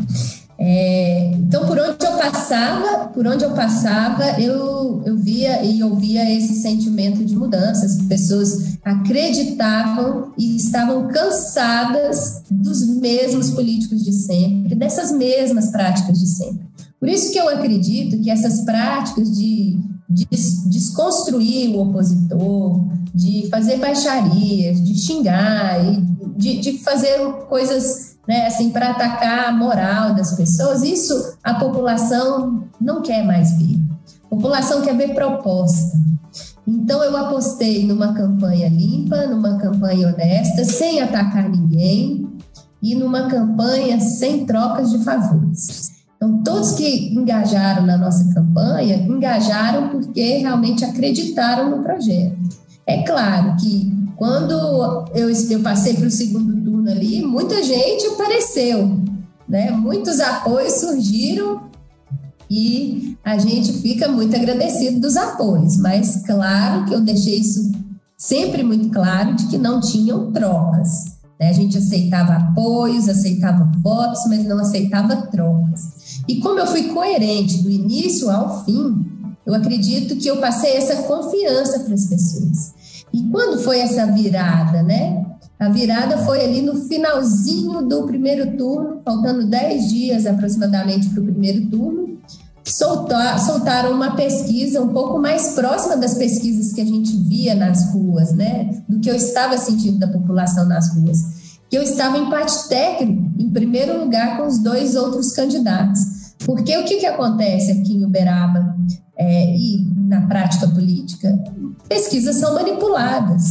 É, 0.60 1.34
então, 1.36 1.68
por 1.68 1.78
onde 1.78 2.04
eu 2.04 2.18
passava, 2.18 3.08
por 3.10 3.28
onde 3.28 3.44
eu 3.44 3.52
passava, 3.52 4.42
eu, 4.42 5.04
eu 5.06 5.16
via 5.16 5.64
e 5.64 5.84
ouvia 5.84 6.30
esse 6.36 6.56
sentimento 6.56 7.24
de 7.24 7.36
mudança. 7.36 7.86
As 7.86 8.02
pessoas 8.04 8.78
acreditavam 8.84 10.34
e 10.38 10.56
estavam 10.56 11.08
cansadas 11.10 12.42
dos 12.50 12.88
mesmos 12.88 13.52
políticos 13.52 14.04
de 14.04 14.14
sempre, 14.14 14.74
dessas 14.74 15.12
mesmas 15.12 15.70
práticas 15.70 16.20
de 16.20 16.28
sempre. 16.28 16.66
Por 17.00 17.08
isso 17.08 17.32
que 17.32 17.38
eu 17.38 17.48
acredito 17.50 18.20
que 18.20 18.32
essas 18.32 18.62
práticas 18.62 19.38
de, 19.38 19.76
de 19.76 19.97
desconstruir 20.10 21.76
o 21.76 21.82
opositor, 21.82 22.82
de 23.14 23.48
fazer 23.50 23.78
baixarias, 23.78 24.82
de 24.84 24.98
xingar, 24.98 25.80
de, 26.38 26.60
de 26.60 26.78
fazer 26.80 27.18
coisas 27.50 28.18
né, 28.28 28.48
assim, 28.48 28.70
para 28.70 28.92
atacar 28.92 29.50
a 29.50 29.52
moral 29.52 30.14
das 30.14 30.36
pessoas, 30.36 30.84
isso 30.84 31.38
a 31.44 31.56
população 31.56 32.68
não 32.80 33.02
quer 33.02 33.26
mais 33.26 33.58
ver. 33.58 33.80
A 34.26 34.30
população 34.30 34.82
quer 34.82 34.96
ver 34.96 35.14
proposta. 35.14 35.98
Então, 36.68 37.02
eu 37.02 37.16
apostei 37.16 37.86
numa 37.86 38.14
campanha 38.14 38.68
limpa, 38.68 39.26
numa 39.28 39.58
campanha 39.58 40.10
honesta, 40.10 40.66
sem 40.66 41.02
atacar 41.02 41.50
ninguém 41.50 42.28
e 42.82 42.94
numa 42.94 43.30
campanha 43.30 44.00
sem 44.02 44.46
trocas 44.46 44.92
de 44.92 45.00
favores. 45.00 45.97
Então, 46.18 46.42
todos 46.44 46.72
que 46.72 47.14
engajaram 47.14 47.86
na 47.86 47.96
nossa 47.96 48.34
campanha, 48.34 48.98
engajaram 48.98 49.90
porque 49.90 50.40
realmente 50.40 50.84
acreditaram 50.84 51.70
no 51.70 51.84
projeto. 51.84 52.36
É 52.86 53.04
claro 53.04 53.56
que 53.58 53.96
quando 54.16 54.52
eu, 55.14 55.30
eu 55.30 55.60
passei 55.62 55.94
para 55.94 56.08
o 56.08 56.12
segundo 56.12 56.60
turno 56.64 56.90
ali, 56.90 57.24
muita 57.24 57.62
gente 57.62 58.08
apareceu. 58.08 59.00
né? 59.48 59.70
Muitos 59.70 60.20
apoios 60.20 60.74
surgiram 60.80 61.70
e 62.50 63.16
a 63.24 63.38
gente 63.38 63.74
fica 63.74 64.08
muito 64.08 64.36
agradecido 64.36 65.00
dos 65.00 65.16
apoios, 65.16 65.78
mas 65.78 66.24
claro 66.26 66.86
que 66.86 66.94
eu 66.94 67.02
deixei 67.02 67.40
isso 67.40 67.72
sempre 68.18 68.64
muito 68.64 68.90
claro 68.90 69.36
de 69.36 69.46
que 69.48 69.58
não 69.58 69.80
tinham 69.80 70.32
trocas. 70.32 71.18
Né? 71.40 71.50
A 71.50 71.54
gente 71.54 71.78
aceitava 71.78 72.34
apoios, 72.34 73.08
aceitava 73.08 73.72
votos, 73.84 74.22
mas 74.28 74.44
não 74.46 74.58
aceitava 74.58 75.16
trocas. 75.28 75.97
E 76.28 76.40
como 76.42 76.60
eu 76.60 76.68
fui 76.68 76.90
coerente 76.90 77.64
do 77.64 77.70
início 77.70 78.30
ao 78.30 78.66
fim, 78.66 79.06
eu 79.46 79.54
acredito 79.54 80.18
que 80.18 80.28
eu 80.28 80.38
passei 80.38 80.76
essa 80.76 81.04
confiança 81.04 81.80
para 81.80 81.94
as 81.94 82.06
pessoas. 82.06 82.74
E 83.14 83.24
quando 83.32 83.60
foi 83.60 83.80
essa 83.80 84.06
virada, 84.08 84.84
né? 84.84 85.26
A 85.58 85.70
virada 85.70 86.20
foi 86.20 86.44
ali 86.44 86.62
no 86.62 86.76
finalzinho 86.88 87.82
do 87.82 88.06
primeiro 88.06 88.58
turno, 88.58 89.02
faltando 89.04 89.48
10 89.48 89.90
dias 89.90 90.26
aproximadamente 90.26 91.10
para 91.10 91.22
o 91.22 91.26
primeiro 91.26 91.68
turno, 91.70 92.20
soltar, 92.64 93.40
soltaram 93.40 93.92
uma 93.92 94.16
pesquisa 94.16 94.82
um 94.82 94.90
pouco 94.90 95.18
mais 95.18 95.54
próxima 95.54 95.96
das 95.98 96.14
pesquisas 96.14 96.74
que 96.74 96.82
a 96.82 96.86
gente 96.86 97.16
via 97.18 97.56
nas 97.56 97.92
ruas, 97.92 98.34
né? 98.34 98.84
Do 98.88 99.00
que 99.00 99.10
eu 99.10 99.16
estava 99.16 99.58
sentindo 99.58 99.98
da 99.98 100.08
população 100.08 100.66
nas 100.66 100.94
ruas. 100.94 101.37
Que 101.70 101.78
eu 101.78 101.84
estava 101.84 102.18
em 102.18 102.26
empate 102.28 102.68
técnico, 102.70 103.32
em 103.38 103.50
primeiro 103.50 104.00
lugar, 104.00 104.38
com 104.38 104.48
os 104.48 104.60
dois 104.60 104.96
outros 104.96 105.34
candidatos. 105.34 106.00
Porque 106.46 106.78
o 106.78 106.86
que, 106.86 106.98
que 106.98 107.06
acontece 107.06 107.72
aqui 107.72 107.94
em 107.94 108.06
Uberaba 108.06 108.76
é, 109.18 109.56
e 109.56 109.86
na 110.08 110.28
prática 110.28 110.68
política? 110.68 111.38
Pesquisas 111.90 112.36
são 112.38 112.54
manipuladas. 112.54 113.44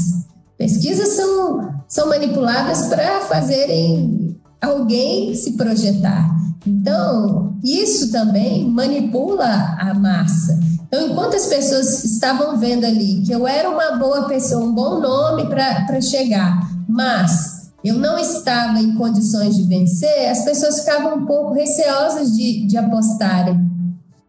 Pesquisas 0.56 1.08
são 1.08 1.76
são 1.88 2.08
manipuladas 2.08 2.88
para 2.88 3.20
fazerem 3.20 4.36
alguém 4.60 5.34
se 5.34 5.52
projetar. 5.52 6.34
Então, 6.66 7.54
isso 7.62 8.10
também 8.10 8.68
manipula 8.68 9.76
a 9.78 9.94
massa. 9.94 10.58
Então, 10.86 11.06
enquanto 11.08 11.36
as 11.36 11.46
pessoas 11.46 12.04
estavam 12.04 12.58
vendo 12.58 12.84
ali 12.84 13.22
que 13.22 13.32
eu 13.32 13.46
era 13.46 13.70
uma 13.70 13.96
boa 13.98 14.26
pessoa, 14.26 14.64
um 14.64 14.74
bom 14.74 15.00
nome 15.00 15.46
para 15.46 16.00
chegar, 16.00 16.68
mas 16.88 17.55
eu 17.86 17.98
não 17.98 18.18
estava 18.18 18.80
em 18.80 18.94
condições 18.94 19.56
de 19.56 19.62
vencer, 19.64 20.28
as 20.28 20.44
pessoas 20.44 20.80
ficavam 20.80 21.18
um 21.18 21.26
pouco 21.26 21.52
receosas 21.52 22.34
de, 22.34 22.66
de 22.66 22.76
apostarem, 22.76 23.54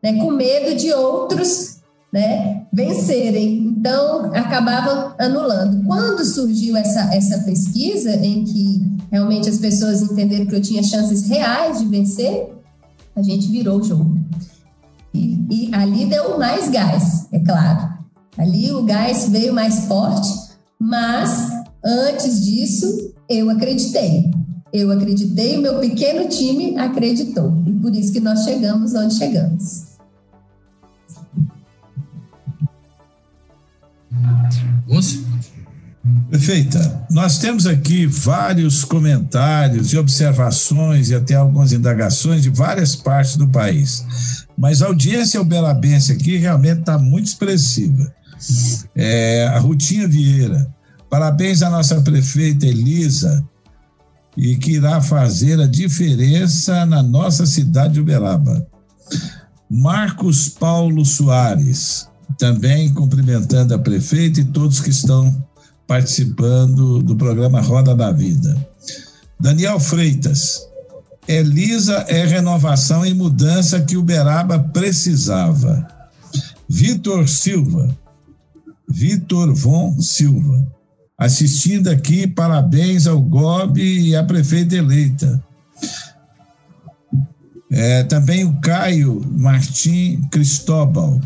né, 0.03 0.13
com 0.13 0.31
medo 0.31 0.75
de 0.75 0.91
outros 0.93 1.77
né, 2.11 2.65
vencerem. 2.71 3.57
Então, 3.57 4.31
acabavam 4.33 5.13
anulando. 5.19 5.83
Quando 5.85 6.23
surgiu 6.23 6.75
essa, 6.77 7.13
essa 7.13 7.39
pesquisa, 7.39 8.15
em 8.15 8.43
que 8.43 8.97
realmente 9.11 9.49
as 9.49 9.57
pessoas 9.57 10.01
entenderam 10.01 10.45
que 10.45 10.55
eu 10.55 10.61
tinha 10.61 10.83
chances 10.83 11.27
reais 11.27 11.79
de 11.79 11.87
vencer, 11.87 12.53
a 13.15 13.21
gente 13.21 13.47
virou 13.47 13.79
o 13.79 13.83
jogo. 13.83 14.19
E, 15.13 15.47
e 15.49 15.69
ali 15.73 16.05
deu 16.05 16.37
mais 16.37 16.69
gás, 16.69 17.27
é 17.31 17.39
claro. 17.39 17.97
Ali 18.37 18.71
o 18.71 18.83
gás 18.83 19.29
veio 19.29 19.53
mais 19.53 19.85
forte, 19.85 20.29
mas 20.79 21.49
antes 21.83 22.45
disso, 22.45 23.06
eu 23.29 23.49
acreditei. 23.49 24.31
Eu 24.71 24.91
acreditei, 24.91 25.57
o 25.57 25.61
meu 25.61 25.79
pequeno 25.79 26.27
time 26.27 26.77
acreditou. 26.77 27.63
E 27.65 27.71
por 27.71 27.95
isso 27.95 28.11
que 28.11 28.19
nós 28.19 28.43
chegamos 28.43 28.93
onde 28.93 29.15
chegamos. 29.15 29.87
Lúcio? 34.87 35.25
Perfeita. 36.29 37.05
Nós 37.09 37.37
temos 37.37 37.65
aqui 37.65 38.05
vários 38.05 38.83
comentários 38.83 39.93
e 39.93 39.97
observações 39.97 41.09
e 41.09 41.15
até 41.15 41.35
algumas 41.35 41.71
indagações 41.71 42.43
de 42.43 42.49
várias 42.49 42.95
partes 42.95 43.37
do 43.37 43.47
país. 43.47 44.05
Mas 44.57 44.81
a 44.81 44.87
audiência 44.87 45.41
uberabense 45.41 46.11
aqui 46.11 46.37
realmente 46.37 46.81
está 46.81 46.97
muito 46.97 47.27
expressiva. 47.27 48.13
É, 48.95 49.47
a 49.47 49.59
Rutinha 49.59 50.07
Vieira. 50.07 50.76
Parabéns 51.09 51.61
à 51.61 51.69
nossa 51.69 52.01
prefeita 52.01 52.65
Elisa, 52.65 53.43
e 54.35 54.55
que 54.55 54.73
irá 54.73 55.01
fazer 55.01 55.59
a 55.59 55.65
diferença 55.65 56.85
na 56.85 57.01
nossa 57.01 57.45
cidade 57.45 57.95
de 57.95 58.01
Uberaba. 58.01 58.67
Marcos 59.69 60.47
Paulo 60.47 61.03
Soares 61.03 62.07
também 62.37 62.93
cumprimentando 62.93 63.73
a 63.73 63.79
prefeita 63.79 64.41
e 64.41 64.45
todos 64.45 64.79
que 64.79 64.91
estão 64.91 65.43
participando 65.87 66.99
do 66.99 67.15
programa 67.15 67.61
Roda 67.61 67.95
da 67.95 68.11
Vida. 68.11 68.55
Daniel 69.39 69.79
Freitas, 69.79 70.67
Elisa 71.27 72.05
é 72.07 72.25
renovação 72.25 73.05
e 73.05 73.13
mudança 73.13 73.81
que 73.81 73.97
Uberaba 73.97 74.59
precisava. 74.59 75.87
Vitor 76.69 77.27
Silva, 77.27 77.95
Vitor 78.89 79.53
Von 79.53 79.99
Silva, 80.01 80.65
assistindo 81.17 81.89
aqui, 81.89 82.27
parabéns 82.27 83.07
ao 83.07 83.19
Gobi 83.19 84.09
e 84.09 84.15
à 84.15 84.23
prefeita 84.23 84.75
eleita. 84.75 85.43
É, 87.71 88.03
também 88.03 88.45
o 88.45 88.59
Caio 88.61 89.21
Martim 89.35 90.21
Cristóbal, 90.31 91.19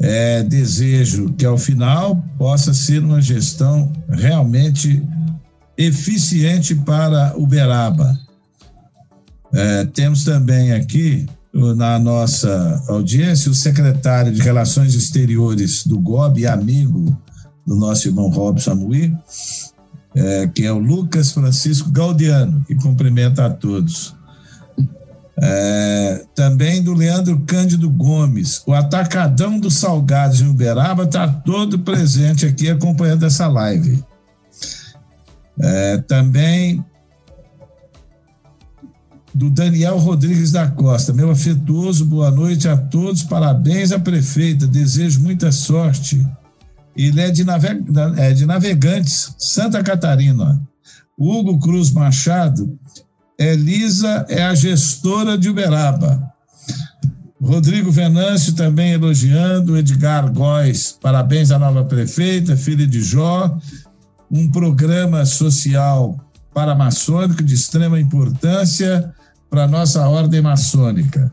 é, 0.00 0.42
desejo 0.42 1.32
que 1.34 1.46
ao 1.46 1.56
final 1.56 2.16
possa 2.36 2.74
ser 2.74 3.02
uma 3.02 3.22
gestão 3.22 3.90
realmente 4.08 5.02
eficiente 5.78 6.74
para 6.74 7.34
Uberaba. 7.36 8.18
É, 9.54 9.84
temos 9.86 10.24
também 10.24 10.72
aqui 10.72 11.26
na 11.54 11.98
nossa 11.98 12.82
audiência 12.88 13.50
o 13.50 13.54
secretário 13.54 14.32
de 14.32 14.40
Relações 14.40 14.94
Exteriores 14.94 15.86
do 15.86 15.98
GOB, 15.98 16.46
amigo 16.46 17.16
do 17.66 17.76
nosso 17.76 18.08
irmão 18.08 18.28
Robson 18.28 18.72
Amui, 18.72 19.14
é, 20.14 20.46
que 20.48 20.64
é 20.64 20.72
o 20.72 20.78
Lucas 20.78 21.32
Francisco 21.32 21.90
Gaudiano, 21.90 22.64
que 22.66 22.74
cumprimenta 22.74 23.46
a 23.46 23.50
todos. 23.50 24.14
É, 25.40 26.24
também 26.34 26.82
do 26.82 26.92
Leandro 26.92 27.40
Cândido 27.40 27.88
Gomes. 27.90 28.62
O 28.66 28.74
Atacadão 28.74 29.58
dos 29.58 29.74
Salgados 29.74 30.40
em 30.40 30.48
Uberaba 30.48 31.04
está 31.04 31.26
todo 31.26 31.78
presente 31.78 32.46
aqui 32.46 32.68
acompanhando 32.68 33.24
essa 33.24 33.48
live. 33.48 34.04
É, 35.58 35.98
também 35.98 36.84
do 39.34 39.48
Daniel 39.48 39.96
Rodrigues 39.96 40.52
da 40.52 40.68
Costa. 40.68 41.12
Meu 41.12 41.30
afetuoso 41.30 42.04
boa 42.04 42.30
noite 42.30 42.68
a 42.68 42.76
todos, 42.76 43.22
parabéns 43.22 43.90
à 43.90 43.98
prefeita, 43.98 44.66
desejo 44.66 45.20
muita 45.20 45.50
sorte. 45.50 46.24
Ele 46.96 47.20
é 47.20 47.30
de, 47.30 47.44
é 48.18 48.32
de 48.32 48.46
Navegantes, 48.46 49.34
Santa 49.38 49.82
Catarina. 49.82 50.60
Hugo 51.18 51.58
Cruz 51.58 51.90
Machado 51.90 52.78
Elisa 53.38 54.24
é 54.28 54.42
a 54.42 54.54
gestora 54.54 55.36
de 55.36 55.48
Uberaba. 55.48 56.32
Rodrigo 57.40 57.90
Venâncio 57.90 58.54
também 58.54 58.92
elogiando, 58.92 59.76
Edgar 59.76 60.32
Góes, 60.32 60.96
parabéns 61.02 61.50
à 61.50 61.58
nova 61.58 61.84
prefeita, 61.84 62.56
filha 62.56 62.86
de 62.86 63.02
Jó, 63.02 63.58
um 64.30 64.48
programa 64.48 65.26
social 65.26 66.16
paramaçônico 66.54 67.42
de 67.42 67.54
extrema 67.54 67.98
importância 67.98 69.12
para 69.50 69.64
a 69.64 69.68
nossa 69.68 70.06
ordem 70.06 70.40
maçônica. 70.40 71.32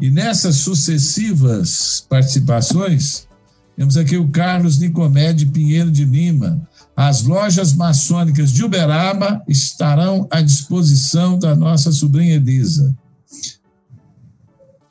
E 0.00 0.10
nessas 0.10 0.56
sucessivas 0.56 2.04
participações, 2.08 3.28
temos 3.76 3.96
aqui 3.96 4.16
o 4.16 4.28
Carlos 4.28 4.78
Nicomede 4.78 5.46
Pinheiro 5.46 5.90
de 5.90 6.04
Lima, 6.04 6.66
as 6.96 7.24
lojas 7.24 7.74
maçônicas 7.74 8.52
de 8.52 8.64
Uberaba 8.64 9.42
estarão 9.48 10.28
à 10.30 10.40
disposição 10.40 11.38
da 11.38 11.56
nossa 11.56 11.90
sobrinha 11.90 12.36
Elisa. 12.36 12.94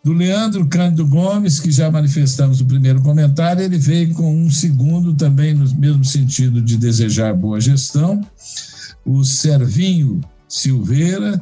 Do 0.03 0.11
Leandro 0.11 0.67
Cândido 0.67 1.07
Gomes, 1.07 1.61
que 1.61 1.71
já 1.71 1.89
manifestamos 1.89 2.59
o 2.59 2.65
primeiro 2.65 3.01
comentário, 3.01 3.63
ele 3.63 3.77
veio 3.77 4.13
com 4.13 4.35
um 4.35 4.51
segundo 4.51 5.13
também 5.13 5.53
no 5.53 5.73
mesmo 5.75 6.03
sentido 6.03 6.61
de 6.61 6.75
desejar 6.75 7.33
boa 7.33 7.61
gestão. 7.61 8.19
O 9.05 9.23
Servinho 9.23 10.19
Silveira, 10.45 11.41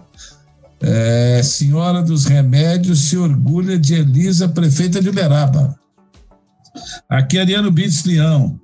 é, 0.80 1.42
Senhora 1.44 2.04
dos 2.04 2.26
Remédios, 2.26 3.10
se 3.10 3.18
orgulha 3.18 3.80
de 3.80 3.96
Elisa, 3.96 4.48
prefeita 4.48 5.02
de 5.02 5.10
Uberaba. 5.10 5.81
Aqui, 7.10 7.38
Ariano 7.38 7.72
Bits 7.72 8.04
Leão, 8.06 8.60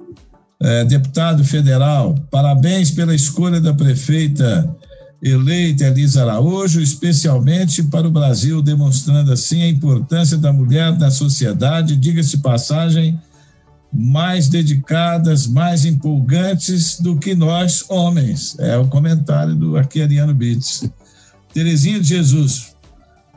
é, 0.60 0.86
deputado 0.86 1.44
federal, 1.44 2.16
parabéns 2.32 2.92
pela 2.92 3.14
escolha 3.14 3.62
da 3.62 3.74
prefeita 3.74 4.76
eleita 5.22 5.86
Elisa 5.86 6.22
Araújo, 6.22 6.82
especialmente 6.82 7.84
para 7.84 8.08
o 8.08 8.12
Brasil, 8.12 8.62
demonstrando 8.62 9.32
assim 9.32 9.62
a 9.64 9.70
importância 9.70 10.38
da 10.38 10.54
mulher 10.54 10.98
na 10.98 11.10
sociedade, 11.10 11.96
diga-se 11.96 12.38
passagem, 12.38 13.20
mais 13.92 14.48
dedicadas, 14.48 15.48
mais 15.48 15.86
empolgantes 15.86 17.00
do 17.00 17.18
que 17.18 17.34
nós, 17.34 17.86
homens. 17.90 18.56
É 18.60 18.78
o 18.78 18.88
comentário 18.88 19.56
do 19.56 19.78
Arqueriano 19.78 20.34
Bits. 20.34 20.90
Terezinha 21.54 22.00
de 22.00 22.10
Jesus, 22.10 22.78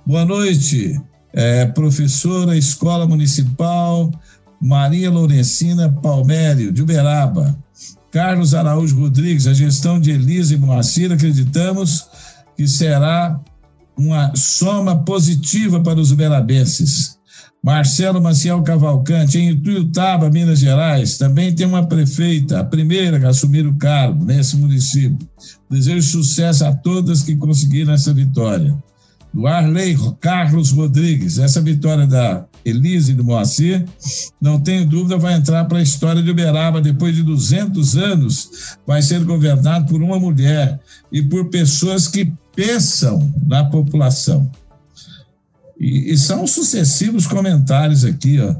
Boa 0.07 0.25
noite, 0.25 1.01
é, 1.33 1.67
professora 1.67 2.57
Escola 2.57 3.07
Municipal 3.07 4.11
Maria 4.61 5.11
Lourencina 5.11 5.91
Palmério, 5.91 6.71
de 6.71 6.83
Uberaba. 6.83 7.57
Carlos 8.11 8.55
Araújo 8.55 8.99
Rodrigues, 8.99 9.47
a 9.47 9.55
gestão 9.55 10.01
de 10.01 10.11
Elisa 10.11 10.55
e 10.55 10.59
Moacir, 10.59 11.13
acreditamos 11.13 12.07
que 12.57 12.67
será 12.67 13.41
uma 13.97 14.35
soma 14.35 15.05
positiva 15.05 15.81
para 15.81 16.01
os 16.01 16.11
uberabenses. 16.11 17.19
Marcelo 17.63 18.23
Maciel 18.23 18.63
Cavalcante, 18.63 19.39
em 19.39 19.51
Ituiutaba, 19.51 20.31
Minas 20.31 20.59
Gerais, 20.59 21.19
também 21.19 21.55
tem 21.55 21.67
uma 21.67 21.87
prefeita, 21.87 22.61
a 22.61 22.65
primeira 22.65 23.25
a 23.27 23.31
assumir 23.31 23.67
o 23.67 23.75
cargo 23.75 24.25
nesse 24.25 24.57
município. 24.57 25.29
Desejo 25.71 26.09
sucesso 26.09 26.65
a 26.65 26.75
todas 26.75 27.23
que 27.23 27.37
conseguiram 27.37 27.93
essa 27.93 28.15
vitória. 28.15 28.77
Do 29.33 29.47
Arley 29.47 29.97
Carlos 30.21 30.71
Rodrigues, 30.71 31.39
essa 31.39 31.61
vitória 31.61 32.07
da 32.07 32.47
Elise 32.65 33.15
do 33.15 33.25
Moacir, 33.25 33.85
não 34.41 34.61
tenho 34.61 34.87
dúvida, 34.87 35.17
vai 35.17 35.35
entrar 35.35 35.65
para 35.65 35.79
a 35.79 35.83
história 35.83 36.23
de 36.23 36.31
Uberaba. 36.31 36.81
Depois 36.81 37.15
de 37.15 37.23
200 37.23 37.97
anos, 37.97 38.77
vai 38.87 39.03
ser 39.03 39.25
governado 39.25 39.87
por 39.87 40.03
uma 40.03 40.19
mulher 40.19 40.81
e 41.11 41.23
por 41.23 41.49
pessoas 41.49 42.07
que 42.07 42.33
pensam 42.55 43.33
na 43.47 43.65
população. 43.65 44.51
E, 45.79 46.13
e 46.13 46.19
são 46.19 46.47
sucessivos 46.47 47.27
comentários 47.27 48.05
aqui, 48.05 48.39
ó. 48.41 48.55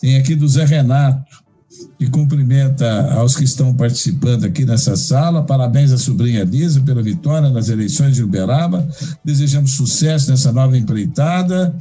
Tem 0.00 0.16
aqui 0.16 0.34
do 0.34 0.48
Zé 0.48 0.64
Renato, 0.64 1.42
que 1.98 2.10
cumprimenta 2.10 3.12
aos 3.12 3.36
que 3.36 3.44
estão 3.44 3.72
participando 3.74 4.44
aqui 4.44 4.64
nessa 4.64 4.96
sala. 4.96 5.44
Parabéns 5.44 5.92
à 5.92 5.98
sobrinha 5.98 6.42
Lisa 6.42 6.80
pela 6.80 7.02
vitória 7.02 7.50
nas 7.50 7.68
eleições 7.68 8.16
de 8.16 8.24
Uberaba. 8.24 8.88
Desejamos 9.24 9.72
sucesso 9.72 10.30
nessa 10.30 10.52
nova 10.52 10.76
empreitada. 10.76 11.72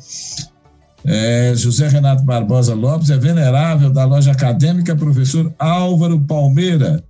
É, 1.03 1.53
José 1.55 1.87
Renato 1.87 2.23
Barbosa 2.23 2.73
Lopes 2.73 3.09
é 3.09 3.17
venerável 3.17 3.89
da 3.91 4.05
loja 4.05 4.31
acadêmica 4.31 4.95
professor 4.95 5.51
Álvaro 5.57 6.19
Palmeira, 6.21 7.03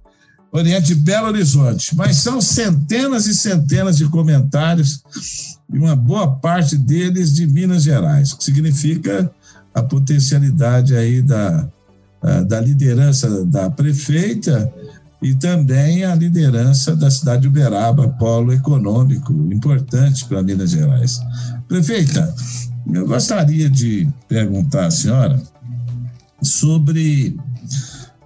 Oriente 0.52 0.96
Belo 0.96 1.28
Horizonte. 1.28 1.96
Mas 1.96 2.18
são 2.18 2.40
centenas 2.40 3.26
e 3.28 3.34
centenas 3.34 3.98
de 3.98 4.08
comentários 4.08 5.04
e 5.72 5.78
uma 5.78 5.96
boa 5.96 6.36
parte 6.36 6.78
deles 6.78 7.34
de 7.34 7.46
Minas 7.48 7.84
Gerais, 7.84 8.34
que 8.34 8.44
significa 8.44 9.30
a 9.74 9.82
potencialidade 9.82 10.96
aí 10.96 11.22
da, 11.22 11.68
da 12.48 12.60
liderança 12.60 13.46
da 13.46 13.70
prefeita 13.70 14.72
e 15.22 15.36
também 15.36 16.04
a 16.04 16.16
liderança 16.16 16.96
da 16.96 17.10
cidade 17.10 17.44
de 17.44 17.48
Uberaba, 17.48 18.10
polo 18.10 18.52
econômico 18.52 19.32
importante 19.54 20.26
para 20.26 20.42
Minas 20.42 20.72
Gerais. 20.72 21.22
Prefeita, 21.68 22.34
eu 22.94 23.08
gostaria 23.08 23.70
de 23.70 24.08
perguntar 24.28 24.86
à 24.86 24.92
senhora 24.92 25.42
sobre 26.42 27.38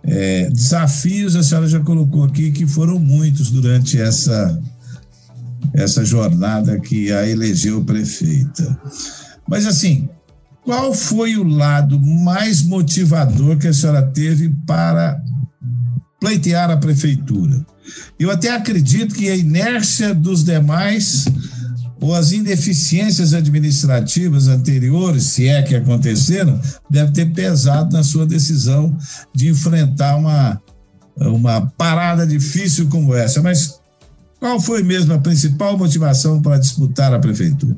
é, 0.04 0.50
desafios, 0.50 1.36
a 1.36 1.44
senhora 1.44 1.68
já 1.68 1.80
colocou 1.80 2.24
aqui 2.24 2.52
que 2.52 2.68
foram 2.68 3.00
muitos 3.00 3.50
durante 3.50 4.00
essa, 4.00 4.62
essa 5.74 6.06
jornada 6.06 6.80
que 6.80 7.12
a 7.12 7.28
elegeu 7.28 7.84
prefeita. 7.84 8.80
Mas, 9.48 9.66
assim, 9.66 10.08
qual 10.64 10.94
foi 10.94 11.38
o 11.38 11.44
lado 11.44 12.00
mais 12.00 12.64
motivador 12.64 13.58
que 13.58 13.68
a 13.68 13.74
senhora 13.74 14.02
teve 14.02 14.50
para 14.66 15.22
pleitear 16.20 16.70
a 16.72 16.78
prefeitura? 16.78 17.66
Eu 18.20 18.32
até 18.32 18.52
acredito 18.52 19.14
que 19.14 19.30
a 19.30 19.36
inércia 19.36 20.14
dos 20.14 20.44
demais 20.44 21.26
ou 22.06 22.14
as 22.14 22.32
ineficiências 22.32 23.34
administrativas 23.34 24.48
anteriores, 24.48 25.24
se 25.24 25.48
é 25.48 25.64
que 25.64 25.76
aconteceram, 25.76 26.62
deve 26.88 27.12
ter 27.12 27.34
pesado 27.34 27.96
na 27.96 28.04
sua 28.04 28.28
decisão 28.28 28.96
de 29.34 29.50
enfrentar 29.50 30.16
uma, 30.16 30.62
uma 31.18 31.66
parada 31.76 32.28
difícil 32.28 32.88
como 32.90 33.16
essa. 33.16 33.42
Mas 33.42 33.80
qual 34.40 34.60
foi 34.60 34.84
mesmo 34.84 35.14
a 35.14 35.18
principal 35.18 35.76
motivação 35.80 36.40
para 36.40 36.60
disputar 36.60 37.12
a 37.12 37.18
prefeitura? 37.18 37.76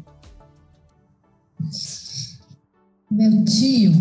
Meu 3.09 3.45
tio, 3.45 3.93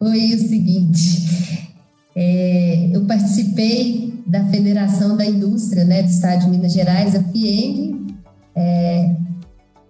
foi 0.00 0.34
o 0.34 0.38
seguinte: 0.48 1.72
é, 2.16 2.90
eu 2.92 3.04
participei 3.04 4.12
da 4.26 4.44
Federação 4.46 5.16
da 5.16 5.24
Indústria 5.24 5.84
né, 5.84 6.02
do 6.02 6.10
Estado 6.10 6.46
de 6.46 6.50
Minas 6.50 6.72
Gerais, 6.72 7.14
a 7.14 7.22
FIENG, 7.22 8.06
é, 8.56 9.14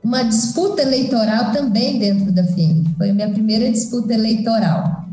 uma 0.07 0.23
disputa 0.23 0.83
eleitoral 0.83 1.51
também 1.51 1.99
dentro 1.99 2.31
da 2.31 2.45
FIEM. 2.45 2.85
Foi 2.97 3.11
a 3.11 3.13
minha 3.13 3.29
primeira 3.29 3.69
disputa 3.73 4.15
eleitoral. 4.15 5.05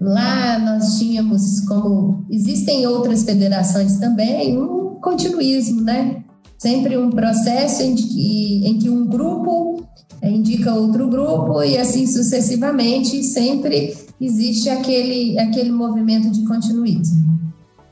Lá 0.00 0.58
nós 0.58 0.98
tínhamos, 0.98 1.60
como 1.68 2.24
existem 2.30 2.86
outras 2.86 3.24
federações 3.24 3.98
também, 3.98 4.58
um 4.58 4.96
continuismo, 5.02 5.82
né? 5.82 6.24
Sempre 6.56 6.96
um 6.96 7.10
processo 7.10 7.82
em 7.82 7.94
que, 7.94 8.66
em 8.66 8.78
que 8.78 8.88
um 8.88 9.06
grupo 9.06 9.84
indica 10.22 10.72
outro 10.72 11.08
grupo 11.08 11.62
e 11.62 11.76
assim 11.76 12.06
sucessivamente, 12.06 13.22
sempre 13.22 13.94
existe 14.18 14.70
aquele, 14.70 15.38
aquele 15.38 15.70
movimento 15.70 16.30
de 16.30 16.42
continuismo. 16.46 17.38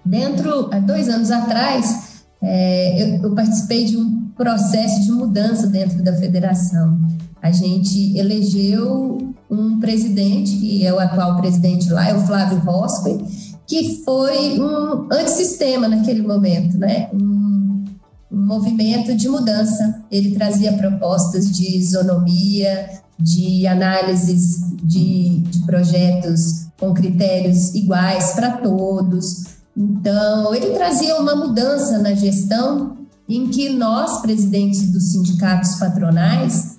Dentro, 0.07 0.71
há 0.73 0.79
dois 0.79 1.07
anos 1.07 1.31
atrás, 1.31 2.23
é, 2.41 3.03
eu, 3.03 3.25
eu 3.25 3.35
participei 3.35 3.85
de 3.85 3.99
um 3.99 4.20
processo 4.41 5.03
de 5.03 5.13
mudança 5.13 5.67
dentro 5.67 6.03
da 6.03 6.15
federação. 6.15 6.99
A 7.43 7.51
gente 7.51 8.17
elegeu 8.17 9.35
um 9.51 9.79
presidente, 9.79 10.57
que 10.57 10.87
é 10.87 10.91
o 10.91 10.99
atual 10.99 11.37
presidente 11.37 11.91
lá, 11.91 12.09
é 12.09 12.15
o 12.15 12.21
Flávio 12.21 12.59
Roscoe, 12.61 13.23
que 13.67 14.03
foi 14.03 14.59
um 14.59 15.09
antissistema 15.13 15.87
naquele 15.89 16.23
momento, 16.23 16.79
né? 16.79 17.11
Um, 17.13 17.85
um 18.33 18.47
movimento 18.47 19.15
de 19.15 19.29
mudança. 19.29 20.03
Ele 20.11 20.35
trazia 20.35 20.73
propostas 20.73 21.51
de 21.51 21.77
isonomia, 21.77 22.89
de 23.19 23.67
análises 23.67 24.75
de, 24.83 25.41
de 25.41 25.59
projetos 25.67 26.69
com 26.79 26.95
critérios 26.95 27.75
iguais 27.75 28.33
para 28.33 28.53
todos. 28.53 29.45
Então, 29.77 30.55
ele 30.55 30.71
trazia 30.71 31.15
uma 31.17 31.37
mudança 31.37 31.99
na 31.99 32.15
gestão 32.15 33.00
em 33.31 33.47
que 33.47 33.71
nós, 33.71 34.21
presidentes 34.21 34.91
dos 34.91 35.13
sindicatos 35.13 35.77
patronais, 35.77 36.77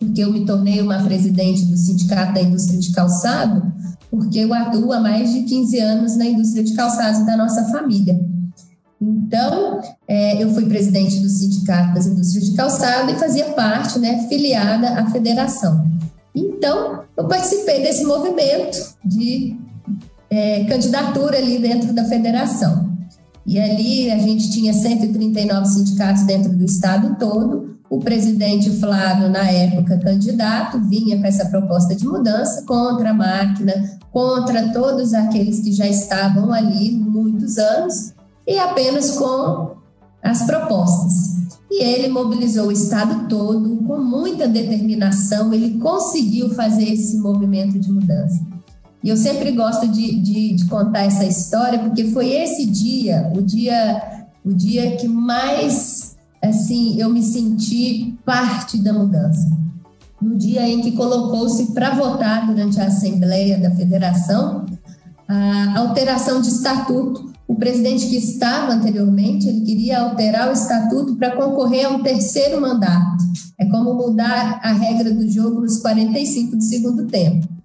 porque 0.00 0.20
eu 0.20 0.32
me 0.32 0.44
tornei 0.44 0.82
uma 0.82 1.02
presidente 1.02 1.64
do 1.64 1.76
Sindicato 1.76 2.34
da 2.34 2.42
Indústria 2.42 2.78
de 2.78 2.92
Calçado, 2.92 3.72
porque 4.10 4.40
eu 4.40 4.52
atuo 4.52 4.92
há 4.92 5.00
mais 5.00 5.32
de 5.32 5.42
15 5.42 5.78
anos 5.78 6.16
na 6.16 6.26
indústria 6.26 6.64
de 6.64 6.74
calçados 6.74 7.24
da 7.24 7.36
nossa 7.36 7.64
família. 7.66 8.18
Então, 9.00 9.80
é, 10.08 10.42
eu 10.42 10.52
fui 10.54 10.66
presidente 10.66 11.20
do 11.20 11.28
Sindicato 11.28 11.94
das 11.94 12.06
Indústrias 12.06 12.46
de 12.46 12.56
Calçado 12.56 13.10
e 13.12 13.14
fazia 13.14 13.46
parte, 13.52 13.98
né, 13.98 14.26
filiada 14.28 15.00
à 15.00 15.10
federação. 15.10 15.86
Então, 16.34 17.04
eu 17.16 17.28
participei 17.28 17.82
desse 17.82 18.04
movimento 18.04 18.96
de 19.04 19.56
é, 20.28 20.64
candidatura 20.64 21.38
ali 21.38 21.58
dentro 21.58 21.92
da 21.92 22.04
federação. 22.04 22.95
E 23.46 23.60
ali 23.60 24.10
a 24.10 24.18
gente 24.18 24.50
tinha 24.50 24.72
139 24.72 25.66
sindicatos 25.66 26.24
dentro 26.24 26.52
do 26.52 26.64
estado 26.64 27.16
todo. 27.16 27.76
O 27.88 28.00
presidente 28.00 28.68
Flávio, 28.80 29.28
na 29.28 29.48
época 29.48 29.98
candidato, 29.98 30.80
vinha 30.88 31.16
com 31.18 31.24
essa 31.24 31.46
proposta 31.46 31.94
de 31.94 32.04
mudança 32.04 32.64
contra 32.66 33.10
a 33.10 33.14
máquina, 33.14 33.72
contra 34.10 34.72
todos 34.72 35.14
aqueles 35.14 35.60
que 35.60 35.72
já 35.72 35.86
estavam 35.86 36.52
ali 36.52 36.90
muitos 36.90 37.56
anos, 37.58 38.12
e 38.44 38.58
apenas 38.58 39.12
com 39.12 39.76
as 40.20 40.42
propostas. 40.42 41.36
E 41.70 41.84
ele 41.84 42.08
mobilizou 42.08 42.66
o 42.66 42.72
estado 42.72 43.28
todo 43.28 43.76
com 43.86 43.98
muita 43.98 44.48
determinação, 44.48 45.52
ele 45.52 45.78
conseguiu 45.78 46.52
fazer 46.54 46.92
esse 46.92 47.18
movimento 47.18 47.78
de 47.78 47.92
mudança. 47.92 48.55
E 49.06 49.08
eu 49.08 49.16
sempre 49.16 49.52
gosto 49.52 49.86
de, 49.86 50.18
de, 50.18 50.54
de, 50.54 50.64
contar 50.64 51.04
essa 51.04 51.24
história, 51.24 51.78
porque 51.78 52.10
foi 52.10 52.28
esse 52.28 52.66
dia, 52.66 53.30
o 53.36 53.40
dia, 53.40 54.26
o 54.44 54.52
dia 54.52 54.96
que 54.96 55.06
mais, 55.06 56.16
assim, 56.42 57.00
eu 57.00 57.08
me 57.08 57.22
senti 57.22 58.18
parte 58.24 58.78
da 58.78 58.92
mudança. 58.92 59.48
No 60.20 60.36
dia 60.36 60.68
em 60.68 60.80
que 60.80 60.90
colocou-se 60.90 61.66
para 61.72 61.94
votar 61.94 62.48
durante 62.48 62.80
a 62.80 62.86
Assembleia 62.86 63.56
da 63.58 63.70
Federação 63.70 64.66
a 65.28 65.78
alteração 65.78 66.40
de 66.40 66.48
estatuto. 66.48 67.30
O 67.46 67.54
presidente 67.54 68.08
que 68.08 68.16
estava 68.16 68.72
anteriormente, 68.72 69.46
ele 69.46 69.60
queria 69.60 70.00
alterar 70.00 70.48
o 70.48 70.52
estatuto 70.52 71.14
para 71.14 71.36
concorrer 71.36 71.86
a 71.86 71.90
um 71.90 72.02
terceiro 72.02 72.60
mandato. 72.60 73.24
É 73.56 73.66
como 73.66 73.94
mudar 73.94 74.58
a 74.64 74.72
regra 74.72 75.14
do 75.14 75.30
jogo 75.30 75.60
nos 75.60 75.78
45 75.78 76.56
do 76.56 76.62
segundo 76.64 77.06
tempo. 77.06 77.55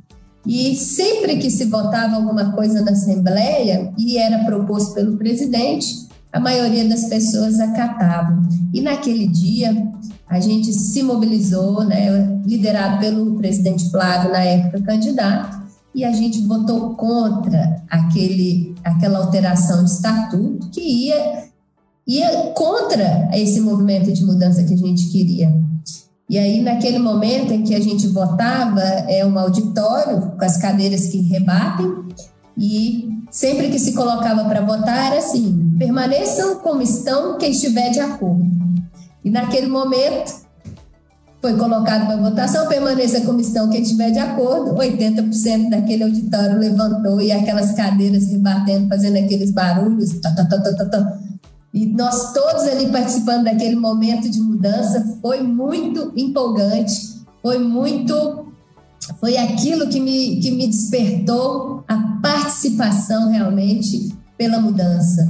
E 0.46 0.76
sempre 0.76 1.38
que 1.38 1.52
se 1.52 1.66
votava 1.66 2.16
alguma 2.16 2.52
coisa 2.52 2.82
na 2.82 2.92
Assembleia 2.92 3.94
e 3.98 4.18
era 4.18 4.44
proposto 4.44 4.94
pelo 4.96 5.18
presidente, 5.18 6.08
a 6.34 6.40
maioria 6.40 6.88
das 6.88 7.06
pessoas 7.06 7.60
acatavam. 7.60 8.42
E 8.74 8.82
naquele 8.82 9.28
dia, 9.28 9.76
a 10.28 10.40
gente 10.40 10.72
se 10.72 11.04
mobilizou, 11.04 11.84
né, 11.84 12.42
liderado 12.46 13.00
pelo 13.00 13.36
presidente 13.36 13.90
Flávio, 13.92 14.32
na 14.32 14.40
época 14.40 14.82
candidato, 14.82 15.62
e 15.94 16.06
a 16.06 16.12
gente 16.14 16.42
votou 16.48 16.96
contra 16.96 17.84
aquele, 17.90 18.74
aquela 18.84 19.20
alteração 19.20 19.84
de 19.84 19.92
estatuto 19.92 20.70
que 20.70 20.82
ia, 20.82 21.44
ia 22.08 22.30
contra 22.56 23.30
esse 23.34 23.60
movimento 23.60 24.12
de 24.12 24.26
mudança 24.26 24.64
que 24.64 24.74
a 24.74 24.78
gente 24.78 25.10
queria. 25.10 25.54
E 26.32 26.40
aí, 26.40 26.62
naquele 26.62 26.98
momento 26.98 27.52
em 27.52 27.62
que 27.62 27.76
a 27.76 27.80
gente 27.82 28.08
votava, 28.08 28.80
é 28.80 29.26
um 29.26 29.38
auditório 29.38 30.32
com 30.32 30.46
as 30.46 30.56
cadeiras 30.56 31.08
que 31.08 31.20
rebatem, 31.24 32.06
e 32.58 33.10
sempre 33.30 33.68
que 33.68 33.78
se 33.78 33.92
colocava 33.92 34.46
para 34.46 34.62
votar 34.62 35.08
era 35.08 35.18
assim: 35.18 35.76
permaneçam 35.78 36.60
como 36.60 36.82
estão 36.82 37.38
quem 37.38 37.52
estiver 37.52 37.90
de 37.90 38.00
acordo. 38.00 38.50
E 39.26 39.30
naquele 39.30 39.68
momento 39.68 40.32
foi 41.42 41.58
colocado 41.58 42.06
para 42.06 42.16
votação, 42.16 42.66
permaneça 42.66 43.20
como 43.26 43.42
estão 43.42 43.70
quem 43.70 43.82
estiver 43.82 44.12
de 44.12 44.20
acordo. 44.20 44.74
80% 44.74 45.70
daquele 45.70 46.06
auditório 46.06 46.58
levantou 46.58 47.20
e 47.20 47.30
aquelas 47.34 47.74
cadeiras 47.74 48.30
rebatendo, 48.30 48.88
fazendo 48.88 49.18
aqueles 49.18 49.52
barulhos. 49.52 50.18
Tá, 50.22 50.34
tá, 50.34 50.46
tá, 50.46 51.20
e 51.74 51.86
nós 51.86 52.34
todos 52.34 52.64
ali 52.64 52.92
participando 52.92 53.46
daquele 53.46 53.78
momento 53.78 54.30
de 54.30 54.42
mudança 54.42 55.18
foi 55.22 55.42
muito 55.42 56.12
empolgante, 56.16 57.22
foi 57.42 57.60
muito. 57.60 58.48
Foi 59.20 59.38
aquilo 59.38 59.88
que 59.88 60.00
me, 60.00 60.40
que 60.40 60.52
me 60.52 60.68
despertou 60.68 61.84
a 61.88 61.98
participação 62.22 63.30
realmente 63.30 64.14
pela 64.38 64.60
mudança. 64.60 65.28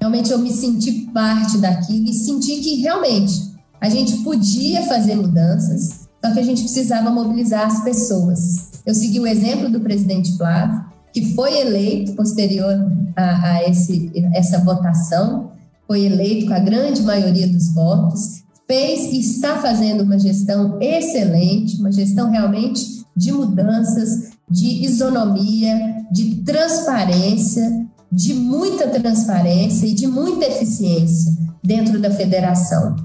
Realmente 0.00 0.30
eu 0.30 0.38
me 0.38 0.52
senti 0.52 1.08
parte 1.12 1.58
daquilo 1.58 2.08
e 2.08 2.14
senti 2.14 2.60
que 2.60 2.76
realmente 2.76 3.52
a 3.80 3.88
gente 3.88 4.18
podia 4.18 4.82
fazer 4.86 5.16
mudanças, 5.16 6.08
só 6.24 6.32
que 6.32 6.40
a 6.40 6.42
gente 6.42 6.62
precisava 6.62 7.10
mobilizar 7.10 7.66
as 7.66 7.82
pessoas. 7.82 8.70
Eu 8.84 8.94
segui 8.94 9.20
o 9.20 9.26
exemplo 9.26 9.70
do 9.70 9.80
presidente 9.80 10.36
Flávio, 10.36 10.84
que 11.12 11.34
foi 11.34 11.60
eleito 11.60 12.12
posterior 12.14 12.74
a, 13.16 13.52
a 13.52 13.68
esse, 13.68 14.10
essa 14.34 14.58
votação, 14.58 15.52
foi 15.86 16.04
eleito 16.04 16.46
com 16.46 16.54
a 16.54 16.58
grande 16.58 17.02
maioria 17.02 17.48
dos 17.48 17.72
votos, 17.72 18.42
fez 18.66 19.12
e 19.12 19.20
está 19.20 19.56
fazendo 19.56 20.02
uma 20.02 20.18
gestão 20.18 20.78
excelente, 20.80 21.80
uma 21.80 21.90
gestão 21.90 22.30
realmente 22.30 23.04
de 23.16 23.32
mudanças, 23.32 24.30
de 24.48 24.84
isonomia, 24.84 26.04
de 26.12 26.36
transparência, 26.42 27.86
de 28.12 28.34
muita 28.34 28.86
transparência 28.88 29.86
e 29.86 29.94
de 29.94 30.06
muita 30.06 30.46
eficiência 30.46 31.32
dentro 31.62 31.98
da 31.98 32.10
federação. 32.10 32.96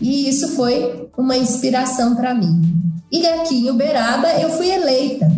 E 0.00 0.28
isso 0.28 0.48
foi 0.48 1.08
uma 1.16 1.36
inspiração 1.36 2.14
para 2.14 2.34
mim. 2.34 2.62
E 3.10 3.26
aqui 3.26 3.56
em 3.56 3.70
Uberaba 3.70 4.28
eu 4.40 4.50
fui 4.50 4.70
eleita 4.70 5.30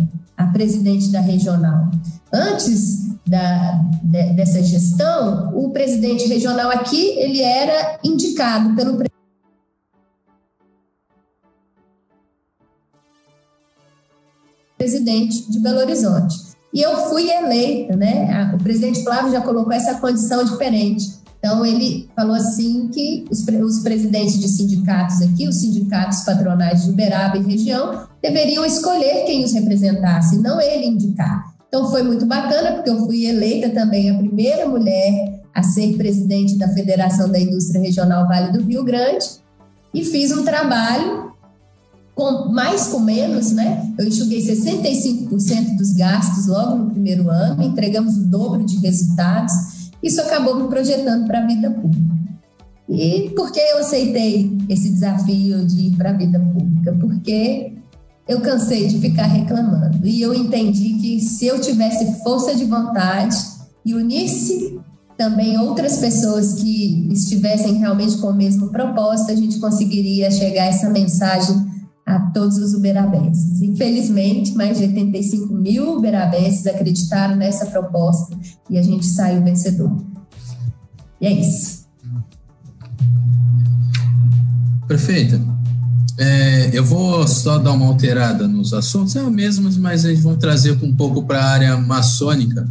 a 0.43 0.47
presidente 0.47 1.11
da 1.11 1.21
regional. 1.21 1.89
Antes 2.31 3.07
da, 3.25 3.73
de, 4.03 4.33
dessa 4.33 4.61
gestão, 4.61 5.51
o 5.55 5.69
presidente 5.71 6.27
regional 6.27 6.69
aqui 6.71 7.17
ele 7.17 7.41
era 7.41 7.99
indicado 8.03 8.75
pelo 8.75 9.01
presidente 14.77 15.49
de 15.49 15.59
Belo 15.59 15.79
Horizonte. 15.79 16.35
E 16.73 16.81
eu 16.81 17.09
fui 17.09 17.29
eleita, 17.29 17.95
né? 17.95 18.51
O 18.53 18.57
presidente 18.57 19.03
Flávio 19.03 19.31
já 19.31 19.41
colocou 19.41 19.71
essa 19.71 19.95
condição 19.95 20.43
diferente. 20.43 21.22
Então, 21.43 21.65
ele 21.65 22.09
falou 22.15 22.35
assim 22.35 22.87
que 22.87 23.25
os, 23.29 23.45
os, 23.45 23.79
presidentes 23.79 24.39
de 24.39 24.47
sindicatos 24.47 25.21
aqui, 25.21 25.45
os 25.45 25.59
sindicatos 25.59 26.21
patronais 26.21 26.85
de 26.85 26.91
Uberaba 26.91 27.37
e 27.37 27.43
região, 27.43 28.07
deveriam 28.21 28.63
escolher 28.63 29.25
quem 29.25 29.43
os 29.43 29.51
representasse, 29.51 30.37
não 30.37 30.61
ele 30.61 30.85
indicar. 30.85 31.53
Então, 31.67 31.91
foi 31.91 32.01
muito 32.01 32.25
bacana, 32.25 32.71
porque 32.71 32.89
eu 32.89 33.05
fui 33.05 33.25
eleita 33.25 33.69
também 33.71 34.09
a 34.09 34.17
primeira 34.17 34.69
mulher 34.69 35.41
a 35.53 35.61
ser 35.61 35.97
presidente 35.97 36.57
da 36.57 36.69
Federação 36.69 37.29
da 37.29 37.37
Indústria 37.37 37.81
Regional 37.81 38.25
Vale 38.25 38.53
do 38.53 38.63
Rio 38.63 38.85
Grande 38.85 39.25
e 39.93 40.05
fiz 40.05 40.31
um 40.31 40.45
trabalho 40.45 41.33
com 42.15 42.53
mais 42.53 42.87
com 42.87 42.99
menos, 42.99 43.51
né? 43.51 43.93
Eu 43.99 44.07
enxuguei 44.07 44.41
65% 44.41 45.75
dos 45.75 45.91
gastos 45.91 46.47
logo 46.47 46.77
no 46.77 46.91
primeiro 46.91 47.29
ano, 47.29 47.63
entregamos 47.63 48.15
o 48.15 48.23
dobro 48.27 48.63
de 48.63 48.77
resultados. 48.77 49.82
Isso 50.03 50.19
acabou 50.19 50.55
me 50.55 50.67
projetando 50.67 51.25
para 51.25 51.39
a 51.39 51.47
vida 51.47 51.71
pública. 51.71 52.13
E 52.89 53.31
por 53.35 53.51
que 53.51 53.59
eu 53.59 53.77
aceitei 53.77 54.55
esse 54.67 54.89
desafio 54.89 55.65
de 55.65 55.87
ir 55.87 55.95
para 55.95 56.09
a 56.09 56.13
vida 56.13 56.37
pública? 56.37 56.93
Porque 56.99 57.73
eu 58.27 58.41
cansei 58.41 58.87
de 58.87 58.99
ficar 58.99 59.25
reclamando 59.25 60.05
e 60.05 60.21
eu 60.21 60.33
entendi 60.33 60.93
que 60.95 61.21
se 61.21 61.45
eu 61.45 61.59
tivesse 61.59 62.21
força 62.21 62.53
de 62.53 62.65
vontade 62.65 63.37
e 63.85 63.93
unisse 63.93 64.79
também 65.17 65.57
outras 65.57 65.97
pessoas 65.97 66.53
que 66.53 67.07
estivessem 67.11 67.75
realmente 67.75 68.17
com 68.17 68.27
o 68.27 68.33
mesmo 68.33 68.69
propósito, 68.69 69.31
a 69.31 69.35
gente 69.35 69.59
conseguiria 69.59 70.29
chegar 70.29 70.65
essa 70.65 70.89
mensagem 70.89 71.72
a 72.05 72.19
todos 72.31 72.57
os 72.57 72.73
uberabenses. 72.73 73.61
Infelizmente, 73.61 74.53
mais 74.53 74.77
de 74.77 74.83
85 74.85 75.53
mil 75.53 75.97
uberabenses 75.97 76.67
acreditaram 76.67 77.35
nessa 77.35 77.65
proposta 77.67 78.37
e 78.69 78.77
a 78.77 78.81
gente 78.81 79.05
saiu 79.05 79.43
vencedor. 79.43 79.95
E 81.21 81.27
é 81.27 81.31
isso. 81.31 81.85
Perfeito. 84.87 85.39
É, 86.19 86.69
eu 86.73 86.83
vou 86.83 87.27
só 87.27 87.57
dar 87.57 87.71
uma 87.71 87.87
alterada 87.87 88.47
nos 88.47 88.73
assuntos, 88.73 89.15
é 89.15 89.23
o 89.23 89.31
mesmo, 89.31 89.71
mas 89.79 90.05
eles 90.05 90.21
vão 90.21 90.37
trazer 90.37 90.77
um 90.83 90.95
pouco 90.95 91.23
para 91.23 91.39
a 91.39 91.49
área 91.49 91.77
maçônica, 91.77 92.67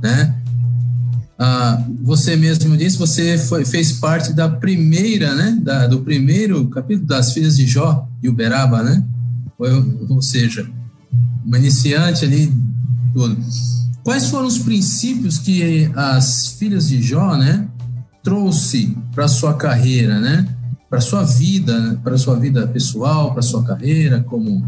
né? 0.00 0.40
Ah, 1.38 1.84
você 2.02 2.36
mesmo 2.36 2.76
disse, 2.76 2.96
você 2.96 3.36
foi, 3.36 3.64
fez 3.64 3.92
parte 3.92 4.32
da 4.32 4.48
primeira, 4.48 5.34
né, 5.34 5.58
da, 5.60 5.86
do 5.86 6.00
primeiro 6.02 6.68
capítulo 6.68 7.06
das 7.08 7.32
Filhas 7.32 7.56
de 7.56 7.66
Jó 7.66 8.06
de 8.22 8.28
Uberaba, 8.28 8.82
né? 8.82 9.04
Ou, 9.58 10.16
ou 10.16 10.22
seja, 10.22 10.68
uma 11.44 11.58
iniciante 11.58 12.24
ali, 12.24 12.52
tudo. 13.12 13.36
Quais 14.04 14.28
foram 14.28 14.46
os 14.46 14.58
princípios 14.58 15.38
que 15.38 15.90
as 15.94 16.48
Filhas 16.58 16.88
de 16.88 17.02
Jó, 17.02 17.36
né, 17.36 17.66
trouxe 18.22 18.96
para 19.12 19.26
sua 19.26 19.54
carreira, 19.54 20.20
né? 20.20 20.48
Para 20.88 21.00
sua 21.00 21.24
vida, 21.24 22.00
para 22.04 22.16
sua 22.16 22.36
vida 22.38 22.66
pessoal, 22.68 23.32
para 23.32 23.42
sua 23.42 23.64
carreira 23.64 24.22
como 24.22 24.64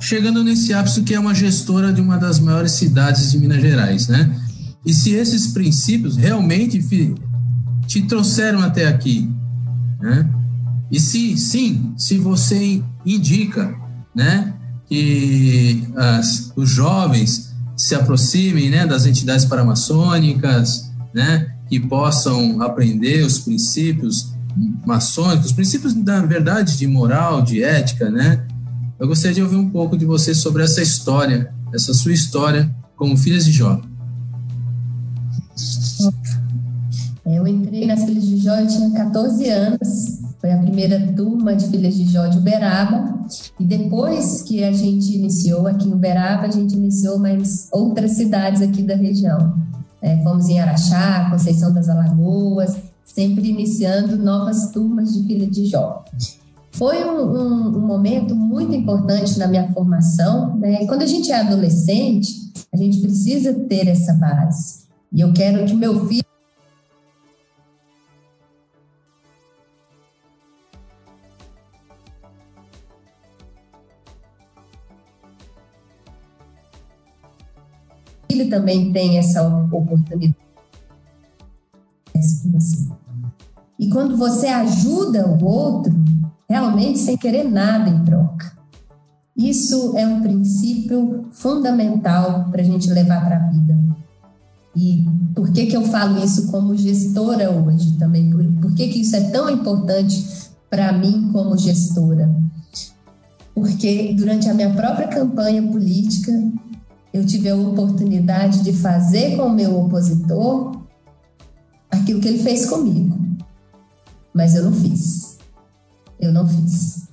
chegando 0.00 0.44
nesse 0.44 0.72
ápice 0.74 1.02
que 1.02 1.14
é 1.14 1.18
uma 1.18 1.34
gestora 1.34 1.92
de 1.92 2.00
uma 2.00 2.18
das 2.18 2.38
maiores 2.38 2.72
cidades 2.72 3.30
de 3.30 3.38
Minas 3.38 3.60
Gerais, 3.60 4.08
né? 4.08 4.38
E 4.84 4.92
se 4.92 5.10
esses 5.12 5.46
princípios 5.48 6.16
realmente 6.16 6.78
te 7.86 8.02
trouxeram 8.02 8.60
até 8.60 8.86
aqui, 8.86 9.30
né? 10.00 10.28
E 10.90 11.00
se 11.00 11.36
sim, 11.38 11.94
se 11.96 12.18
você 12.18 12.82
indica, 13.04 13.74
né, 14.14 14.54
que 14.86 15.88
as, 15.96 16.52
os 16.54 16.68
jovens 16.68 17.54
se 17.76 17.94
aproximem, 17.94 18.70
né, 18.70 18.86
das 18.86 19.06
entidades 19.06 19.44
paramaçônicas, 19.44 20.92
né, 21.12 21.48
que 21.68 21.80
possam 21.80 22.62
aprender 22.62 23.24
os 23.24 23.40
princípios 23.40 24.32
maçônicos, 24.86 25.46
os 25.46 25.52
princípios 25.52 25.94
da 25.94 26.20
verdade 26.20 26.76
de 26.76 26.86
moral, 26.86 27.42
de 27.42 27.62
ética, 27.62 28.10
né, 28.10 28.46
eu 28.98 29.08
gostaria 29.08 29.34
de 29.34 29.42
ouvir 29.42 29.56
um 29.56 29.70
pouco 29.70 29.96
de 29.96 30.04
você 30.04 30.34
sobre 30.34 30.62
essa 30.62 30.80
história, 30.80 31.52
essa 31.72 31.92
sua 31.92 32.12
história 32.12 32.74
como 32.96 33.16
filhas 33.16 33.44
de 33.44 33.52
Jó. 33.52 33.80
Eu 37.26 37.46
entrei 37.46 37.86
nas 37.86 38.04
Filhas 38.04 38.24
de 38.24 38.36
Jó, 38.38 38.54
eu 38.56 38.66
tinha 38.66 38.90
14 38.90 39.48
anos, 39.48 40.20
foi 40.40 40.52
a 40.52 40.58
primeira 40.58 41.12
turma 41.14 41.56
de 41.56 41.66
Filhas 41.68 41.94
de 41.94 42.04
Jó 42.04 42.26
de 42.26 42.38
Uberaba, 42.38 43.26
e 43.58 43.64
depois 43.64 44.42
que 44.42 44.62
a 44.62 44.72
gente 44.72 45.16
iniciou 45.16 45.66
aqui 45.66 45.88
em 45.88 45.92
Uberaba, 45.92 46.46
a 46.46 46.50
gente 46.50 46.76
iniciou 46.76 47.18
mais 47.18 47.68
outras 47.72 48.12
cidades 48.12 48.60
aqui 48.60 48.82
da 48.82 48.94
região. 48.94 49.56
É, 50.02 50.22
fomos 50.22 50.48
em 50.48 50.60
Araxá, 50.60 51.30
Conceição 51.30 51.72
das 51.72 51.88
Alagoas, 51.88 52.76
sempre 53.04 53.48
iniciando 53.48 54.18
novas 54.18 54.70
turmas 54.70 55.14
de 55.14 55.26
Filhas 55.26 55.50
de 55.50 55.66
Jó. 55.66 56.04
Foi 56.74 57.04
um, 57.04 57.20
um, 57.20 57.68
um, 57.76 57.86
momento 57.86 58.34
muito 58.34 58.74
importante 58.74 59.38
na 59.38 59.46
minha 59.46 59.72
formação. 59.72 60.56
Né? 60.56 60.84
Quando 60.86 61.02
a 61.02 61.06
gente 61.06 61.30
é 61.30 61.36
adolescente, 61.36 62.52
a 62.72 62.76
gente 62.76 63.00
precisa 63.00 63.54
ter 63.54 63.86
essa 63.86 64.12
base. 64.14 64.84
E 65.12 65.20
eu 65.20 65.32
quero 65.32 65.64
que 65.64 65.72
meu 65.72 66.04
filho 66.08 66.24
filho 78.28 78.50
também 78.50 78.92
tem 78.92 79.16
essa 79.18 79.46
oportunidade. 79.46 80.34
E 83.78 83.88
quando 83.88 84.16
você 84.16 84.48
ajuda 84.48 85.28
o 85.28 85.44
outro, 85.44 86.03
realmente 86.54 87.00
sem 87.00 87.16
querer 87.16 87.42
nada 87.42 87.90
em 87.90 88.04
troca. 88.04 88.52
Isso 89.36 89.98
é 89.98 90.06
um 90.06 90.22
princípio 90.22 91.26
fundamental 91.32 92.48
para 92.48 92.62
a 92.62 92.64
gente 92.64 92.88
levar 92.90 93.24
para 93.24 93.36
a 93.36 93.48
vida. 93.48 93.76
E 94.76 95.04
por 95.34 95.50
que, 95.50 95.66
que 95.66 95.76
eu 95.76 95.82
falo 95.82 96.22
isso 96.24 96.46
como 96.52 96.76
gestora 96.76 97.50
hoje 97.50 97.98
também? 97.98 98.30
Por, 98.30 98.44
por 98.60 98.74
que, 98.74 98.86
que 98.86 99.00
isso 99.00 99.16
é 99.16 99.30
tão 99.30 99.50
importante 99.50 100.24
para 100.70 100.92
mim 100.92 101.30
como 101.32 101.58
gestora? 101.58 102.32
Porque 103.52 104.14
durante 104.16 104.48
a 104.48 104.54
minha 104.54 104.70
própria 104.70 105.08
campanha 105.08 105.62
política, 105.62 106.30
eu 107.12 107.26
tive 107.26 107.48
a 107.48 107.56
oportunidade 107.56 108.62
de 108.62 108.72
fazer 108.72 109.36
com 109.36 109.42
o 109.42 109.54
meu 109.54 109.76
opositor 109.80 110.80
aquilo 111.90 112.20
que 112.20 112.28
ele 112.28 112.42
fez 112.42 112.66
comigo. 112.66 113.18
Mas 114.32 114.54
eu 114.54 114.64
não 114.64 114.72
fiz. 114.72 115.33
Eu 116.18 116.32
não 116.32 116.46
fiz. 116.46 117.08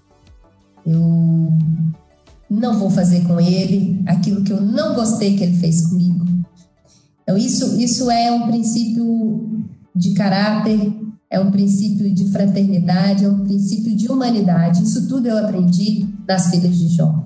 Eu 0.86 1.54
não 2.50 2.78
vou 2.78 2.90
fazer 2.90 3.26
com 3.26 3.40
ele 3.40 4.04
aquilo 4.08 4.44
que 4.44 4.52
eu 4.52 4.62
não 4.62 4.94
gostei 4.94 5.38
que 5.38 5.44
ele 5.44 5.58
fez 5.58 5.88
comigo. 5.88 6.26
Então, 7.24 7.38
isso, 7.38 7.80
isso 7.80 8.12
é 8.12 8.32
um 8.32 8.48
princípio 8.48 9.66
de 9.96 10.14
caráter, 10.14 10.94
é 11.30 11.40
um 11.40 11.50
princípio 11.50 12.14
de 12.14 12.30
fraternidade, 12.30 13.24
é 13.24 13.30
um 13.30 13.40
princípio 13.40 13.96
de 13.96 14.12
humanidade. 14.12 14.84
Isso 14.84 15.08
tudo 15.08 15.28
eu 15.28 15.38
aprendi 15.38 16.10
nas 16.28 16.50
filhas 16.50 16.78
de 16.78 16.90
Jó. 16.90 17.26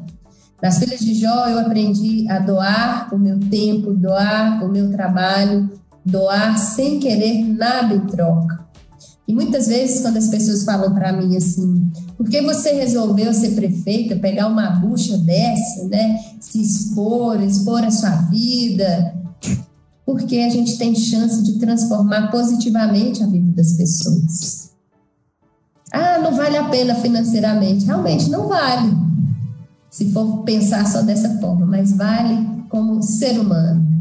Nas 0.61 0.77
filhas 0.77 0.99
de 0.99 1.15
Jó, 1.15 1.47
eu 1.47 1.59
aprendi 1.59 2.29
a 2.29 2.39
doar 2.39 3.13
o 3.13 3.17
meu 3.17 3.39
tempo, 3.39 3.93
doar 3.93 4.63
o 4.63 4.71
meu 4.71 4.91
trabalho, 4.91 5.69
doar 6.05 6.57
sem 6.57 6.99
querer 6.99 7.43
nada 7.43 7.95
em 7.95 8.01
troca. 8.01 8.64
E 9.27 9.33
muitas 9.33 9.67
vezes, 9.67 10.01
quando 10.01 10.17
as 10.17 10.27
pessoas 10.27 10.63
falam 10.63 10.93
para 10.93 11.11
mim 11.11 11.35
assim, 11.35 11.91
por 12.15 12.29
que 12.29 12.41
você 12.41 12.73
resolveu 12.73 13.33
ser 13.33 13.51
prefeita, 13.51 14.15
pegar 14.17 14.47
uma 14.47 14.69
bucha 14.69 15.17
dessa, 15.17 15.87
né? 15.87 16.19
Se 16.39 16.61
expor, 16.61 17.41
expor 17.41 17.83
a 17.83 17.89
sua 17.89 18.11
vida? 18.29 19.15
Porque 20.05 20.37
a 20.37 20.49
gente 20.49 20.77
tem 20.77 20.93
chance 20.95 21.43
de 21.43 21.57
transformar 21.57 22.29
positivamente 22.29 23.23
a 23.23 23.27
vida 23.27 23.51
das 23.51 23.73
pessoas. 23.73 24.69
Ah, 25.91 26.19
não 26.19 26.35
vale 26.35 26.57
a 26.57 26.65
pena 26.65 26.93
financeiramente. 26.95 27.85
Realmente 27.85 28.29
não 28.29 28.47
vale, 28.47 28.95
se 29.89 30.11
for 30.11 30.43
pensar 30.43 30.85
só 30.85 31.01
dessa 31.01 31.39
forma, 31.39 31.65
mas 31.65 31.93
vale 31.93 32.65
como 32.69 33.01
ser 33.01 33.39
humano. 33.39 33.94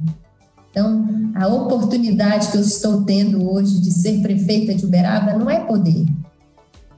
Então, 0.74 1.06
a 1.36 1.46
oportunidade 1.46 2.48
que 2.48 2.56
eu 2.56 2.60
estou 2.60 3.04
tendo 3.04 3.48
hoje 3.48 3.80
de 3.80 3.92
ser 3.92 4.20
prefeita 4.20 4.74
de 4.74 4.84
Uberaba 4.84 5.38
não 5.38 5.48
é 5.48 5.60
poder, 5.60 6.04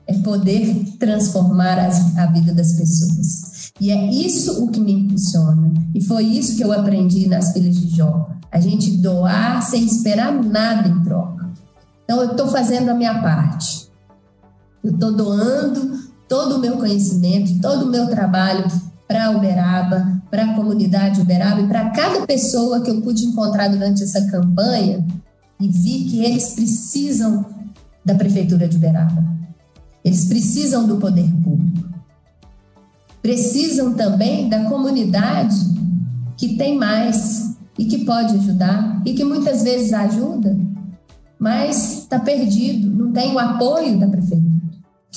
é 0.07 0.15
poder 0.21 0.95
transformar 0.99 1.79
as, 1.79 2.17
a 2.17 2.25
vida 2.25 2.55
das 2.55 2.73
pessoas. 2.73 3.71
E 3.79 3.91
é 3.91 4.11
isso 4.11 4.65
o 4.65 4.71
que 4.71 4.81
me 4.81 4.93
impulsiona. 4.93 5.75
E 5.95 6.03
foi 6.03 6.25
isso 6.25 6.57
que 6.57 6.65
eu 6.65 6.73
aprendi 6.73 7.29
nas 7.29 7.53
filhas 7.53 7.77
de 7.77 7.95
Jó. 7.95 8.31
A 8.51 8.59
gente 8.59 8.97
doar 8.97 9.61
sem 9.61 9.85
esperar 9.85 10.33
nada 10.33 10.89
em 10.89 11.03
troca. 11.03 11.53
Então, 12.05 12.23
eu 12.23 12.31
estou 12.31 12.49
fazendo 12.49 12.89
a 12.89 12.95
minha 12.95 13.21
parte. 13.21 13.91
Eu 14.83 14.93
estou 14.93 15.13
doando 15.13 15.99
todo 16.27 16.57
o 16.57 16.61
meu 16.61 16.79
conhecimento, 16.79 17.61
todo 17.61 17.85
o 17.85 17.91
meu 17.91 18.09
trabalho 18.09 18.65
para 19.07 19.33
Uberaba, 19.33 20.16
para 20.31 20.45
a 20.45 20.55
comunidade 20.55 21.21
Uberaba 21.21 21.61
e 21.61 21.67
para 21.67 21.91
cada 21.91 22.27
pessoa 22.27 22.81
que 22.81 22.91
eu 22.91 23.01
pude 23.01 23.25
encontrar 23.25 23.69
durante 23.69 24.03
essa 24.03 24.27
campanha 24.27 25.07
e 25.61 25.69
vi 25.69 26.05
que 26.05 26.25
eles 26.25 26.55
precisam 26.55 27.45
da 28.05 28.15
prefeitura 28.15 28.69
de 28.69 28.77
Uberaba. 28.77 29.25
Eles 30.05 30.27
precisam 30.27 30.87
do 30.87 30.99
poder 30.99 31.29
público. 31.43 31.89
Precisam 33.21 33.95
também 33.95 34.49
da 34.49 34.65
comunidade 34.65 35.57
que 36.37 36.57
tem 36.57 36.77
mais 36.79 37.57
e 37.79 37.87
que 37.87 38.05
pode 38.05 38.35
ajudar 38.35 39.03
e 39.05 39.15
que 39.15 39.25
muitas 39.25 39.63
vezes 39.63 39.93
ajuda, 39.93 40.57
mas 41.39 42.03
está 42.03 42.19
perdido, 42.19 42.89
não 42.89 43.13
tem 43.13 43.35
o 43.35 43.39
apoio 43.39 43.99
da 43.99 44.07
prefeitura. 44.07 44.46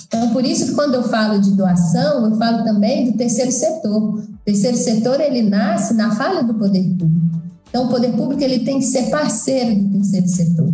Então, 0.10 0.32
por 0.32 0.43
isso 0.43 0.66
que 0.66 0.72
quando 0.74 0.95
eu 0.95 1.03
falo 1.03 1.39
de 1.39 1.51
doação, 1.51 2.26
eu 2.26 2.36
falo 2.36 2.64
também 2.64 3.12
do 3.12 3.18
terceiro 3.18 3.51
setor. 3.51 4.16
O 4.16 4.28
terceiro 4.43 4.76
setor, 4.76 5.22
ele 5.22 5.43
nasce 5.43 5.93
na 5.93 6.16
falha 6.16 6.43
do 6.43 6.55
poder 6.55 6.84
público. 6.97 7.39
Então, 7.70 7.86
o 7.86 7.89
poder 7.89 8.14
público 8.14 8.43
ele 8.43 8.66
tem 8.66 8.80
que 8.80 8.86
ser 8.86 9.12
parceiro 9.12 9.76
do 9.76 9.91
terceiro 9.91 10.28
setor. 10.28 10.74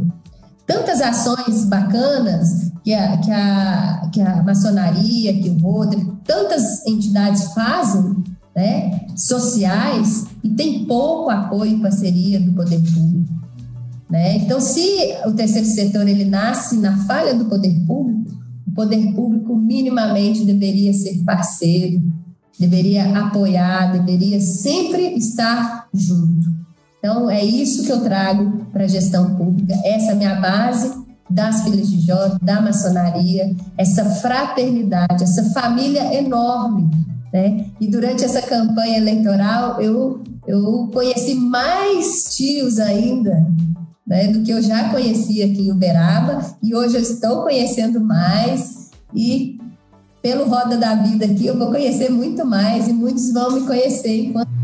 Tantas 0.66 1.02
ações 1.02 1.66
bacanas 1.66 2.72
que 2.82 2.94
a, 2.94 3.18
que 3.18 3.32
a, 3.32 4.10
que 4.14 4.22
a 4.22 4.42
maçonaria, 4.42 5.34
que 5.34 5.50
o 5.50 5.60
Rotary, 5.60 6.10
tantas 6.24 6.86
entidades 6.88 7.54
fazem, 7.54 8.24
né, 8.56 9.02
sociais, 9.18 10.28
e 10.42 10.50
tem 10.50 10.86
pouco 10.86 11.30
apoio 11.30 11.76
e 11.76 11.82
parceria 11.82 12.40
do 12.40 12.54
poder 12.54 12.80
público. 12.80 13.34
Né? 14.10 14.38
Então, 14.38 14.62
se 14.62 15.14
o 15.26 15.34
terceiro 15.34 15.68
setor 15.68 16.08
ele 16.08 16.24
nasce 16.24 16.78
na 16.78 16.96
falha 17.06 17.36
do 17.36 17.46
poder 17.46 17.74
público, 17.86 18.32
poder 18.74 19.14
público 19.14 19.56
minimamente 19.56 20.46
deveria 20.46 20.94
ser 20.94 21.24
parceiro, 21.24 22.02
deveria 22.60 23.18
apoiar, 23.20 23.92
deveria 23.92 24.40
sempre 24.40 25.16
estar 25.16 25.88
junto. 25.94 26.56
Então, 27.00 27.30
é 27.30 27.44
isso 27.44 27.84
que 27.84 27.92
eu 27.92 28.02
trago 28.02 28.66
para 28.72 28.86
a 28.86 28.88
gestão 28.88 29.36
pública, 29.36 29.74
essa 29.84 30.12
é 30.12 30.14
a 30.14 30.16
minha 30.16 30.36
base 30.36 31.06
das 31.30 31.64
filhas 31.64 31.90
de 31.90 32.02
Jó, 32.02 32.38
da 32.42 32.62
maçonaria, 32.62 33.56
essa 33.78 34.06
fraternidade, 34.06 35.24
essa 35.24 35.44
família 35.52 36.14
enorme. 36.16 36.90
Né? 37.34 37.66
E 37.80 37.88
durante 37.88 38.24
essa 38.24 38.42
campanha 38.42 38.98
eleitoral, 38.98 39.82
eu, 39.82 40.24
eu 40.48 40.90
conheci 40.94 41.36
mais 41.36 42.36
tios 42.36 42.80
ainda 42.80 43.46
né, 44.06 44.28
do 44.28 44.42
que 44.44 44.52
eu 44.52 44.62
já 44.62 44.90
conhecia 44.90 45.46
aqui 45.46 45.68
em 45.68 45.72
Uberaba 45.72 46.40
e 46.62 46.76
hoje 46.76 46.96
eu 46.96 47.02
estou 47.02 47.44
conhecendo 47.44 48.00
mais 48.00 48.92
e 49.14 49.60
pelo 50.22 50.48
Roda 50.48 50.78
da 50.78 50.96
Vida 50.96 51.26
aqui 51.26 51.48
eu 51.48 51.58
vou 51.58 51.68
conhecer 51.68 52.10
muito 52.10 52.46
mais 52.46 52.88
e 52.88 52.94
muitos 52.94 53.32
vão 53.32 53.52
me 53.52 53.62
conhecer 53.66 54.26
enquanto 54.26 54.56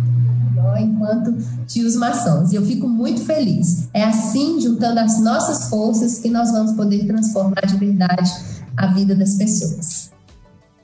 enquanto 0.79 1.35
tios 1.67 1.95
maçons. 1.95 2.51
E 2.51 2.55
eu 2.55 2.65
fico 2.65 2.87
muito 2.87 3.21
feliz. 3.21 3.89
É 3.93 4.03
assim, 4.03 4.59
juntando 4.59 4.99
as 4.99 5.19
nossas 5.19 5.69
forças, 5.69 6.19
que 6.19 6.29
nós 6.29 6.51
vamos 6.51 6.73
poder 6.73 7.05
transformar 7.05 7.61
de 7.67 7.75
verdade 7.77 8.31
a 8.77 8.87
vida 8.87 9.15
das 9.15 9.35
pessoas. 9.35 10.11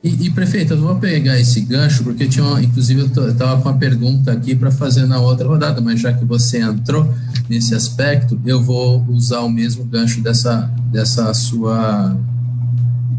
E, 0.07 0.27
e 0.27 0.29
prefeito, 0.29 0.73
eu 0.73 0.79
vou 0.79 0.95
pegar 0.95 1.37
esse 1.37 1.59
gancho, 1.59 2.01
porque 2.01 2.29
tinha, 2.29 2.45
uma, 2.45 2.63
inclusive, 2.63 3.01
eu 3.13 3.29
estava 3.29 3.61
com 3.61 3.67
uma 3.67 3.77
pergunta 3.77 4.31
aqui 4.31 4.55
para 4.55 4.71
fazer 4.71 5.05
na 5.05 5.19
outra 5.19 5.45
rodada, 5.45 5.81
mas 5.81 5.99
já 5.99 6.13
que 6.13 6.23
você 6.23 6.61
entrou 6.61 7.13
nesse 7.49 7.75
aspecto, 7.75 8.39
eu 8.45 8.63
vou 8.63 9.05
usar 9.09 9.41
o 9.41 9.49
mesmo 9.49 9.83
gancho 9.83 10.21
dessa, 10.21 10.71
dessa 10.93 11.33
sua 11.33 12.17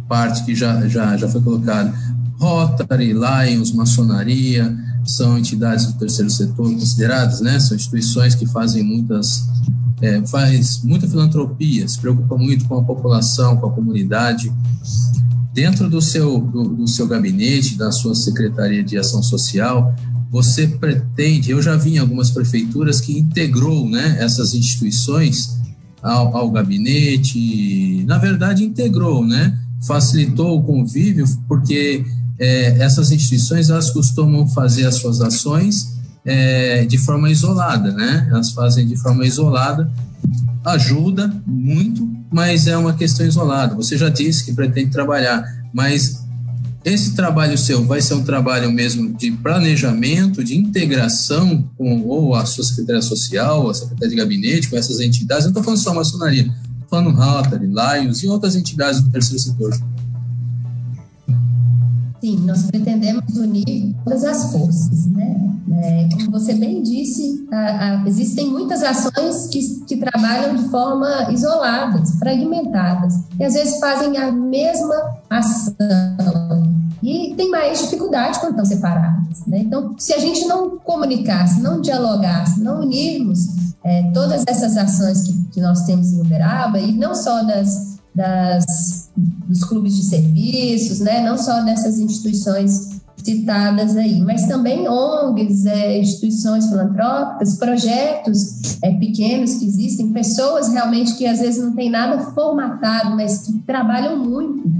parte 0.08 0.42
que 0.46 0.54
já, 0.54 0.88
já, 0.88 1.14
já 1.18 1.28
foi 1.28 1.42
colocada. 1.42 1.92
Rotary, 2.40 3.12
Lions, 3.12 3.70
maçonaria, 3.72 4.74
são 5.04 5.36
entidades 5.36 5.84
do 5.86 5.92
terceiro 5.98 6.30
setor 6.30 6.72
consideradas, 6.72 7.42
né? 7.42 7.60
São 7.60 7.76
instituições 7.76 8.34
que 8.34 8.46
fazem 8.46 8.82
muitas 8.82 9.46
é, 10.00 10.24
faz 10.26 10.80
muita 10.84 11.08
filantropia, 11.08 11.86
se 11.86 11.98
preocupa 11.98 12.36
muito 12.38 12.64
com 12.66 12.78
a 12.78 12.84
população, 12.84 13.56
com 13.56 13.66
a 13.66 13.72
comunidade 13.72 14.50
dentro 15.58 15.90
do 15.90 16.00
seu, 16.00 16.38
do, 16.38 16.68
do, 16.68 16.86
seu 16.86 17.04
gabinete, 17.08 17.76
da 17.76 17.90
sua 17.90 18.14
Secretaria 18.14 18.84
de 18.84 18.96
Ação 18.96 19.20
Social, 19.20 19.92
você 20.30 20.68
pretende, 20.68 21.50
eu 21.50 21.60
já 21.60 21.74
vi 21.74 21.94
em 21.94 21.98
algumas 21.98 22.30
prefeituras 22.30 23.00
que 23.00 23.18
integrou 23.18 23.88
né, 23.88 24.18
essas 24.20 24.54
instituições 24.54 25.58
ao, 26.00 26.36
ao 26.36 26.50
gabinete, 26.52 28.04
na 28.06 28.18
verdade 28.18 28.62
integrou, 28.62 29.26
né, 29.26 29.58
facilitou 29.84 30.60
o 30.60 30.62
convívio, 30.62 31.26
porque 31.48 32.04
é, 32.38 32.78
essas 32.78 33.10
instituições 33.10 33.68
elas 33.68 33.90
costumam 33.90 34.46
fazer 34.46 34.86
as 34.86 34.94
suas 34.94 35.20
ações 35.20 35.97
é, 36.28 36.84
de 36.84 36.98
forma 36.98 37.30
isolada, 37.30 37.90
né, 37.90 38.28
elas 38.30 38.50
fazem 38.50 38.86
de 38.86 38.96
forma 38.98 39.24
isolada, 39.24 39.90
ajuda 40.62 41.32
muito, 41.46 42.06
mas 42.30 42.66
é 42.66 42.76
uma 42.76 42.92
questão 42.92 43.26
isolada. 43.26 43.74
Você 43.74 43.96
já 43.96 44.10
disse 44.10 44.44
que 44.44 44.52
pretende 44.52 44.90
trabalhar, 44.90 45.42
mas 45.72 46.22
esse 46.84 47.14
trabalho 47.14 47.56
seu 47.56 47.82
vai 47.86 48.02
ser 48.02 48.12
um 48.12 48.22
trabalho 48.22 48.70
mesmo 48.70 49.14
de 49.14 49.30
planejamento, 49.30 50.44
de 50.44 50.54
integração 50.54 51.66
com 51.78 52.02
ou 52.02 52.34
a 52.34 52.44
sua 52.44 52.62
secretaria 52.62 53.00
social, 53.00 53.70
a 53.70 53.74
secretaria 53.74 54.10
de 54.10 54.16
gabinete, 54.16 54.68
com 54.68 54.76
essas 54.76 55.00
entidades. 55.00 55.44
não 55.44 55.50
estou 55.50 55.62
falando 55.62 55.80
só 55.80 55.94
maçonaria, 55.94 56.42
estou 56.42 56.88
falando 56.90 57.10
Rotary, 57.10 57.66
Lions 57.66 58.22
e 58.22 58.28
outras 58.28 58.54
entidades 58.54 59.00
do 59.00 59.10
terceiro 59.10 59.42
setor. 59.42 59.97
Sim, 62.20 62.38
nós 62.44 62.64
pretendemos 62.64 63.36
unir 63.36 63.94
todas 64.04 64.24
as 64.24 64.50
forças, 64.50 65.06
né? 65.06 65.54
É, 65.80 66.08
como 66.12 66.32
você 66.32 66.54
bem 66.54 66.82
disse, 66.82 67.46
a, 67.52 67.56
a, 67.56 68.08
existem 68.08 68.48
muitas 68.50 68.82
ações 68.82 69.46
que, 69.46 69.84
que 69.84 69.96
trabalham 69.96 70.56
de 70.56 70.68
forma 70.68 71.30
isoladas, 71.30 72.18
fragmentadas, 72.18 73.14
e 73.38 73.44
às 73.44 73.54
vezes 73.54 73.78
fazem 73.78 74.16
a 74.16 74.32
mesma 74.32 75.16
ação 75.30 75.76
e 77.02 77.34
tem 77.36 77.50
mais 77.50 77.80
dificuldade 77.80 78.40
quando 78.40 78.52
estão 78.52 78.64
separadas. 78.64 79.46
Né? 79.46 79.60
Então, 79.60 79.94
se 79.98 80.12
a 80.12 80.18
gente 80.18 80.46
não 80.46 80.78
comunicasse, 80.78 81.60
não 81.60 81.80
dialogasse, 81.80 82.60
não 82.60 82.80
unirmos 82.80 83.38
é, 83.84 84.10
todas 84.12 84.44
essas 84.46 84.76
ações 84.76 85.22
que, 85.22 85.44
que 85.52 85.60
nós 85.60 85.82
temos 85.82 86.12
em 86.12 86.20
Uberaba, 86.20 86.78
e 86.78 86.92
não 86.92 87.14
só 87.14 87.42
das 87.44 87.87
das, 88.18 89.10
dos 89.16 89.62
clubes 89.64 89.94
de 89.94 90.02
serviços, 90.04 90.98
né? 90.98 91.24
não 91.24 91.38
só 91.38 91.62
dessas 91.62 92.00
instituições 92.00 92.98
citadas 93.22 93.96
aí, 93.96 94.20
mas 94.20 94.46
também 94.46 94.88
ONGs, 94.88 95.66
é, 95.66 95.98
instituições 95.98 96.66
filantrópicas, 96.66 97.56
projetos 97.56 98.78
é, 98.82 98.92
pequenos 98.92 99.54
que 99.54 99.66
existem, 99.66 100.12
pessoas 100.12 100.68
realmente 100.68 101.14
que 101.14 101.26
às 101.26 101.38
vezes 101.40 101.62
não 101.62 101.74
tem 101.74 101.90
nada 101.90 102.32
formatado, 102.32 103.14
mas 103.14 103.42
que 103.42 103.58
trabalham 103.60 104.16
muito, 104.16 104.70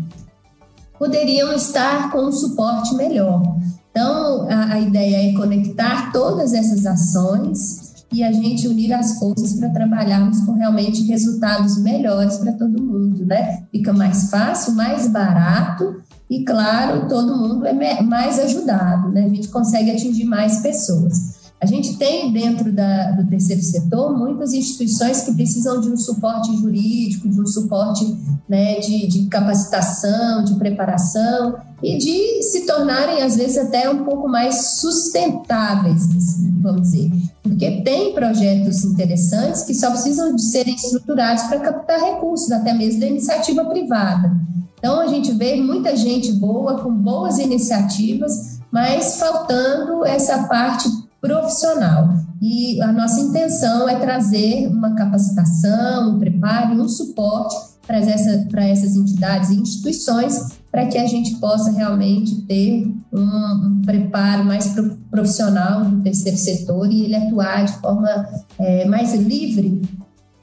poderiam 0.98 1.52
estar 1.52 2.10
com 2.10 2.26
um 2.26 2.32
suporte 2.32 2.94
melhor. 2.94 3.42
Então, 3.90 4.48
a, 4.48 4.74
a 4.74 4.80
ideia 4.80 5.30
é 5.30 5.36
conectar 5.36 6.12
todas 6.12 6.52
essas 6.52 6.86
ações 6.86 7.87
e 8.12 8.22
a 8.22 8.32
gente 8.32 8.66
unir 8.66 8.92
as 8.92 9.18
forças 9.18 9.54
para 9.54 9.68
trabalharmos 9.68 10.40
com 10.40 10.52
realmente 10.52 11.02
resultados 11.04 11.76
melhores 11.82 12.38
para 12.38 12.52
todo 12.52 12.82
mundo, 12.82 13.26
né? 13.26 13.64
Fica 13.70 13.92
mais 13.92 14.30
fácil, 14.30 14.74
mais 14.74 15.08
barato 15.08 16.02
e, 16.30 16.44
claro, 16.44 17.08
todo 17.08 17.36
mundo 17.36 17.66
é 17.66 18.02
mais 18.02 18.38
ajudado, 18.38 19.10
né? 19.10 19.24
A 19.24 19.28
gente 19.28 19.48
consegue 19.48 19.90
atingir 19.90 20.24
mais 20.24 20.60
pessoas. 20.60 21.27
A 21.60 21.66
gente 21.66 21.96
tem 21.96 22.32
dentro 22.32 22.72
da, 22.72 23.10
do 23.12 23.26
terceiro 23.26 23.60
setor 23.62 24.16
muitas 24.16 24.52
instituições 24.52 25.22
que 25.22 25.34
precisam 25.34 25.80
de 25.80 25.90
um 25.90 25.96
suporte 25.96 26.56
jurídico, 26.56 27.28
de 27.28 27.40
um 27.40 27.46
suporte 27.46 28.16
né, 28.48 28.78
de, 28.78 29.08
de 29.08 29.26
capacitação, 29.26 30.44
de 30.44 30.54
preparação 30.54 31.56
e 31.82 31.98
de 31.98 32.42
se 32.44 32.64
tornarem, 32.64 33.22
às 33.22 33.36
vezes, 33.36 33.58
até 33.58 33.90
um 33.90 34.04
pouco 34.04 34.28
mais 34.28 34.76
sustentáveis, 34.76 36.06
vamos 36.60 36.82
dizer. 36.82 37.10
Porque 37.42 37.82
tem 37.82 38.14
projetos 38.14 38.84
interessantes 38.84 39.62
que 39.62 39.74
só 39.74 39.90
precisam 39.90 40.36
de 40.36 40.42
serem 40.42 40.76
estruturados 40.76 41.42
para 41.44 41.58
captar 41.58 41.98
recursos, 42.00 42.52
até 42.52 42.72
mesmo 42.72 43.00
da 43.00 43.06
iniciativa 43.06 43.64
privada. 43.64 44.30
Então, 44.78 45.00
a 45.00 45.08
gente 45.08 45.32
vê 45.32 45.56
muita 45.56 45.96
gente 45.96 46.32
boa, 46.34 46.78
com 46.80 46.92
boas 46.92 47.38
iniciativas, 47.38 48.60
mas 48.70 49.18
faltando 49.18 50.04
essa 50.04 50.44
parte 50.44 50.88
profissional. 51.20 52.14
E 52.40 52.80
a 52.80 52.92
nossa 52.92 53.20
intenção 53.20 53.88
é 53.88 53.96
trazer 53.96 54.68
uma 54.68 54.94
capacitação, 54.94 56.14
um 56.14 56.18
preparo 56.18 56.80
um 56.80 56.88
suporte 56.88 57.56
para, 57.86 57.98
essa, 57.98 58.46
para 58.50 58.66
essas 58.66 58.94
entidades 58.94 59.50
e 59.50 59.56
instituições 59.56 60.58
para 60.70 60.86
que 60.86 60.98
a 60.98 61.06
gente 61.06 61.36
possa 61.36 61.72
realmente 61.72 62.42
ter 62.42 62.86
um, 63.12 63.20
um, 63.20 63.82
preparo 63.84 64.44
mais 64.44 64.74
profissional 65.10 65.84
do 65.84 66.02
terceiro 66.02 66.36
setor 66.36 66.92
e 66.92 67.04
ele 67.04 67.16
atuar 67.16 67.64
de 67.64 67.72
forma 67.80 68.28
é, 68.58 68.84
mais 68.84 69.14
livre, 69.14 69.80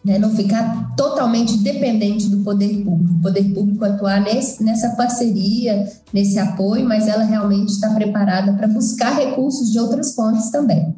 né, 0.05 0.19
não 0.19 0.35
ficar 0.35 0.93
totalmente 0.95 1.57
dependente 1.57 2.29
do 2.29 2.43
poder 2.43 2.83
público. 2.83 3.15
O 3.15 3.21
poder 3.21 3.43
público 3.55 3.83
atuar 3.83 4.21
nesse, 4.21 4.63
nessa 4.63 4.89
parceria, 4.89 5.91
nesse 6.13 6.37
apoio, 6.37 6.87
mas 6.87 7.07
ela 7.07 7.23
realmente 7.23 7.69
está 7.69 7.89
preparada 7.89 8.53
para 8.53 8.67
buscar 8.67 9.17
recursos 9.17 9.71
de 9.71 9.79
outras 9.79 10.13
fontes 10.13 10.51
também. 10.51 10.95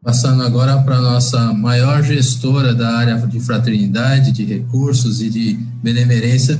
Passando 0.00 0.44
agora 0.44 0.80
para 0.82 0.96
a 0.96 1.02
nossa 1.02 1.52
maior 1.52 2.04
gestora 2.04 2.72
da 2.72 2.96
área 2.96 3.16
de 3.26 3.40
fraternidade, 3.40 4.30
de 4.30 4.44
recursos 4.44 5.20
e 5.20 5.28
de 5.28 5.54
benemerência, 5.82 6.56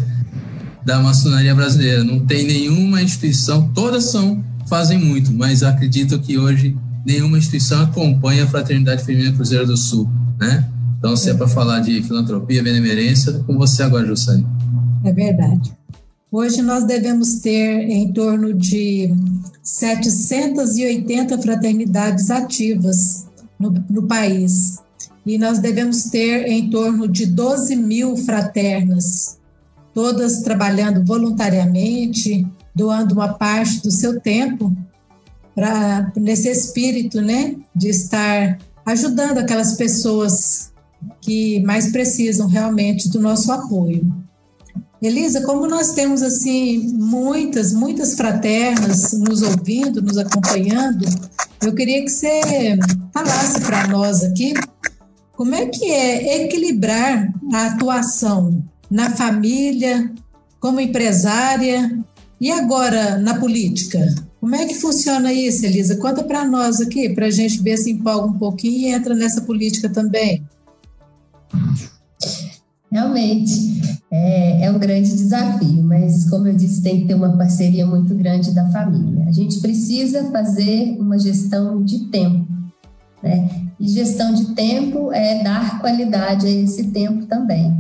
da 0.85 0.99
maçonaria 0.99 1.55
brasileira. 1.55 2.03
Não 2.03 2.27
tem 2.27 2.45
nenhuma 2.45 3.01
instituição, 3.01 3.71
todas 3.73 4.05
são 4.05 4.43
fazem 4.69 4.99
muito, 4.99 5.33
mas 5.33 5.63
acredito 5.63 6.19
que 6.19 6.37
hoje 6.37 6.77
nenhuma 7.07 7.39
instituição 7.39 7.83
acompanha 7.83 8.45
a 8.45 8.47
Fraternidade 8.47 9.03
Feminina 9.03 9.35
Cruzeiro 9.35 9.67
do 9.67 9.77
Sul, 9.77 10.11
né? 10.39 10.69
Então, 10.99 11.17
se 11.17 11.31
é 11.31 11.35
para 11.35 11.47
falar 11.47 11.81
de 11.81 12.03
filantropia, 12.03 12.63
benemerência, 12.63 13.33
com 13.47 13.57
você 13.57 13.83
agora, 13.83 14.07
Jussane. 14.07 14.47
É 15.05 15.13
verdade. 15.13 15.73
Hoje 16.31 16.61
nós 16.61 16.85
devemos 16.85 17.37
ter 17.37 17.89
em 17.89 18.13
torno 18.13 18.53
de 18.53 19.15
780 19.63 21.39
fraternidades 21.39 22.31
ativas 22.31 23.27
no, 23.59 23.73
no 23.89 24.03
país. 24.03 24.79
E 25.25 25.39
nós 25.39 25.59
devemos 25.59 26.05
ter 26.05 26.47
em 26.47 26.69
torno 26.69 27.09
de 27.09 27.27
12 27.27 27.77
mil 27.77 28.17
fraternas 28.17 29.39
todas 29.99 30.43
trabalhando 30.43 31.05
voluntariamente, 31.05 32.47
doando 32.73 33.15
uma 33.15 33.33
parte 33.33 33.83
do 33.83 33.91
seu 33.91 34.21
tempo 34.21 34.73
para 35.57 36.13
nesse 36.17 36.49
espírito, 36.49 37.21
né, 37.21 37.57
de 37.75 37.89
estar 37.89 38.59
ajudando 38.89 39.39
aquelas 39.39 39.75
pessoas 39.75 40.73
que 41.21 41.61
mais 41.61 41.93
precisam 41.93 42.49
realmente 42.49 43.11
do 43.11 43.21
nosso 43.21 43.53
apoio. 43.53 44.03
Elisa, 45.01 45.43
como 45.43 45.69
nós 45.69 45.93
temos 45.93 46.23
assim 46.23 46.89
muitas, 46.95 47.73
muitas 47.73 48.15
fraternas 48.15 49.13
nos 49.13 49.43
ouvindo, 49.43 50.03
nos 50.03 50.17
acompanhando, 50.17 51.05
eu 51.63 51.75
queria 51.75 52.03
que 52.03 52.09
você 52.09 52.79
falasse 53.13 53.61
para 53.61 53.87
nós 53.89 54.25
aqui 54.25 54.55
como 55.37 55.55
é 55.55 55.67
que 55.67 55.85
é 55.85 56.45
equilibrar 56.45 57.33
a 57.53 57.67
atuação 57.67 58.65
na 58.91 59.11
família, 59.11 60.11
como 60.59 60.81
empresária 60.81 61.97
e 62.41 62.51
agora 62.51 63.19
na 63.19 63.39
política? 63.39 64.15
Como 64.41 64.55
é 64.55 64.67
que 64.67 64.75
funciona 64.75 65.33
isso, 65.33 65.67
Elisa? 65.67 65.97
Conta 65.97 66.23
para 66.23 66.45
nós 66.45 66.81
aqui, 66.81 67.09
para 67.09 67.27
a 67.27 67.31
gente 67.31 67.61
ver 67.61 67.77
se 67.77 67.91
empolga 67.91 68.27
um 68.27 68.39
pouquinho 68.39 68.89
e 68.89 68.93
entra 68.93 69.15
nessa 69.15 69.41
política 69.43 69.89
também. 69.89 70.45
Realmente, 72.91 73.99
é, 74.11 74.65
é, 74.65 74.71
um 74.71 74.79
grande 74.79 75.11
desafio, 75.11 75.83
mas 75.83 76.29
como 76.31 76.47
eu 76.47 76.55
disse, 76.55 76.83
tem 76.83 77.01
que 77.01 77.09
ter 77.09 77.15
uma 77.15 77.37
parceria 77.37 77.85
muito 77.85 78.15
grande 78.15 78.55
da 78.55 78.71
família. 78.71 79.25
A 79.29 79.33
gente 79.33 79.59
precisa 79.61 80.31
fazer 80.31 80.97
uma 80.99 81.19
gestão 81.19 81.83
de 81.85 82.07
tempo, 82.07 82.47
né? 83.23 83.69
E 83.79 83.89
gestão 83.89 84.33
de 84.33 84.55
tempo 84.55 85.13
é 85.13 85.43
dar 85.43 85.81
qualidade 85.81 86.47
a 86.47 86.51
esse 86.51 86.85
tempo 86.85 87.27
também. 87.27 87.77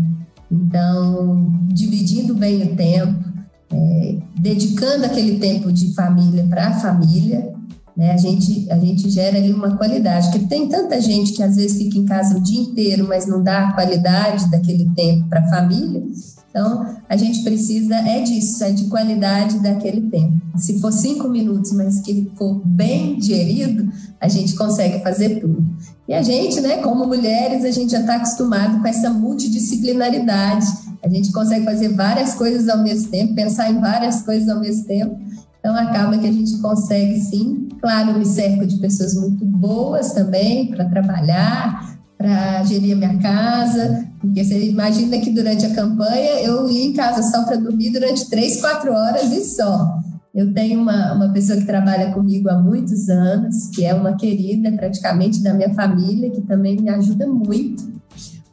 Então, 0.50 1.52
dividindo 1.68 2.34
bem 2.34 2.62
o 2.62 2.76
tempo, 2.76 3.27
é, 3.70 4.16
dedicando 4.38 5.04
aquele 5.04 5.38
tempo 5.38 5.72
de 5.72 5.94
família 5.94 6.44
para 6.48 6.68
a 6.68 6.80
família, 6.80 7.52
né, 7.96 8.12
a, 8.12 8.16
gente, 8.16 8.70
a 8.70 8.78
gente 8.78 9.10
gera 9.10 9.38
ali 9.38 9.52
uma 9.52 9.76
qualidade. 9.76 10.30
Porque 10.30 10.46
tem 10.46 10.68
tanta 10.68 11.00
gente 11.00 11.32
que 11.32 11.42
às 11.42 11.56
vezes 11.56 11.76
fica 11.76 11.98
em 11.98 12.04
casa 12.04 12.38
o 12.38 12.42
dia 12.42 12.60
inteiro, 12.60 13.06
mas 13.08 13.26
não 13.26 13.42
dá 13.42 13.68
a 13.68 13.72
qualidade 13.72 14.48
daquele 14.50 14.88
tempo 14.94 15.28
para 15.28 15.40
a 15.40 15.48
família. 15.48 16.02
Então, 16.50 16.96
a 17.08 17.16
gente 17.16 17.42
precisa, 17.42 17.94
é 17.94 18.22
disso, 18.22 18.64
é 18.64 18.72
de 18.72 18.84
qualidade 18.84 19.58
daquele 19.60 20.08
tempo. 20.10 20.40
Se 20.56 20.80
for 20.80 20.92
cinco 20.92 21.28
minutos, 21.28 21.72
mas 21.72 22.00
que 22.00 22.30
for 22.36 22.60
bem 22.64 23.20
gerido, 23.20 23.90
a 24.20 24.28
gente 24.28 24.54
consegue 24.56 25.02
fazer 25.02 25.40
tudo. 25.40 25.64
E 26.08 26.14
a 26.14 26.22
gente, 26.22 26.60
né, 26.60 26.78
como 26.78 27.06
mulheres, 27.06 27.64
a 27.64 27.70
gente 27.70 27.92
já 27.92 28.00
está 28.00 28.16
acostumado 28.16 28.80
com 28.80 28.88
essa 28.88 29.10
multidisciplinaridade. 29.10 30.66
A 31.04 31.08
gente 31.08 31.30
consegue 31.32 31.64
fazer 31.64 31.90
várias 31.90 32.34
coisas 32.34 32.68
ao 32.68 32.82
mesmo 32.82 33.10
tempo, 33.10 33.34
pensar 33.34 33.70
em 33.70 33.78
várias 33.78 34.22
coisas 34.22 34.48
ao 34.48 34.58
mesmo 34.58 34.84
tempo. 34.86 35.18
Então, 35.60 35.76
acaba 35.76 36.16
que 36.16 36.26
a 36.26 36.32
gente 36.32 36.56
consegue, 36.58 37.20
sim. 37.20 37.68
Claro, 37.80 38.18
me 38.18 38.24
cerco 38.24 38.66
de 38.66 38.78
pessoas 38.78 39.14
muito 39.14 39.44
boas 39.44 40.12
também 40.12 40.68
para 40.68 40.86
trabalhar, 40.86 41.97
para 42.18 42.64
gerir 42.64 42.94
a 42.94 42.96
minha 42.96 43.16
casa, 43.18 44.04
porque 44.20 44.44
você 44.44 44.68
imagina 44.68 45.18
que 45.20 45.30
durante 45.30 45.64
a 45.64 45.74
campanha 45.74 46.40
eu 46.42 46.68
ia 46.68 46.84
em 46.84 46.92
casa 46.92 47.22
só 47.22 47.44
para 47.44 47.56
dormir 47.56 47.90
durante 47.90 48.28
três, 48.28 48.60
quatro 48.60 48.92
horas 48.92 49.32
e 49.32 49.44
só. 49.44 50.00
Eu 50.34 50.52
tenho 50.52 50.80
uma, 50.80 51.14
uma 51.14 51.32
pessoa 51.32 51.58
que 51.58 51.64
trabalha 51.64 52.12
comigo 52.12 52.48
há 52.48 52.58
muitos 52.60 53.08
anos, 53.08 53.68
que 53.68 53.84
é 53.84 53.94
uma 53.94 54.16
querida 54.16 54.70
praticamente 54.72 55.42
da 55.42 55.54
minha 55.54 55.72
família, 55.72 56.30
que 56.30 56.42
também 56.42 56.76
me 56.76 56.90
ajuda 56.90 57.26
muito. 57.26 57.88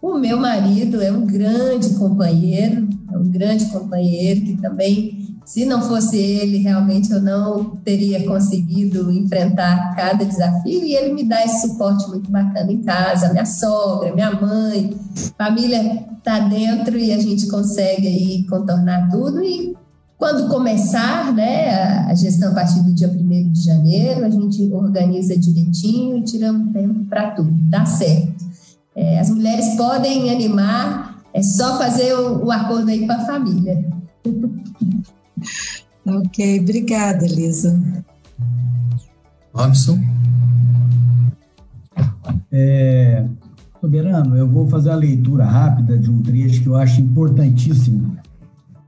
O 0.01 0.19
meu 0.19 0.39
marido 0.39 1.01
é 1.01 1.11
um 1.11 1.25
grande 1.25 1.89
companheiro, 1.95 2.87
é 3.11 3.17
um 3.17 3.27
grande 3.27 3.65
companheiro 3.65 4.41
que 4.41 4.57
também, 4.57 5.24
se 5.45 5.63
não 5.63 5.79
fosse 5.83 6.17
ele, 6.17 6.57
realmente 6.57 7.11
eu 7.11 7.21
não 7.21 7.75
teria 7.77 8.25
conseguido 8.25 9.11
enfrentar 9.11 9.95
cada 9.95 10.25
desafio 10.25 10.83
e 10.83 10.95
ele 10.95 11.13
me 11.13 11.23
dá 11.23 11.45
esse 11.45 11.67
suporte 11.67 12.09
muito 12.09 12.31
bacana 12.31 12.71
em 12.71 12.81
casa, 12.81 13.31
minha 13.31 13.45
sogra, 13.45 14.13
minha 14.13 14.31
mãe, 14.31 14.97
família 15.37 16.03
está 16.17 16.39
dentro 16.39 16.97
e 16.97 17.13
a 17.13 17.19
gente 17.19 17.47
consegue 17.47 18.07
aí 18.07 18.45
contornar 18.47 19.09
tudo 19.11 19.43
e 19.43 19.75
Quando 20.17 20.47
começar 20.47 21.33
né, 21.33 22.05
a 22.07 22.15
gestão 22.15 22.51
a 22.51 22.55
partir 22.55 22.79
do 22.79 22.93
dia 22.93 23.09
1 23.09 23.51
de 23.51 23.61
janeiro, 23.61 24.25
a 24.25 24.29
gente 24.29 24.71
organiza 24.73 25.37
direitinho 25.37 26.17
e 26.17 26.23
tira 26.23 26.51
um 26.53 26.71
tempo 26.71 27.03
para 27.09 27.31
tudo. 27.31 27.51
Dá 27.69 27.85
certo. 27.85 28.45
É, 28.95 29.19
as 29.19 29.29
mulheres 29.29 29.75
podem 29.75 30.31
animar, 30.31 31.21
é 31.33 31.43
só 31.43 31.77
fazer 31.77 32.13
o, 32.13 32.45
o 32.45 32.51
acordo 32.51 32.89
aí 32.89 33.05
com 33.05 33.11
a 33.11 33.25
família. 33.25 33.85
ok, 36.05 36.59
obrigada, 36.59 37.25
Elisa. 37.25 37.81
Robson? 39.53 39.99
É, 42.51 43.25
Soberano, 43.81 44.35
eu 44.37 44.47
vou 44.47 44.67
fazer 44.67 44.91
a 44.91 44.95
leitura 44.95 45.45
rápida 45.45 45.97
de 45.97 46.09
um 46.09 46.21
trecho 46.21 46.61
que 46.61 46.67
eu 46.67 46.75
acho 46.75 47.01
importantíssimo 47.01 48.17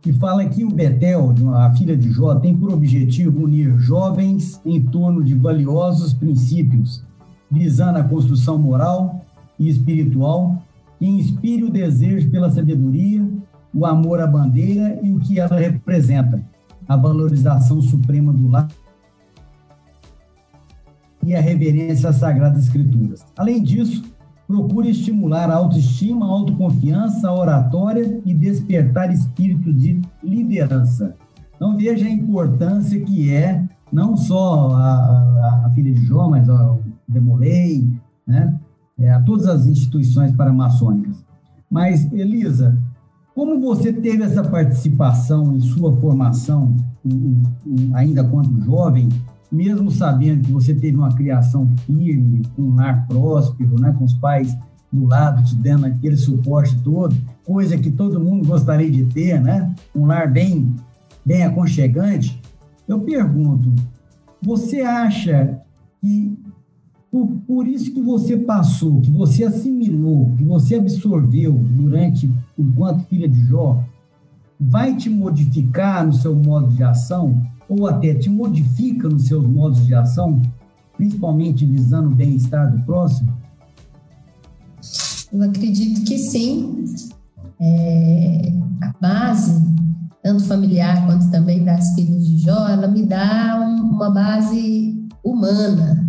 que 0.08 0.14
fala 0.14 0.46
que 0.46 0.64
o 0.64 0.70
Betel, 0.70 1.36
a 1.54 1.70
filha 1.72 1.98
de 1.98 2.10
Jó, 2.12 2.34
tem 2.36 2.56
por 2.56 2.72
objetivo 2.72 3.44
unir 3.44 3.78
jovens 3.78 4.62
em 4.66 4.82
torno 4.82 5.22
de 5.22 5.34
valiosos 5.34 6.14
princípios, 6.14 7.04
visando 7.52 8.00
a 8.00 8.04
construção 8.06 8.58
moral 8.58 9.26
e 9.60 9.68
espiritual 9.68 10.64
que 10.98 11.06
inspire 11.06 11.66
o 11.66 11.70
desejo 11.70 12.30
pela 12.30 12.50
sabedoria, 12.50 13.28
o 13.78 13.86
amor 13.86 14.20
à 14.20 14.26
bandeira 14.26 15.00
e 15.04 15.12
o 15.12 15.20
que 15.20 15.40
ela 15.40 15.56
representa, 15.56 16.44
a 16.88 16.98
valorização 16.98 17.80
suprema 17.80 18.34
do 18.34 18.48
lar 18.48 18.68
e 21.24 21.36
a 21.36 21.40
reverência 21.40 22.10
às 22.10 22.16
Sagradas 22.16 22.64
Escrituras. 22.64 23.24
Além 23.38 23.62
disso, 23.62 24.04
procure 24.48 24.90
estimular 24.90 25.52
a 25.52 25.56
autoestima, 25.56 26.26
a 26.26 26.30
autoconfiança, 26.30 27.30
a 27.30 27.36
oratória 27.36 28.20
e 28.26 28.34
despertar 28.34 29.14
espírito 29.14 29.72
de 29.72 30.02
liderança. 30.24 31.16
Então 31.56 31.78
veja 31.78 32.08
a 32.08 32.10
importância 32.10 33.00
que 33.02 33.32
é 33.32 33.64
não 33.94 34.18
só 34.18 34.72
a, 34.72 34.94
a, 34.94 35.64
a 35.68 35.70
filha 35.76 35.94
de 35.94 36.04
Jó, 36.04 36.28
mas 36.28 36.50
o 36.50 36.80
Demolei, 37.08 37.88
né? 38.26 38.58
É, 39.00 39.12
a 39.12 39.22
todas 39.22 39.46
as 39.46 39.68
instituições 39.68 40.32
paramaçônicas. 40.32 41.24
Mas, 41.70 42.12
Elisa, 42.12 42.76
como 43.38 43.62
você 43.62 43.94
teve 43.94 44.24
essa 44.24 44.44
participação 44.44 45.56
em 45.56 45.60
sua 45.60 45.96
formação, 45.98 46.76
ainda 47.94 48.24
quando 48.24 48.66
jovem, 48.66 49.10
mesmo 49.52 49.92
sabendo 49.92 50.42
que 50.42 50.52
você 50.52 50.74
teve 50.74 50.98
uma 50.98 51.14
criação 51.14 51.70
firme, 51.86 52.42
um 52.58 52.74
lar 52.74 53.08
próspero, 53.08 53.80
né, 53.80 53.96
com 53.96 54.06
os 54.06 54.16
pais 54.16 54.58
do 54.92 55.06
lado 55.06 55.44
te 55.44 55.56
dando 55.56 55.86
aquele 55.86 56.18
suporte 56.18 56.76
todo, 56.80 57.16
coisa 57.46 57.78
que 57.78 57.92
todo 57.92 58.20
mundo 58.20 58.48
gostaria 58.48 58.90
de 58.90 59.06
ter, 59.06 59.40
né? 59.40 59.72
Um 59.96 60.08
lar 60.08 60.32
bem, 60.32 60.76
bem 61.24 61.44
aconchegante. 61.44 62.42
Eu 62.88 63.02
pergunto, 63.02 63.72
você 64.42 64.82
acha 64.82 65.62
que 66.02 66.37
por, 67.26 67.28
por 67.48 67.68
isso 67.68 67.94
que 67.94 68.02
você 68.02 68.38
passou, 68.38 69.02
que 69.02 69.12
você 69.12 69.44
assimilou, 69.44 70.34
que 70.38 70.44
você 70.44 70.76
absorveu 70.76 71.54
durante 71.54 72.32
enquanto 72.58 73.06
filha 73.06 73.28
de 73.28 73.46
Jó, 73.46 73.84
vai 74.60 74.96
te 74.96 75.10
modificar 75.10 76.06
no 76.06 76.14
seu 76.14 76.36
modo 76.36 76.68
de 76.74 76.84
ação? 76.84 77.42
ou 77.70 77.88
até 77.88 78.14
te 78.14 78.30
modifica 78.30 79.10
nos 79.10 79.28
seus 79.28 79.46
modos 79.46 79.86
de 79.86 79.94
ação, 79.94 80.42
principalmente 80.96 81.66
visando 81.66 82.10
o 82.10 82.16
bem-estar 82.16 82.72
do 82.72 82.84
próximo? 82.84 83.32
Eu 85.32 85.44
acredito 85.44 86.06
que 86.06 86.18
sim. 86.18 86.86
É, 87.60 88.54
a 88.82 88.94
base, 89.02 89.62
tanto 90.24 90.46
familiar 90.46 91.06
quanto 91.06 91.30
também 91.32 91.64
das 91.64 91.94
filhas 91.96 92.26
de 92.26 92.38
Jó, 92.38 92.68
ela 92.68 92.88
me 92.88 93.04
dá 93.04 93.60
um, 93.60 93.96
uma 93.96 94.12
base 94.12 95.08
humana. 95.24 96.07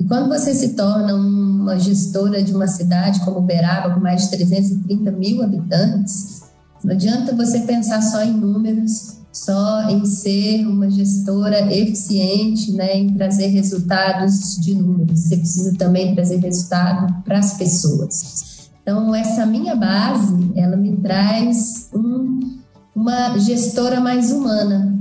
E 0.00 0.04
quando 0.04 0.28
você 0.28 0.54
se 0.54 0.70
torna 0.70 1.14
uma 1.14 1.78
gestora 1.78 2.42
de 2.42 2.54
uma 2.54 2.68
cidade 2.68 3.20
como 3.20 3.38
Uberaba, 3.38 3.94
com 3.94 4.00
mais 4.00 4.22
de 4.22 4.30
330 4.30 5.10
mil 5.10 5.42
habitantes, 5.42 6.42
não 6.84 6.92
adianta 6.92 7.34
você 7.34 7.60
pensar 7.60 8.00
só 8.02 8.22
em 8.22 8.32
números, 8.32 9.18
só 9.32 9.88
em 9.90 10.04
ser 10.04 10.66
uma 10.66 10.88
gestora 10.88 11.72
eficiente, 11.74 12.72
né, 12.72 12.96
em 12.96 13.12
trazer 13.14 13.48
resultados 13.48 14.56
de 14.60 14.74
números. 14.74 15.20
Você 15.20 15.36
precisa 15.36 15.74
também 15.76 16.14
trazer 16.14 16.36
resultado 16.36 17.22
para 17.24 17.38
as 17.38 17.54
pessoas. 17.54 18.70
Então, 18.82 19.14
essa 19.14 19.44
minha 19.44 19.74
base, 19.76 20.52
ela 20.54 20.76
me 20.76 20.96
traz 20.96 21.90
um, 21.92 22.58
uma 22.94 23.36
gestora 23.38 24.00
mais 24.00 24.32
humana. 24.32 24.96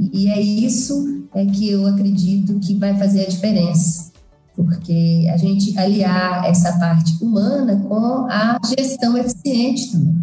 E 0.00 0.28
é 0.28 0.40
isso 0.40 1.26
é 1.34 1.44
que 1.44 1.68
eu 1.68 1.86
acredito 1.86 2.58
que 2.60 2.74
vai 2.74 2.96
fazer 2.96 3.26
a 3.26 3.28
diferença. 3.28 4.07
Porque 4.58 5.28
a 5.32 5.36
gente 5.36 5.78
aliar 5.78 6.44
essa 6.44 6.72
parte 6.80 7.16
humana 7.22 7.76
com 7.88 8.26
a 8.28 8.58
gestão 8.76 9.16
eficiente 9.16 9.92
também. 9.92 10.16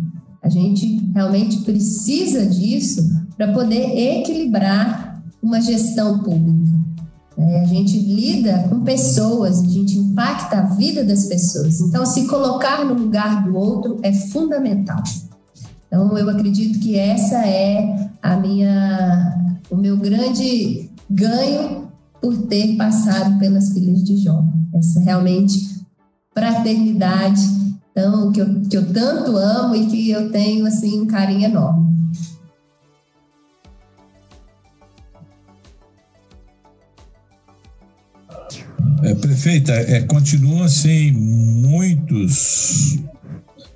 A 0.44 0.50
gente 0.50 1.10
realmente 1.14 1.62
precisa 1.62 2.46
disso 2.46 3.02
para 3.38 3.54
poder 3.54 3.98
equilibrar 4.20 5.24
uma 5.42 5.62
gestão 5.62 6.20
pública. 6.20 6.76
É, 7.38 7.62
a 7.62 7.66
gente 7.66 7.98
lida 7.98 8.68
com 8.70 8.82
pessoas, 8.82 9.62
a 9.62 9.68
gente 9.68 9.98
impacta 9.98 10.58
a 10.58 10.66
vida 10.76 11.04
das 11.06 11.28
pessoas. 11.28 11.80
Então, 11.80 12.06
se 12.06 12.28
colocar 12.28 12.84
no 12.84 12.94
lugar 12.94 13.42
do 13.46 13.56
outro 13.56 14.00
é 14.04 14.12
fundamental. 14.12 15.02
Então, 15.88 16.18
eu 16.18 16.30
acredito 16.30 16.78
que 16.80 16.98
essa 16.98 17.38
é 17.46 18.10
a 18.22 18.36
minha, 18.36 19.58
o 19.70 19.78
meu 19.78 19.96
grande 19.98 20.90
ganho 21.10 21.85
por 22.22 22.48
ter 22.48 22.76
passado 22.76 23.38
pelas 23.40 23.72
filhas 23.72 24.04
de 24.04 24.18
Jó. 24.18 24.44
Essa 24.74 25.00
realmente 25.02 25.76
fraternidade, 26.34 27.42
então, 27.92 28.32
que 28.32 28.42
eu, 28.42 28.62
que 28.62 28.78
eu 28.78 28.94
tanto 28.94 29.38
amo 29.38 29.76
e 29.76 29.88
que 29.88 30.10
eu 30.10 30.32
tenho 30.32 30.66
assim 30.66 31.02
um 31.02 31.08
carinho 31.08 31.46
enorme. 31.46 31.96
É, 39.04 39.14
prefeita, 39.14 39.72
é, 39.72 40.02
continua 40.02 40.68
sem 40.68 41.12
muitos 41.12 42.98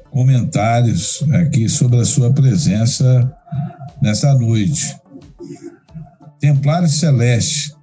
comentários 0.10 1.24
aqui 1.32 1.70
sobre 1.70 2.00
a 2.00 2.06
sua 2.06 2.34
presença 2.34 3.32
nessa 4.02 4.34
noite. 4.34 4.98
Templário 6.40 6.90
Celeste, 6.90 7.74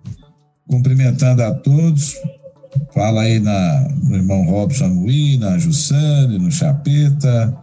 cumprimentando 0.68 1.42
a 1.42 1.54
todos, 1.54 2.16
fala 2.92 3.22
aí 3.22 3.40
na, 3.40 3.88
no 4.02 4.16
irmão 4.16 4.44
Robson 4.46 4.88
Mui, 4.88 5.38
na 5.38 5.58
Jussane, 5.58 6.38
no 6.38 6.50
Chapeta, 6.50 7.56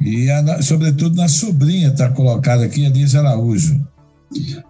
e 0.00 0.30
a, 0.30 0.62
sobretudo 0.62 1.16
na 1.16 1.28
sobrinha, 1.28 1.88
está 1.88 2.08
colocada 2.10 2.64
aqui, 2.64 2.84
Elisa 2.84 3.20
Araújo. 3.20 3.86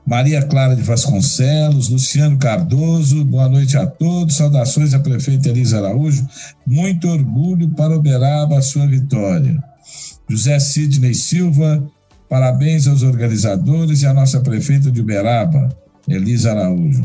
Maria 0.07 0.41
Clara 0.43 0.77
de 0.77 0.83
Vasconcelos, 0.83 1.89
Luciano 1.89 2.39
Cardoso, 2.39 3.25
boa 3.25 3.49
noite 3.49 3.77
a 3.77 3.87
todos, 3.87 4.37
saudações 4.37 4.95
à 4.95 5.01
prefeita 5.01 5.49
Elisa 5.49 5.79
Araújo, 5.79 6.27
muito 6.65 7.09
orgulho 7.09 7.69
para 7.71 7.97
Uberaba 7.97 8.59
a 8.59 8.63
sua 8.63 8.87
vitória. 8.87 9.63
José 10.29 10.59
Sidney 10.61 11.15
Silva, 11.15 11.85
parabéns 12.29 12.87
aos 12.87 13.03
organizadores 13.03 14.03
e 14.03 14.07
à 14.07 14.15
nossa 14.15 14.41
prefeita 14.41 14.93
de 14.93 15.01
Uberaba, 15.01 15.69
Elisa 16.07 16.53
Araújo. 16.53 17.03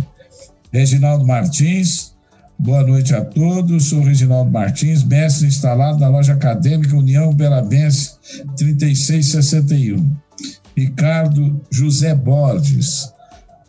Reginaldo 0.73 1.23
Martins, 1.23 2.15
boa 2.57 2.81
noite 2.81 3.13
a 3.13 3.23
todos, 3.23 3.89
sou 3.89 4.01
Reginaldo 4.01 4.49
Martins, 4.49 5.03
mestre 5.03 5.45
instalado 5.45 5.99
na 5.99 6.07
loja 6.07 6.33
acadêmica 6.33 6.97
União 6.97 7.29
Uberabense 7.29 8.13
3661. 8.57 10.15
Ricardo 10.75 11.61
José 11.69 12.15
Borges. 12.15 13.13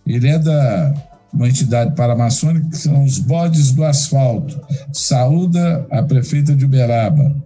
Ele 0.07 0.29
é 0.29 0.39
da 0.39 0.95
uma 1.31 1.47
entidade 1.47 1.95
paramaçônica 1.95 2.71
que 2.71 2.79
são 2.79 3.05
os 3.05 3.19
bodes 3.19 3.73
do 3.73 3.85
asfalto. 3.85 4.59
Saúda 4.91 5.87
a 5.91 6.03
prefeita 6.03 6.57
de 6.57 6.65
Uberaba. 6.65 7.37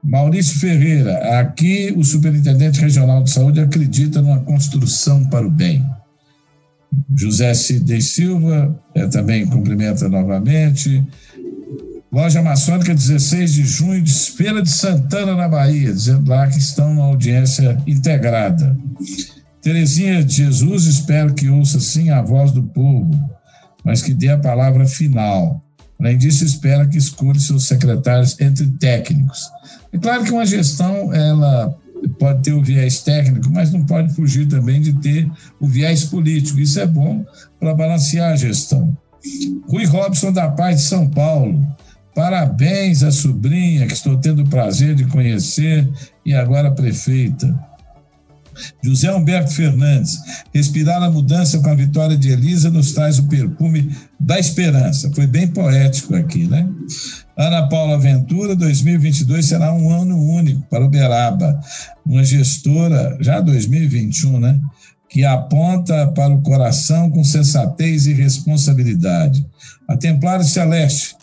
Maurício 0.00 0.60
Ferreira, 0.60 1.40
aqui 1.40 1.92
o 1.96 2.04
superintendente 2.04 2.80
regional 2.80 3.24
de 3.24 3.30
saúde 3.30 3.58
acredita 3.58 4.22
numa 4.22 4.40
construção 4.40 5.24
para 5.24 5.44
o 5.44 5.50
bem. 5.50 5.84
José 7.16 7.54
Cidei 7.54 8.00
Silva 8.00 8.78
é, 8.94 9.06
também 9.06 9.46
cumprimenta 9.46 10.08
novamente. 10.08 11.04
Loja 12.12 12.40
Maçônica, 12.42 12.94
16 12.94 13.52
de 13.52 13.64
junho, 13.64 14.00
de 14.00 14.12
Feira 14.12 14.62
de 14.62 14.70
Santana, 14.70 15.34
na 15.34 15.48
Bahia, 15.48 15.92
dizendo 15.92 16.30
lá 16.30 16.46
que 16.46 16.58
estão 16.58 16.94
na 16.94 17.02
audiência 17.02 17.76
integrada. 17.86 18.78
Terezinha 19.60 20.22
de 20.22 20.36
Jesus, 20.36 20.84
espero 20.84 21.34
que 21.34 21.48
ouça 21.48 21.80
sim 21.80 22.10
a 22.10 22.22
voz 22.22 22.52
do 22.52 22.62
povo, 22.62 23.10
mas 23.84 24.02
que 24.02 24.14
dê 24.14 24.28
a 24.28 24.38
palavra 24.38 24.86
final. 24.86 25.64
Além 25.98 26.16
disso, 26.16 26.44
espera 26.44 26.86
que 26.86 26.98
escolha 26.98 27.40
seus 27.40 27.66
secretários 27.66 28.38
entre 28.40 28.66
técnicos. 28.78 29.50
É 29.92 29.98
claro 29.98 30.22
que 30.22 30.30
uma 30.30 30.46
gestão, 30.46 31.12
ela 31.12 31.74
pode 32.08 32.42
ter 32.42 32.52
o 32.52 32.62
viés 32.62 33.02
técnico, 33.02 33.50
mas 33.50 33.72
não 33.72 33.84
pode 33.84 34.12
fugir 34.14 34.46
também 34.46 34.80
de 34.80 34.92
ter 34.94 35.30
o 35.60 35.66
viés 35.66 36.04
político. 36.04 36.60
Isso 36.60 36.80
é 36.80 36.86
bom 36.86 37.24
para 37.58 37.74
balancear 37.74 38.32
a 38.32 38.36
gestão. 38.36 38.96
Rui 39.68 39.84
Robson 39.86 40.32
da 40.32 40.48
Paz 40.50 40.76
de 40.76 40.82
São 40.82 41.08
Paulo. 41.08 41.66
Parabéns 42.14 43.02
à 43.02 43.10
sobrinha 43.10 43.86
que 43.86 43.94
estou 43.94 44.16
tendo 44.16 44.42
o 44.42 44.48
prazer 44.48 44.94
de 44.94 45.04
conhecer 45.06 45.88
e 46.24 46.32
agora 46.32 46.70
prefeita. 46.70 47.58
José 48.82 49.12
Humberto 49.12 49.52
Fernandes, 49.52 50.18
respirar 50.52 51.02
a 51.02 51.10
mudança 51.10 51.58
com 51.58 51.68
a 51.68 51.74
vitória 51.74 52.16
de 52.16 52.30
Elisa 52.30 52.70
nos 52.70 52.92
traz 52.92 53.18
o 53.18 53.28
perfume 53.28 53.94
da 54.18 54.38
esperança. 54.38 55.10
Foi 55.14 55.26
bem 55.26 55.48
poético 55.48 56.14
aqui, 56.14 56.46
né? 56.46 56.68
Ana 57.36 57.68
Paula 57.68 57.98
Ventura, 57.98 58.54
2022 58.54 59.46
será 59.46 59.72
um 59.72 59.90
ano 59.90 60.16
único 60.16 60.62
para 60.68 60.84
Uberaba, 60.84 61.60
uma 62.06 62.24
gestora, 62.24 63.16
já 63.20 63.40
2021, 63.40 64.38
né? 64.38 64.58
Que 65.08 65.24
aponta 65.24 66.08
para 66.08 66.32
o 66.32 66.42
coração 66.42 67.10
com 67.10 67.22
sensatez 67.22 68.06
e 68.06 68.12
responsabilidade. 68.12 69.46
A 69.88 69.96
Templário 69.96 70.44
Celeste, 70.44 71.14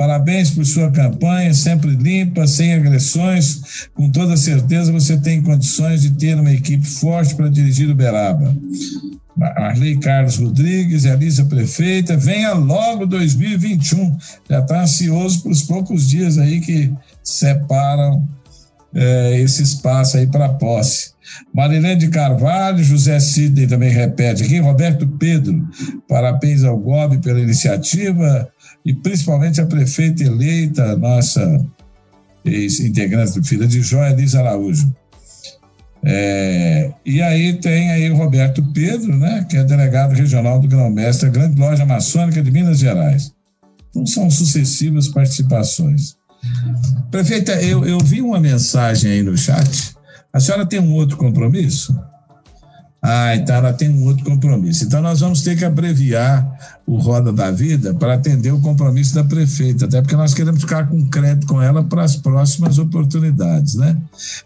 Parabéns 0.00 0.50
por 0.50 0.64
sua 0.64 0.90
campanha, 0.90 1.52
sempre 1.52 1.90
limpa, 1.90 2.46
sem 2.46 2.72
agressões. 2.72 3.90
Com 3.92 4.10
toda 4.10 4.34
certeza 4.34 4.90
você 4.90 5.18
tem 5.18 5.42
condições 5.42 6.00
de 6.00 6.12
ter 6.12 6.40
uma 6.40 6.50
equipe 6.50 6.86
forte 6.86 7.34
para 7.34 7.50
dirigir 7.50 7.90
Uberaba. 7.90 8.56
Marley 9.36 9.98
Carlos 9.98 10.38
Rodrigues, 10.38 11.04
Elisa 11.04 11.44
Prefeita, 11.44 12.16
venha 12.16 12.54
logo 12.54 13.04
2021. 13.04 14.16
Já 14.48 14.60
está 14.60 14.84
ansioso 14.84 15.42
para 15.42 15.52
os 15.52 15.62
poucos 15.64 16.08
dias 16.08 16.38
aí 16.38 16.62
que 16.62 16.90
separam 17.22 18.26
é, 18.94 19.38
esse 19.38 19.62
espaço 19.62 20.16
aí 20.16 20.26
para 20.26 20.48
posse. 20.48 21.10
Marilene 21.52 22.08
Carvalho, 22.08 22.82
José 22.82 23.20
Sidney 23.20 23.66
também 23.66 23.90
repete 23.90 24.44
aqui, 24.44 24.60
Roberto 24.60 25.06
Pedro, 25.06 25.62
parabéns 26.08 26.64
ao 26.64 26.78
GOB 26.78 27.18
pela 27.18 27.38
iniciativa 27.38 28.50
e 28.84 28.94
principalmente 28.94 29.60
a 29.60 29.66
prefeita 29.66 30.24
eleita, 30.24 30.96
nossa 30.96 31.64
ex-integrante 32.44 33.38
do 33.38 33.44
Filha 33.44 33.66
de 33.66 33.82
Jó, 33.82 34.04
Elisa 34.04 34.40
Araújo. 34.40 34.94
É, 36.02 36.90
e 37.04 37.20
aí 37.20 37.54
tem 37.54 37.90
aí 37.90 38.10
o 38.10 38.16
Roberto 38.16 38.62
Pedro, 38.72 39.14
né, 39.16 39.46
que 39.48 39.56
é 39.56 39.64
delegado 39.64 40.14
regional 40.14 40.58
do 40.58 40.66
Grão-Mestre, 40.66 41.28
grande 41.28 41.60
loja 41.60 41.84
maçônica 41.84 42.42
de 42.42 42.50
Minas 42.50 42.78
Gerais. 42.78 43.32
Então 43.90 44.06
são 44.06 44.30
sucessivas 44.30 45.08
participações. 45.08 46.16
Prefeita, 47.10 47.52
eu, 47.60 47.84
eu 47.84 47.98
vi 47.98 48.22
uma 48.22 48.40
mensagem 48.40 49.10
aí 49.10 49.22
no 49.22 49.36
chat. 49.36 49.94
A 50.32 50.40
senhora 50.40 50.64
tem 50.64 50.80
um 50.80 50.94
outro 50.94 51.16
compromisso? 51.16 51.94
Ah, 53.02 53.34
então 53.34 53.54
ela 53.54 53.72
tem 53.72 53.88
um 53.88 54.04
outro 54.04 54.24
compromisso. 54.24 54.84
Então 54.84 55.00
nós 55.00 55.20
vamos 55.20 55.40
ter 55.40 55.56
que 55.56 55.64
abreviar 55.64 56.46
o 56.86 56.98
Roda 56.98 57.32
da 57.32 57.50
Vida 57.50 57.94
para 57.94 58.14
atender 58.14 58.52
o 58.52 58.60
compromisso 58.60 59.14
da 59.14 59.24
prefeita, 59.24 59.86
até 59.86 60.02
porque 60.02 60.16
nós 60.16 60.34
queremos 60.34 60.60
ficar 60.60 60.86
com 60.86 61.08
crédito 61.08 61.46
com 61.46 61.62
ela 61.62 61.82
para 61.82 62.02
as 62.02 62.16
próximas 62.16 62.78
oportunidades, 62.78 63.74
né? 63.76 63.96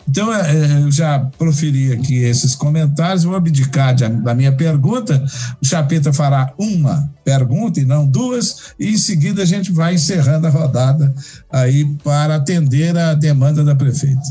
Então 0.09 0.33
é, 0.33 0.55
é, 0.55 0.83
eu 0.83 0.93
já 0.93 1.19
proferi 1.37 1.93
aqui 1.93 2.17
esses 2.17 2.55
comentários, 2.55 3.25
vou 3.25 3.35
abdicar 3.35 3.95
da 3.95 4.35
minha 4.35 4.53
pergunta. 4.53 5.25
O 5.61 5.67
Chapeta 5.67 6.13
fará 6.13 6.53
uma 6.57 7.11
pergunta 7.25 7.81
e 7.81 7.85
não 7.85 8.07
duas, 8.07 8.75
e 8.79 8.91
em 8.91 8.99
seguida 8.99 9.43
a 9.43 9.47
gente 9.47 9.73
vai 9.73 9.95
encerrando 9.95 10.47
a 10.47 10.51
rodada 10.51 11.13
aí 11.51 11.85
para 12.05 12.37
atender 12.37 12.97
a 12.97 13.15
demanda 13.15 13.65
da 13.65 13.75
prefeita. 13.75 14.23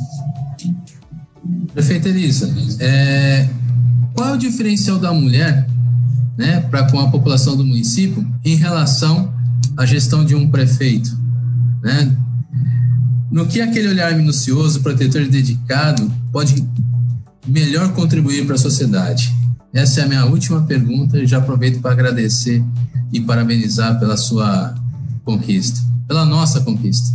Prefeita 1.74 2.08
Elisa, 2.08 2.54
é, 2.80 3.50
qual 4.14 4.30
é 4.30 4.34
o 4.34 4.38
diferencial 4.38 5.00
da 5.00 5.12
mulher 5.12 5.68
né, 6.38 6.60
para 6.62 6.90
com 6.90 7.00
a 7.00 7.10
população 7.10 7.56
do 7.56 7.66
município 7.66 8.26
em 8.44 8.56
relação 8.56 9.34
à 9.78 9.86
gestão 9.86 10.24
de 10.24 10.36
um 10.36 10.50
prefeito? 10.50 11.18
Né? 11.82 12.16
No 13.32 13.48
que 13.48 13.62
aquele 13.62 13.88
olhar 13.88 14.16
minucioso, 14.16 14.82
protetor 14.82 15.22
e 15.22 15.28
dedicado 15.28 16.12
pode 16.32 16.68
melhor 17.48 17.94
contribuir 17.94 18.46
para 18.46 18.56
a 18.56 18.60
sociedade? 18.60 19.34
Essa 19.74 20.02
é 20.02 20.04
a 20.04 20.08
minha 20.08 20.26
última 20.26 20.62
pergunta 20.62 21.18
e 21.18 21.26
já 21.26 21.40
aproveito 21.40 21.82
para 21.82 21.92
agradecer 21.92 22.64
e 23.12 23.20
parabenizar 23.20 24.00
pela 24.00 24.16
sua 24.16 24.76
conquista, 25.24 25.80
pela 26.08 26.26
nossa 26.26 26.62
conquista. 26.62 27.12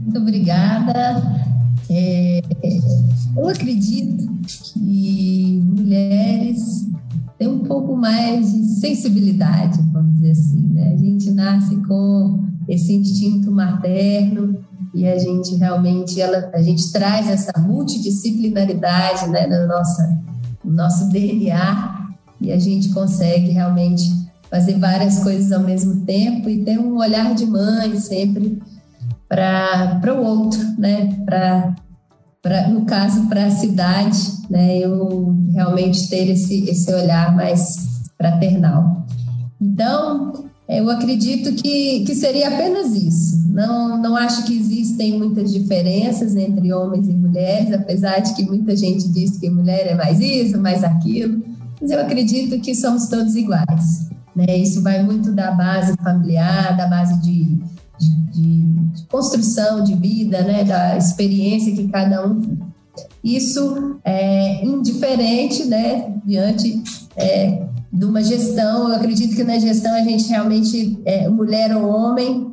Muito 0.00 0.18
obrigada. 0.18 1.53
É, 1.90 2.40
eu 3.36 3.48
acredito 3.48 4.26
que 4.72 5.62
mulheres 5.64 6.88
têm 7.38 7.48
um 7.48 7.60
pouco 7.60 7.96
mais 7.96 8.52
de 8.52 8.64
sensibilidade, 8.80 9.78
vamos 9.92 10.14
dizer 10.14 10.30
assim. 10.30 10.68
Né? 10.68 10.92
A 10.92 10.96
gente 10.96 11.30
nasce 11.30 11.76
com 11.86 12.44
esse 12.68 12.94
instinto 12.94 13.50
materno 13.50 14.58
e 14.94 15.06
a 15.06 15.18
gente 15.18 15.56
realmente 15.56 16.20
ela, 16.20 16.50
a 16.54 16.62
gente 16.62 16.90
traz 16.92 17.28
essa 17.28 17.52
multidisciplinaridade 17.58 19.28
né, 19.28 19.46
no, 19.46 19.66
nossa, 19.66 20.22
no 20.64 20.72
nosso 20.72 21.08
DNA 21.10 22.08
e 22.40 22.52
a 22.52 22.58
gente 22.58 22.90
consegue 22.90 23.50
realmente 23.50 24.04
fazer 24.48 24.78
várias 24.78 25.18
coisas 25.18 25.50
ao 25.50 25.60
mesmo 25.60 26.04
tempo 26.04 26.48
e 26.48 26.64
ter 26.64 26.78
um 26.78 26.96
olhar 26.98 27.34
de 27.34 27.44
mãe 27.44 27.98
sempre 27.98 28.62
para 29.34 30.14
o 30.14 30.24
outro, 30.24 30.60
né? 30.78 31.12
Pra, 31.24 31.74
pra, 32.40 32.68
no 32.68 32.84
caso, 32.84 33.26
para 33.26 33.46
a 33.46 33.50
cidade, 33.50 34.18
né? 34.48 34.78
Eu 34.78 35.34
realmente 35.52 36.08
ter 36.08 36.30
esse, 36.30 36.68
esse 36.70 36.92
olhar 36.94 37.34
mais 37.34 38.04
fraternal. 38.16 39.04
Então, 39.60 40.32
eu 40.68 40.88
acredito 40.88 41.52
que, 41.60 42.04
que 42.04 42.14
seria 42.14 42.48
apenas 42.48 42.94
isso. 42.94 43.48
Não, 43.48 44.00
não 44.00 44.16
acho 44.16 44.44
que 44.44 44.56
existem 44.56 45.18
muitas 45.18 45.52
diferenças 45.52 46.36
entre 46.36 46.72
homens 46.72 47.08
e 47.08 47.12
mulheres, 47.12 47.72
apesar 47.72 48.20
de 48.20 48.34
que 48.34 48.44
muita 48.44 48.76
gente 48.76 49.08
diz 49.08 49.36
que 49.38 49.50
mulher 49.50 49.86
é 49.88 49.94
mais 49.94 50.20
isso, 50.20 50.60
mais 50.60 50.84
aquilo. 50.84 51.42
Mas 51.80 51.90
eu 51.90 52.00
acredito 52.00 52.60
que 52.60 52.74
somos 52.74 53.08
todos 53.08 53.34
iguais. 53.34 54.08
Né? 54.34 54.58
Isso 54.58 54.82
vai 54.82 55.02
muito 55.02 55.32
da 55.32 55.50
base 55.52 55.94
familiar, 56.02 56.76
da 56.76 56.86
base 56.86 57.20
de 57.20 57.58
de, 57.98 58.10
de, 58.32 59.06
construção 59.08 59.82
de 59.82 59.94
vida, 59.94 60.42
né, 60.42 60.64
da 60.64 60.96
experiência 60.96 61.74
que 61.74 61.88
cada 61.88 62.26
um 62.26 62.58
isso 63.22 63.98
é 64.04 64.64
indiferente, 64.64 65.64
né, 65.64 66.14
diante 66.24 66.82
é, 67.16 67.66
de 67.92 68.04
uma 68.04 68.22
gestão. 68.22 68.88
Eu 68.88 68.96
acredito 68.96 69.34
que 69.34 69.44
na 69.44 69.58
gestão 69.58 69.94
a 69.94 70.02
gente 70.02 70.28
realmente, 70.28 71.00
é, 71.04 71.28
mulher 71.28 71.74
ou 71.76 71.88
homem, 71.88 72.52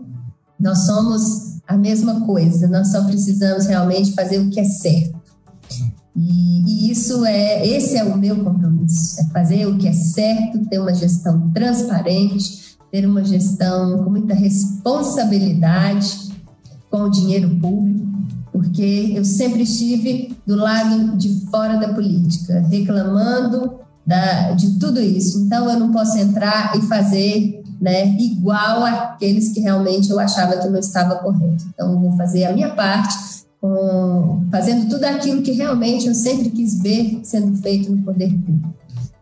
nós 0.59 0.85
somos 0.85 1.59
a 1.67 1.77
mesma 1.77 2.21
coisa. 2.21 2.67
Nós 2.67 2.91
só 2.91 3.03
precisamos 3.03 3.65
realmente 3.65 4.13
fazer 4.13 4.39
o 4.39 4.49
que 4.49 4.59
é 4.59 4.63
certo. 4.63 5.19
E, 6.15 6.87
e, 6.87 6.91
isso 6.91 7.25
é, 7.25 7.65
esse 7.65 7.97
é 7.97 8.03
o 8.03 8.17
meu 8.17 8.43
compromisso, 8.43 9.21
é 9.21 9.23
fazer 9.29 9.65
o 9.65 9.77
que 9.77 9.87
é 9.87 9.93
certo, 9.93 10.65
ter 10.65 10.79
uma 10.79 10.93
gestão 10.93 11.49
transparente, 11.51 12.70
ter 12.91 13.05
uma 13.05 13.23
gestão 13.23 14.03
com 14.03 14.09
muita 14.09 14.33
responsabilidade 14.33 16.31
com 16.89 17.03
o 17.03 17.09
dinheiro 17.09 17.49
público, 17.57 18.05
porque 18.51 19.13
eu 19.15 19.23
sempre 19.23 19.63
estive 19.63 20.35
do 20.45 20.55
lado 20.55 21.17
de 21.17 21.45
fora 21.49 21.77
da 21.77 21.93
política, 21.93 22.59
reclamando 22.69 23.79
da, 24.05 24.51
de 24.51 24.77
tudo 24.77 24.99
isso. 24.99 25.39
Então, 25.39 25.69
eu 25.69 25.79
não 25.79 25.91
posso 25.91 26.17
entrar 26.17 26.77
e 26.77 26.81
fazer 26.81 27.63
né, 27.79 28.15
igual 28.19 28.83
aqueles 28.83 29.53
que 29.53 29.61
realmente 29.61 30.11
eu 30.11 30.19
achava 30.19 30.57
que 30.57 30.67
não 30.67 30.79
estava 30.79 31.15
correto. 31.15 31.65
Então, 31.73 31.93
eu 31.93 31.99
vou 31.99 32.11
fazer 32.17 32.43
a 32.43 32.53
minha 32.53 32.75
parte, 32.75 33.15
com, 33.61 34.45
fazendo 34.51 34.89
tudo 34.89 35.05
aquilo 35.05 35.41
que 35.41 35.51
realmente 35.51 36.07
eu 36.07 36.13
sempre 36.13 36.49
quis 36.49 36.81
ver 36.81 37.21
sendo 37.23 37.55
feito 37.57 37.91
no 37.91 38.03
poder 38.03 38.33
público. 38.33 38.73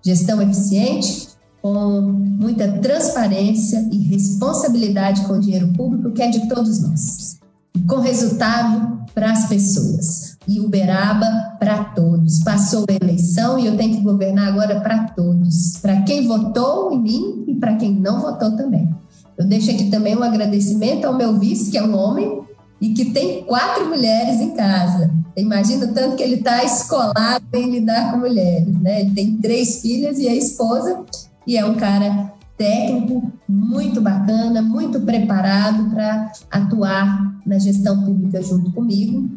Gestão 0.04 0.42
eficiente, 0.42 1.29
com 1.62 2.01
muita 2.01 2.68
transparência 2.80 3.88
e 3.91 3.97
responsabilidade 3.97 5.22
com 5.26 5.34
o 5.34 5.39
dinheiro 5.39 5.74
público, 5.74 6.12
que 6.12 6.22
é 6.22 6.30
de 6.30 6.47
todos 6.47 6.82
nós. 6.82 7.39
Com 7.88 7.99
resultado 7.99 8.99
para 9.14 9.32
as 9.32 9.47
pessoas. 9.47 10.38
E 10.47 10.60
Uberaba 10.60 11.57
para 11.60 11.84
todos. 11.84 12.39
Passou 12.39 12.86
a 12.89 13.05
eleição 13.05 13.60
e 13.60 13.68
eu 13.68 13.78
tenho 13.78 13.97
que 13.97 14.01
governar 14.01 14.47
agora 14.47 14.80
para 14.80 15.10
todos. 15.10 15.78
Para 15.82 16.01
quem 16.03 16.26
votou 16.28 16.91
em 16.91 16.99
mim 16.99 17.43
e 17.47 17.55
para 17.55 17.76
quem 17.76 17.93
não 17.93 18.22
votou 18.22 18.55
também. 18.55 18.89
Eu 19.38 19.45
deixo 19.45 19.72
aqui 19.72 19.89
também 19.89 20.18
um 20.18 20.24
agradecimento 20.24 21.05
ao 21.05 21.16
meu 21.16 21.38
vice, 21.39 21.72
que 21.72 21.78
é 21.78 21.84
um 21.84 21.95
homem, 21.95 22.41
e 22.82 22.93
que 22.93 23.05
tem 23.12 23.43
quatro 23.43 23.88
mulheres 23.88 24.39
em 24.41 24.51
casa. 24.51 25.12
Imagina 25.36 25.86
o 25.86 25.93
tanto 25.93 26.16
que 26.16 26.24
ele 26.24 26.36
está 26.36 26.64
escolado 26.64 27.45
em 27.53 27.72
lidar 27.72 28.12
com 28.12 28.18
mulheres. 28.18 28.78
Né? 28.82 29.01
Ele 29.01 29.12
tem 29.12 29.38
três 29.38 29.82
filhas 29.82 30.20
e 30.20 30.28
a 30.28 30.36
esposa, 30.36 31.03
e 31.50 31.58
é 31.58 31.66
um 31.66 31.74
cara 31.74 32.32
técnico 32.56 33.34
muito 33.47 34.00
bacana, 34.00 34.62
muito 34.62 35.00
preparado 35.00 35.89
para 35.89 36.32
atuar 36.52 37.41
na 37.43 37.58
gestão 37.58 38.06
pública 38.06 38.39
junto 38.43 38.72
comigo. 38.72 39.28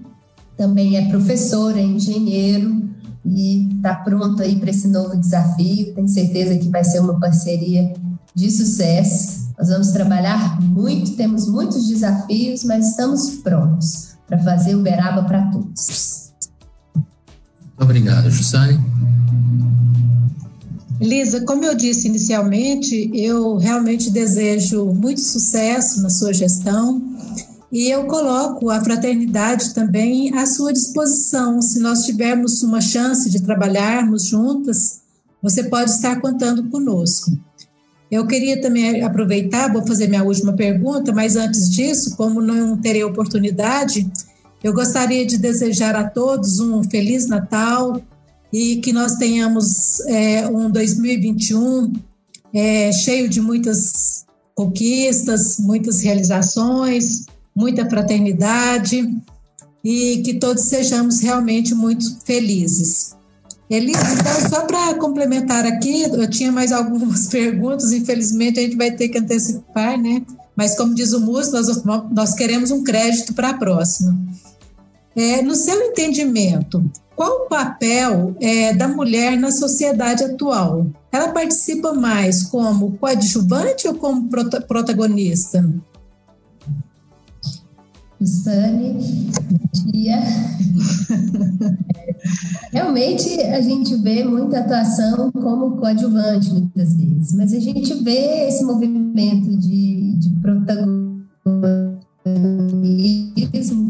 também 0.58 0.98
é 0.98 1.08
professor, 1.08 1.74
é 1.74 1.80
engenheiro 1.80 2.86
e 3.24 3.66
está 3.76 3.94
pronto 3.94 4.42
aí 4.42 4.56
para 4.56 4.68
esse 4.68 4.88
novo 4.88 5.16
desafio. 5.16 5.94
Tenho 5.94 6.06
certeza 6.06 6.58
que 6.58 6.68
vai 6.68 6.84
ser 6.84 7.00
uma 7.00 7.18
parceria 7.18 7.94
de 8.34 8.50
sucesso. 8.50 9.50
Nós 9.58 9.70
vamos 9.70 9.90
trabalhar 9.92 10.60
muito, 10.60 11.16
temos 11.16 11.48
muitos 11.48 11.88
desafios, 11.88 12.62
mas 12.64 12.90
estamos 12.90 13.36
prontos 13.36 14.16
para 14.26 14.38
fazer 14.38 14.74
Uberaba 14.74 15.24
para 15.24 15.46
todos. 15.46 16.30
Obrigado, 17.78 18.30
Jussane. 18.30 18.78
Lisa, 21.00 21.44
como 21.44 21.64
eu 21.64 21.74
disse 21.74 22.06
inicialmente, 22.06 23.10
eu 23.12 23.56
realmente 23.56 24.10
desejo 24.10 24.86
muito 24.86 25.20
sucesso 25.20 26.00
na 26.00 26.10
sua 26.10 26.32
gestão 26.32 27.02
e 27.72 27.88
eu 27.88 28.04
coloco 28.04 28.68
a 28.68 28.80
fraternidade 28.80 29.72
também 29.72 30.36
à 30.36 30.44
sua 30.46 30.72
disposição. 30.72 31.60
Se 31.62 31.80
nós 31.80 32.04
tivermos 32.04 32.62
uma 32.62 32.80
chance 32.80 33.30
de 33.30 33.42
trabalharmos 33.42 34.26
juntas, 34.26 35.00
você 35.42 35.64
pode 35.64 35.90
estar 35.90 36.20
contando 36.20 36.68
conosco. 36.68 37.32
Eu 38.10 38.26
queria 38.26 38.60
também 38.60 39.02
aproveitar, 39.02 39.72
vou 39.72 39.86
fazer 39.86 40.06
minha 40.06 40.22
última 40.22 40.52
pergunta, 40.52 41.12
mas 41.12 41.34
antes 41.34 41.70
disso, 41.70 42.14
como 42.14 42.42
não 42.42 42.76
terei 42.76 43.02
oportunidade, 43.02 44.06
eu 44.62 44.74
gostaria 44.74 45.24
de 45.24 45.38
desejar 45.38 45.96
a 45.96 46.08
todos 46.08 46.60
um 46.60 46.84
Feliz 46.84 47.26
Natal, 47.26 48.00
e 48.52 48.76
que 48.76 48.92
nós 48.92 49.16
tenhamos 49.16 50.00
é, 50.00 50.46
um 50.46 50.70
2021 50.70 51.92
é, 52.52 52.92
cheio 52.92 53.28
de 53.28 53.40
muitas 53.40 54.26
conquistas, 54.54 55.58
muitas 55.58 56.02
realizações, 56.02 57.24
muita 57.56 57.88
fraternidade 57.88 59.08
e 59.82 60.22
que 60.24 60.34
todos 60.34 60.64
sejamos 60.64 61.20
realmente 61.20 61.74
muito 61.74 62.20
felizes. 62.24 63.16
Elisa, 63.70 64.04
então, 64.12 64.50
só 64.50 64.66
para 64.66 64.94
complementar 64.94 65.64
aqui, 65.64 66.02
eu 66.02 66.28
tinha 66.28 66.52
mais 66.52 66.72
algumas 66.72 67.28
perguntas, 67.32 67.90
infelizmente 67.90 68.60
a 68.60 68.62
gente 68.62 68.76
vai 68.76 68.90
ter 68.90 69.08
que 69.08 69.18
antecipar, 69.18 69.98
né? 69.98 70.22
Mas, 70.54 70.76
como 70.76 70.94
diz 70.94 71.14
o 71.14 71.20
músico, 71.20 71.56
nós, 71.56 72.10
nós 72.12 72.34
queremos 72.34 72.70
um 72.70 72.84
crédito 72.84 73.32
para 73.32 73.50
a 73.50 73.54
próxima. 73.54 74.14
É, 75.16 75.40
no 75.40 75.54
seu 75.54 75.80
entendimento, 75.80 76.84
qual 77.14 77.44
o 77.44 77.48
papel 77.48 78.34
é, 78.40 78.72
da 78.74 78.88
mulher 78.88 79.38
na 79.38 79.50
sociedade 79.50 80.24
atual? 80.24 80.86
Ela 81.10 81.32
participa 81.32 81.92
mais 81.92 82.44
como 82.44 82.92
coadjuvante 82.98 83.86
ou 83.86 83.94
como 83.94 84.28
prota 84.28 84.60
protagonista? 84.60 85.64
Sani, 88.24 89.30
dia. 89.86 90.20
Realmente 92.72 93.40
a 93.40 93.60
gente 93.60 93.96
vê 93.96 94.24
muita 94.24 94.60
atuação 94.60 95.30
como 95.32 95.76
coadjuvante 95.76 96.50
muitas 96.52 96.94
vezes, 96.94 97.34
mas 97.34 97.52
a 97.52 97.58
gente 97.58 97.92
vê 98.02 98.46
esse 98.48 98.64
movimento 98.64 99.56
de, 99.58 100.16
de 100.16 100.30
protagonismo 100.40 101.22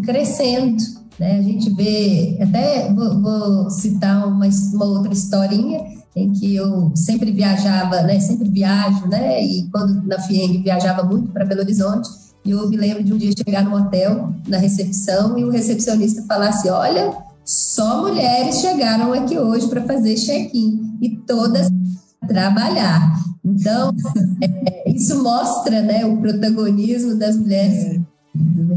crescendo 0.03 1.02
né? 1.19 1.39
A 1.39 1.43
gente 1.43 1.71
vê, 1.71 2.39
até 2.41 2.93
vou, 2.93 3.21
vou 3.21 3.71
citar 3.71 4.27
uma, 4.27 4.47
uma, 4.73 4.85
outra 4.85 5.13
historinha 5.13 5.81
em 6.15 6.33
que 6.33 6.55
eu 6.55 6.93
sempre 6.95 7.31
viajava, 7.33 8.03
né? 8.03 8.21
Sempre 8.21 8.49
viajo, 8.49 9.07
né? 9.09 9.43
E 9.45 9.69
quando 9.71 10.07
na 10.07 10.19
FIENG 10.19 10.63
viajava 10.63 11.03
muito 11.03 11.31
para 11.31 11.45
Belo 11.45 11.61
Horizonte, 11.61 12.09
e 12.45 12.51
eu 12.51 12.69
me 12.69 12.77
lembro 12.77 13.05
de 13.05 13.13
um 13.13 13.17
dia 13.17 13.33
chegar 13.37 13.65
no 13.65 13.77
hotel, 13.77 14.33
na 14.49 14.59
recepção, 14.59 15.39
e 15.39 15.45
o 15.45 15.51
recepcionista 15.51 16.23
falasse: 16.23 16.69
Olha, 16.69 17.17
só 17.45 18.03
mulheres 18.03 18.61
chegaram 18.61 19.13
aqui 19.13 19.39
hoje 19.39 19.69
para 19.69 19.83
fazer 19.83 20.15
check-in 20.17 20.99
e 21.01 21.17
todas 21.17 21.69
trabalhar. 22.27 23.13
Então, 23.45 23.93
é, 24.43 24.91
isso 24.91 25.23
mostra 25.23 25.83
né, 25.83 26.05
o 26.05 26.19
protagonismo 26.19 27.17
das 27.17 27.37
mulheres 27.37 28.01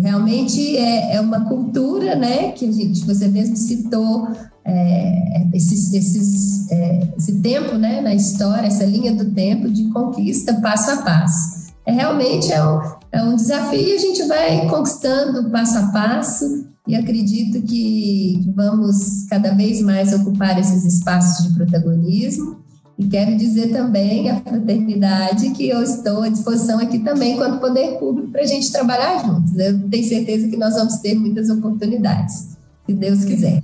Realmente 0.02 0.76
é, 0.76 1.16
é 1.16 1.22
uma 1.22 1.46
cultura, 1.46 2.16
né, 2.16 2.52
que 2.52 2.68
a 2.68 2.72
gente, 2.72 3.06
você 3.06 3.28
mesmo 3.28 3.56
citou, 3.56 4.28
é, 4.66 5.48
esses, 5.54 5.94
esses, 5.94 6.70
é, 6.72 7.14
esse 7.18 7.40
tempo, 7.40 7.78
né, 7.78 8.02
na 8.02 8.14
história, 8.14 8.68
essa 8.68 8.84
linha 8.84 9.14
do 9.14 9.32
tempo 9.32 9.70
de 9.70 9.90
conquista 9.92 10.56
passo 10.56 10.92
a 10.92 10.98
passo. 10.98 11.74
É 11.86 11.92
realmente 11.92 12.52
é 12.52 12.68
um, 12.68 12.82
é 13.12 13.24
um 13.24 13.36
desafio 13.36 13.80
e 13.80 13.94
a 13.94 14.00
gente 14.00 14.24
vai 14.24 14.68
conquistando 14.68 15.50
passo 15.52 15.78
a 15.78 15.84
passo 15.88 16.68
e 16.88 16.96
acredito 16.96 17.62
que 17.62 18.52
vamos 18.56 19.26
cada 19.30 19.54
vez 19.54 19.82
mais 19.82 20.14
ocupar 20.14 20.60
esses 20.60 20.84
espaços 20.84 21.48
de 21.48 21.54
protagonismo 21.54 22.65
e 22.98 23.08
quero 23.08 23.36
dizer 23.36 23.74
também 23.74 24.30
à 24.30 24.40
fraternidade 24.40 25.50
que 25.52 25.68
eu 25.68 25.84
estou 25.84 26.22
à 26.22 26.30
disposição 26.30 26.80
aqui 26.80 27.00
também, 27.00 27.36
quanto 27.36 27.60
poder 27.60 28.00
público, 28.00 28.32
para 28.32 28.42
a 28.42 28.46
gente 28.46 28.72
trabalhar 28.72 29.26
juntos. 29.26 29.54
Eu 29.58 29.90
tenho 29.90 30.08
certeza 30.08 30.48
que 30.48 30.56
nós 30.56 30.76
vamos 30.76 30.98
ter 30.98 31.14
muitas 31.14 31.50
oportunidades, 31.50 32.56
se 32.86 32.94
Deus 32.94 33.26
quiser. 33.26 33.62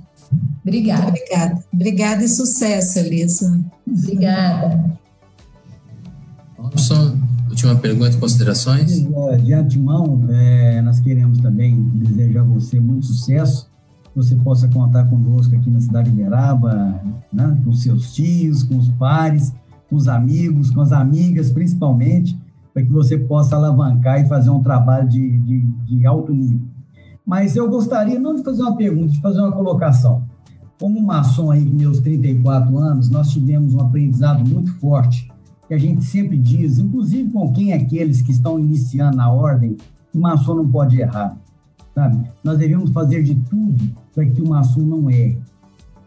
Obrigada. 0.62 1.08
Obrigada. 1.08 1.64
Obrigada 1.72 2.24
e 2.24 2.28
sucesso, 2.28 2.98
Elisa. 2.98 3.58
Obrigada. 3.86 4.98
Robson, 6.58 7.18
última 7.48 7.74
pergunta 7.76 8.14
e 8.14 8.20
considerações? 8.20 9.02
De 9.42 9.54
antemão, 9.54 10.26
é, 10.30 10.82
nós 10.82 11.00
queremos 11.00 11.38
também 11.38 11.82
desejar 11.94 12.40
a 12.40 12.44
você 12.44 12.78
muito 12.78 13.06
sucesso 13.06 13.71
você 14.14 14.36
possa 14.36 14.68
contar 14.68 15.06
conosco 15.06 15.54
aqui 15.54 15.70
na 15.70 15.80
cidade 15.80 16.10
de 16.10 16.14
Uberaba, 16.14 17.00
né? 17.32 17.58
com 17.64 17.72
seus 17.72 18.14
tios, 18.14 18.62
com 18.62 18.76
os 18.76 18.88
pares, 18.90 19.54
com 19.88 19.96
os 19.96 20.08
amigos, 20.08 20.70
com 20.70 20.80
as 20.80 20.92
amigas, 20.92 21.50
principalmente, 21.50 22.38
para 22.72 22.82
que 22.82 22.92
você 22.92 23.18
possa 23.18 23.56
alavancar 23.56 24.20
e 24.20 24.28
fazer 24.28 24.50
um 24.50 24.62
trabalho 24.62 25.08
de, 25.08 25.38
de, 25.38 25.60
de 25.60 26.06
alto 26.06 26.32
nível. 26.32 26.60
Mas 27.24 27.56
eu 27.56 27.68
gostaria 27.68 28.18
não 28.18 28.34
de 28.34 28.42
fazer 28.42 28.62
uma 28.62 28.76
pergunta, 28.76 29.12
de 29.12 29.20
fazer 29.20 29.40
uma 29.40 29.52
colocação. 29.52 30.24
Como 30.78 31.00
maçom 31.00 31.50
aí, 31.50 31.64
com 31.64 31.76
meus 31.76 32.00
34 32.00 32.76
anos, 32.78 33.08
nós 33.08 33.30
tivemos 33.30 33.74
um 33.74 33.80
aprendizado 33.80 34.46
muito 34.48 34.74
forte, 34.78 35.30
que 35.68 35.74
a 35.74 35.78
gente 35.78 36.02
sempre 36.04 36.36
diz, 36.36 36.78
inclusive 36.78 37.30
com 37.30 37.52
quem 37.52 37.72
é 37.72 37.76
aqueles 37.76 38.20
que 38.20 38.32
estão 38.32 38.58
iniciando 38.58 39.16
na 39.16 39.30
ordem, 39.30 39.76
o 40.14 40.18
maçom 40.18 40.56
não 40.56 40.68
pode 40.68 41.00
errar 41.00 41.36
sabe? 41.94 42.28
Nós 42.42 42.58
devemos 42.58 42.90
fazer 42.90 43.22
de 43.22 43.34
tudo 43.34 43.90
para 44.14 44.24
que 44.26 44.40
o 44.40 44.48
maçom 44.48 44.80
não 44.80 45.10
erre. 45.10 45.38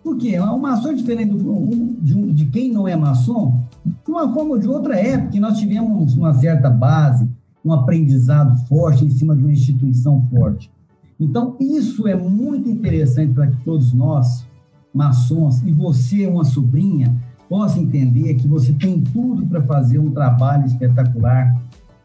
Por 0.04 0.18
quê? 0.18 0.40
O 0.40 0.60
maçom 0.60 0.90
é 0.90 0.94
diferente 0.94 1.34
do, 1.34 1.96
de, 2.00 2.34
de, 2.34 2.46
quem 2.46 2.72
não 2.72 2.88
é 2.88 2.96
maçom, 2.96 3.60
de 3.84 4.12
uma 4.12 4.32
forma 4.32 4.52
ou 4.52 4.60
de 4.60 4.68
outra 4.68 5.00
é, 5.00 5.18
porque 5.18 5.40
nós 5.40 5.58
tivemos 5.58 6.16
uma 6.16 6.34
certa 6.34 6.70
base, 6.70 7.28
um 7.64 7.74
aprendizado 7.74 8.56
forte 8.68 9.04
em 9.04 9.10
cima 9.10 9.36
de 9.36 9.42
uma 9.42 9.52
instituição 9.52 10.22
forte. 10.30 10.72
Então, 11.20 11.56
isso 11.60 12.08
é 12.08 12.16
muito 12.16 12.70
interessante 12.70 13.34
para 13.34 13.48
que 13.48 13.58
todos 13.64 13.94
nós, 13.94 14.46
maçons, 14.94 15.64
e 15.64 15.72
você, 15.72 16.28
uma 16.28 16.44
sobrinha, 16.44 17.16
possa 17.50 17.80
entender 17.80 18.36
que 18.36 18.48
você 18.48 18.74
tem 18.74 19.02
tudo 19.02 19.46
para 19.46 19.62
fazer 19.64 19.98
um 19.98 20.12
trabalho 20.12 20.66
espetacular, 20.66 21.56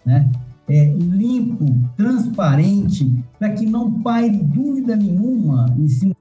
né? 0.07 0.31
É, 0.71 0.95
limpo, 0.95 1.67
transparente, 1.97 3.25
para 3.39 3.53
que 3.53 3.67
não 3.67 4.01
paire 4.01 4.39
dúvida 4.39 4.95
nenhuma 4.95 5.67
em 5.77 5.89
cima 5.89 6.15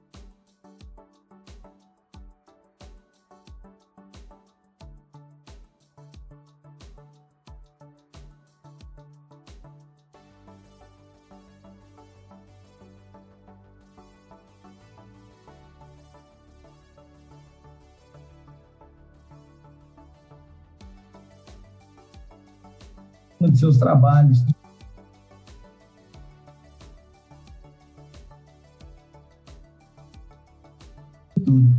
de 23.48 23.58
seus 23.58 23.78
trabalhos. 23.78 24.44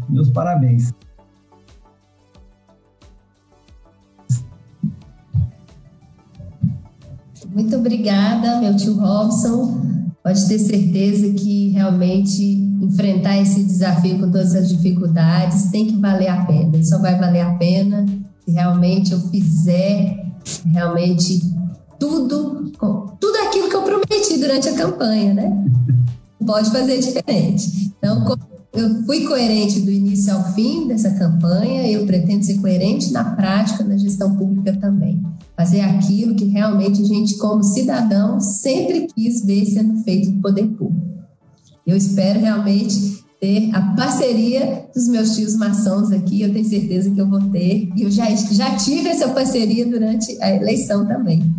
Meus 0.09 0.29
parabéns. 0.29 0.91
Muito 7.53 7.75
obrigada, 7.75 8.59
meu 8.59 8.75
tio 8.75 8.97
Robson. 8.99 9.81
Pode 10.23 10.47
ter 10.47 10.59
certeza 10.59 11.33
que 11.33 11.69
realmente 11.69 12.43
enfrentar 12.81 13.37
esse 13.37 13.63
desafio 13.63 14.19
com 14.19 14.31
todas 14.31 14.55
as 14.55 14.69
dificuldades 14.69 15.69
tem 15.71 15.87
que 15.87 15.97
valer 15.97 16.29
a 16.29 16.45
pena. 16.45 16.83
Só 16.83 16.99
vai 16.99 17.19
valer 17.19 17.41
a 17.41 17.55
pena 17.55 18.05
se 18.45 18.51
realmente 18.51 19.11
eu 19.11 19.19
fizer 19.29 20.30
realmente 20.73 21.41
tudo, 21.99 22.71
tudo 23.19 23.37
aquilo 23.47 23.69
que 23.69 23.75
eu 23.75 23.83
prometi 23.83 24.37
durante 24.39 24.69
a 24.69 24.75
campanha, 24.75 25.33
né? 25.33 25.65
pode 26.45 26.71
fazer 26.71 26.99
diferente. 26.99 27.91
Então, 27.97 28.35
eu 28.73 29.03
fui 29.05 29.25
coerente 29.25 29.81
do 29.81 29.91
início 29.91 30.33
ao 30.33 30.53
fim 30.53 30.87
dessa 30.87 31.11
campanha, 31.11 31.89
eu 31.89 32.05
pretendo 32.05 32.43
ser 32.43 32.59
coerente 32.59 33.11
na 33.11 33.23
prática, 33.35 33.83
na 33.83 33.97
gestão 33.97 34.35
pública 34.35 34.73
também. 34.77 35.21
Fazer 35.57 35.81
aquilo 35.81 36.35
que 36.35 36.45
realmente 36.45 37.01
a 37.01 37.05
gente, 37.05 37.37
como 37.37 37.63
cidadão, 37.63 38.39
sempre 38.39 39.07
quis 39.13 39.45
ver 39.45 39.65
sendo 39.65 40.01
feito 40.03 40.31
no 40.31 40.41
poder 40.41 40.67
público. 40.67 41.11
Eu 41.85 41.97
espero 41.97 42.39
realmente 42.39 43.20
ter 43.41 43.71
a 43.73 43.81
parceria 43.95 44.85
dos 44.93 45.07
meus 45.07 45.35
tios 45.35 45.55
maçons 45.55 46.11
aqui, 46.11 46.43
eu 46.43 46.53
tenho 46.53 46.69
certeza 46.69 47.09
que 47.09 47.19
eu 47.19 47.27
vou 47.27 47.41
ter, 47.49 47.89
e 47.95 48.03
eu 48.03 48.11
já, 48.11 48.29
já 48.35 48.75
tive 48.75 49.09
essa 49.09 49.29
parceria 49.29 49.83
durante 49.83 50.39
a 50.39 50.51
eleição 50.51 51.07
também. 51.07 51.51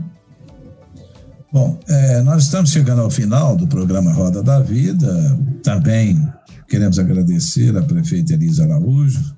Bom, 1.53 1.79
é, 1.89 2.23
nós 2.23 2.45
estamos 2.45 2.71
chegando 2.71 3.03
ao 3.03 3.11
final 3.11 3.57
do 3.57 3.67
programa 3.67 4.13
Roda 4.13 4.43
da 4.43 4.61
Vida. 4.61 5.39
Também 5.63 6.17
queremos 6.69 6.99
agradecer 7.01 7.77
a 7.77 7.83
prefeita 7.83 8.33
Elisa 8.33 8.63
Araújo, 8.63 9.37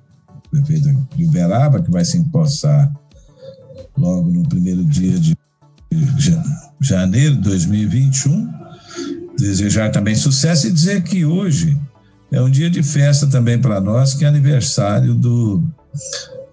prefeita 0.51 0.95
de 1.15 1.25
Uberaba, 1.25 1.81
que 1.81 1.91
vai 1.91 2.05
se 2.05 2.17
empossar 2.17 2.93
logo 3.97 4.29
no 4.29 4.47
primeiro 4.47 4.85
dia 4.85 5.19
de 5.19 5.35
janeiro 6.79 7.35
de 7.35 7.41
2021. 7.41 8.53
Desejar 9.37 9.91
também 9.91 10.15
sucesso 10.15 10.67
e 10.67 10.71
dizer 10.71 11.03
que 11.03 11.25
hoje 11.25 11.77
é 12.35 12.41
um 12.41 12.49
dia 12.49 12.69
de 12.69 12.83
festa 12.83 13.25
também 13.27 13.57
para 13.57 13.79
nós, 13.79 14.13
que 14.13 14.25
é 14.25 14.27
aniversário 14.27 15.15
do 15.15 15.63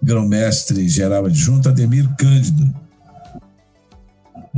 grão-mestre 0.01 0.89
geral 0.89 1.27
adjunto 1.27 1.69
Ademir 1.69 2.09
Cândido. 2.17 2.73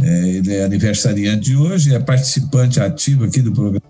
É, 0.02 0.28
ele 0.28 0.54
é 0.54 0.64
aniversariante 0.64 1.46
de 1.46 1.56
hoje, 1.56 1.94
é 1.94 1.98
participante 1.98 2.78
ativo 2.78 3.24
aqui 3.24 3.40
do 3.40 3.52
programa 3.52 3.80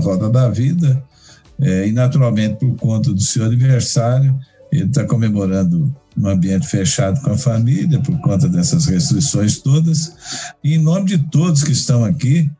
Roda 0.00 0.28
da 0.28 0.48
Vida, 0.48 1.00
é, 1.60 1.86
e 1.86 1.92
naturalmente, 1.92 2.58
por 2.58 2.74
conta 2.78 3.12
do 3.12 3.20
seu 3.20 3.44
aniversário, 3.44 4.36
ele 4.72 4.86
está 4.86 5.04
comemorando 5.04 5.94
no 6.16 6.30
ambiente 6.30 6.66
fechado 6.66 7.20
com 7.20 7.30
a 7.30 7.38
família, 7.38 8.00
por 8.00 8.18
conta 8.22 8.48
dessas 8.48 8.86
restrições 8.86 9.58
todas. 9.58 10.14
E 10.64 10.74
em 10.74 10.78
nome 10.78 11.06
de 11.06 11.18
todos 11.30 11.62
que 11.62 11.70
estão 11.70 12.04
aqui, 12.04 12.50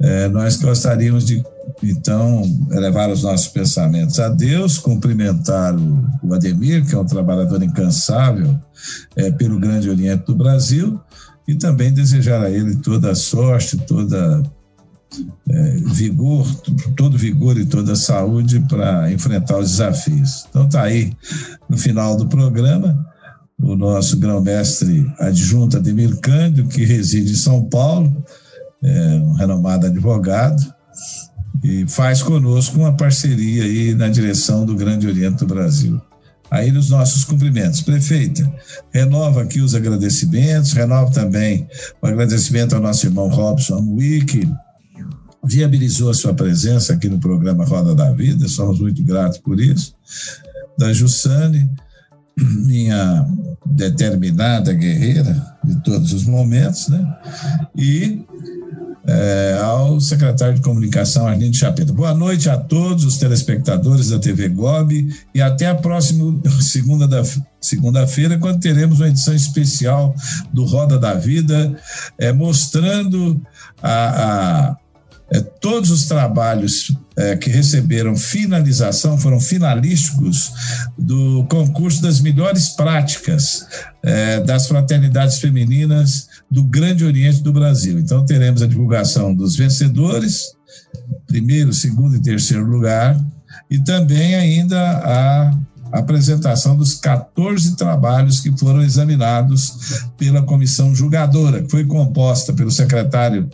é, 0.00 0.28
nós 0.28 0.56
gostaríamos 0.56 1.26
de, 1.26 1.44
então, 1.82 2.42
elevar 2.70 3.10
os 3.10 3.22
nossos 3.22 3.48
pensamentos 3.48 4.18
a 4.18 4.28
Deus, 4.28 4.78
cumprimentar 4.78 5.74
o, 6.22 6.34
Ademir, 6.34 6.86
que 6.86 6.94
é 6.94 6.98
um 6.98 7.04
trabalhador 7.04 7.62
incansável 7.62 8.58
é, 9.16 9.30
pelo 9.32 9.58
Grande 9.58 9.90
Oriente 9.90 10.24
do 10.26 10.34
Brasil, 10.34 11.00
e 11.46 11.54
também 11.54 11.92
desejar 11.92 12.42
a 12.42 12.50
ele 12.50 12.76
toda 12.76 13.12
a 13.12 13.14
sorte, 13.14 13.76
toda 13.76 14.42
é, 15.48 15.76
vigor, 15.92 16.46
todo 16.96 17.16
vigor 17.16 17.56
e 17.58 17.66
toda 17.66 17.92
a 17.92 17.96
saúde 17.96 18.60
para 18.68 19.12
enfrentar 19.12 19.58
os 19.58 19.70
desafios. 19.70 20.44
Então 20.48 20.66
está 20.66 20.82
aí 20.82 21.12
no 21.68 21.76
final 21.76 22.16
do 22.16 22.26
programa 22.26 23.06
o 23.58 23.74
nosso 23.74 24.18
grão-mestre 24.18 25.10
adjunto 25.18 25.76
Ademir 25.76 26.20
Cândido, 26.20 26.68
que 26.68 26.84
reside 26.84 27.32
em 27.32 27.36
São 27.36 27.64
Paulo, 27.64 28.24
é 28.82 29.14
um 29.16 29.32
renomado 29.32 29.86
advogado, 29.86 30.75
e 31.62 31.86
faz 31.88 32.22
conosco 32.22 32.78
uma 32.78 32.96
parceria 32.96 33.64
aí 33.64 33.94
na 33.94 34.08
direção 34.08 34.64
do 34.64 34.74
Grande 34.74 35.06
Oriente 35.06 35.38
do 35.38 35.46
Brasil. 35.46 36.00
Aí 36.50 36.70
nos 36.70 36.90
nossos 36.90 37.24
cumprimentos. 37.24 37.82
Prefeita, 37.82 38.50
renova 38.92 39.42
aqui 39.42 39.60
os 39.60 39.74
agradecimentos, 39.74 40.72
renova 40.72 41.10
também 41.10 41.68
o 42.00 42.06
agradecimento 42.06 42.74
ao 42.74 42.80
nosso 42.80 43.06
irmão 43.06 43.28
Robson 43.28 43.80
Wick, 43.96 44.48
viabilizou 45.44 46.10
a 46.10 46.14
sua 46.14 46.34
presença 46.34 46.92
aqui 46.92 47.08
no 47.08 47.18
programa 47.18 47.64
Roda 47.64 47.94
da 47.94 48.12
Vida, 48.12 48.48
somos 48.48 48.80
muito 48.80 49.02
gratos 49.04 49.38
por 49.38 49.60
isso. 49.60 49.94
Da 50.78 50.92
Jussane, 50.92 51.70
minha 52.36 53.26
determinada 53.64 54.72
guerreira 54.72 55.56
de 55.64 55.82
todos 55.82 56.12
os 56.12 56.24
momentos, 56.24 56.88
né? 56.88 57.16
E 57.74 58.24
é, 59.06 59.58
ao 59.62 60.00
secretário 60.00 60.54
de 60.54 60.60
Comunicação, 60.60 61.26
Arlindo 61.26 61.56
Chapeta. 61.56 61.92
Boa 61.92 62.14
noite 62.14 62.50
a 62.50 62.56
todos 62.56 63.04
os 63.04 63.18
telespectadores 63.18 64.10
da 64.10 64.18
TV 64.18 64.48
Gob 64.48 65.08
e 65.34 65.40
até 65.40 65.66
a 65.66 65.74
próxima 65.74 66.40
segunda 66.60 67.06
segunda-feira, 67.60 68.38
quando 68.38 68.60
teremos 68.60 69.00
uma 69.00 69.08
edição 69.08 69.34
especial 69.34 70.14
do 70.52 70.64
Roda 70.64 70.98
da 70.98 71.14
Vida, 71.14 71.76
é, 72.18 72.32
mostrando 72.32 73.40
a, 73.82 74.70
a 74.70 74.76
é, 75.30 75.40
todos 75.40 75.90
os 75.90 76.06
trabalhos 76.06 76.96
é, 77.16 77.34
que 77.36 77.50
receberam 77.50 78.14
finalização 78.14 79.18
foram 79.18 79.40
finalísticos 79.40 80.52
do 80.96 81.44
concurso 81.48 82.00
das 82.00 82.20
melhores 82.20 82.70
práticas 82.70 83.66
é, 84.02 84.40
das 84.40 84.68
fraternidades 84.68 85.38
femininas 85.38 86.28
do 86.50 86.62
Grande 86.62 87.04
Oriente 87.04 87.42
do 87.42 87.52
Brasil. 87.52 87.98
Então, 87.98 88.24
teremos 88.24 88.62
a 88.62 88.68
divulgação 88.68 89.34
dos 89.34 89.56
vencedores, 89.56 90.52
primeiro, 91.26 91.72
segundo 91.72 92.14
e 92.16 92.22
terceiro 92.22 92.64
lugar, 92.64 93.18
e 93.68 93.78
também 93.80 94.36
ainda 94.36 94.78
a 94.78 95.58
apresentação 95.92 96.76
dos 96.76 96.94
14 96.94 97.76
trabalhos 97.76 98.40
que 98.40 98.56
foram 98.58 98.82
examinados 98.82 100.04
pela 100.16 100.42
comissão 100.42 100.94
julgadora, 100.94 101.62
que 101.62 101.70
foi 101.70 101.84
composta 101.84 102.52
pelo 102.52 102.70
secretário 102.70 103.48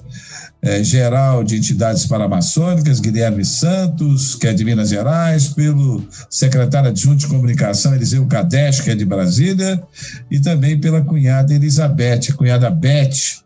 é, 0.63 0.83
geral 0.85 1.43
de 1.43 1.57
entidades 1.57 2.07
paramaçônicas, 2.07 3.01
Guilherme 3.01 3.45
Santos, 3.45 4.37
que 4.37 4.47
é 4.47 4.53
de 4.53 4.65
Minas 4.65 4.91
Gerais, 4.91 5.49
pelo 5.49 6.07
secretário 6.31 6.89
adjunto 6.89 7.17
de 7.17 7.27
comunicação, 7.27 7.95
Eliseu 7.95 8.25
Kadesh, 8.27 8.81
que 8.81 8.91
é 8.91 8.95
de 8.95 9.05
Brasília, 9.05 9.83
e 10.31 10.39
também 10.39 10.81
pela 10.81 11.03
cunhada 11.03 11.53
Elizabeth, 11.53 12.33
cunhada 12.37 12.71
Beth, 12.71 13.43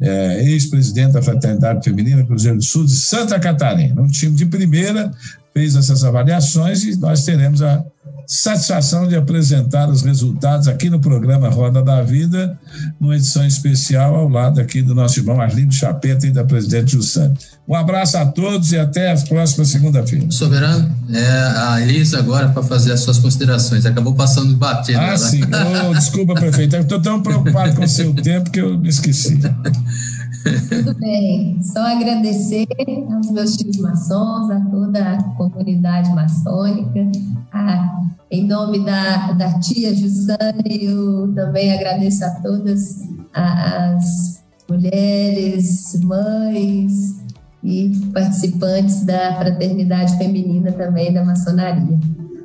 é, 0.00 0.44
ex-presidente 0.44 1.12
da 1.12 1.22
Fraternidade 1.22 1.84
Feminina 1.84 2.26
Cruzeiro 2.26 2.58
do 2.58 2.64
Sul 2.64 2.84
de 2.84 2.96
Santa 2.96 3.38
Catarina. 3.38 4.02
Um 4.02 4.08
time 4.08 4.34
de 4.34 4.44
primeira 4.44 5.12
fez 5.56 5.74
essas 5.74 6.04
avaliações 6.04 6.84
e 6.84 6.94
nós 6.96 7.24
teremos 7.24 7.62
a 7.62 7.82
satisfação 8.26 9.08
de 9.08 9.16
apresentar 9.16 9.88
os 9.88 10.02
resultados 10.02 10.68
aqui 10.68 10.90
no 10.90 11.00
programa 11.00 11.48
Roda 11.48 11.82
da 11.82 12.02
Vida, 12.02 12.58
numa 13.00 13.16
edição 13.16 13.46
especial 13.46 14.14
ao 14.16 14.28
lado 14.28 14.60
aqui 14.60 14.82
do 14.82 14.94
nosso 14.94 15.18
irmão 15.18 15.40
Arlindo 15.40 15.72
Chapeta 15.72 16.26
e 16.26 16.30
da 16.30 16.44
presidente 16.44 16.92
Jussane. 16.92 17.38
Um 17.66 17.74
abraço 17.74 18.18
a 18.18 18.26
todos 18.26 18.70
e 18.72 18.78
até 18.78 19.12
a 19.12 19.16
próxima 19.16 19.64
segunda-feira. 19.64 20.30
Soberano, 20.30 20.94
é 21.10 21.26
a 21.26 21.80
Elisa 21.80 22.18
agora 22.18 22.50
para 22.50 22.62
fazer 22.62 22.92
as 22.92 23.00
suas 23.00 23.18
considerações. 23.18 23.86
Acabou 23.86 24.14
passando 24.14 24.54
batendo. 24.56 25.00
Ah, 25.00 25.16
sim. 25.16 25.40
Oh, 25.88 25.94
desculpa, 25.94 26.34
prefeito. 26.34 26.76
Estou 26.76 27.00
tão 27.00 27.22
preocupado 27.22 27.74
com 27.76 27.84
o 27.84 27.88
seu 27.88 28.12
tempo 28.12 28.50
que 28.50 28.60
eu 28.60 28.78
me 28.78 28.90
esqueci. 28.90 29.40
Tudo 30.68 30.94
bem, 30.98 31.60
só 31.60 31.80
agradecer 31.80 32.66
aos 33.12 33.30
meus 33.30 33.56
tios 33.56 33.76
maçons, 33.78 34.50
a 34.50 34.60
toda 34.70 35.12
a 35.12 35.22
comunidade 35.34 36.10
maçônica, 36.14 37.10
a, 37.52 38.02
em 38.30 38.46
nome 38.46 38.84
da, 38.84 39.32
da 39.32 39.58
tia 39.58 39.94
Jussane, 39.94 40.84
eu 40.84 41.32
também 41.34 41.72
agradeço 41.72 42.24
a 42.24 42.30
todas 42.40 43.08
as 43.34 44.44
mulheres, 44.68 46.00
mães 46.02 47.16
e 47.62 47.90
participantes 48.12 49.04
da 49.04 49.34
fraternidade 49.34 50.16
feminina 50.16 50.70
também 50.72 51.12
da 51.12 51.24
maçonaria. 51.24 51.98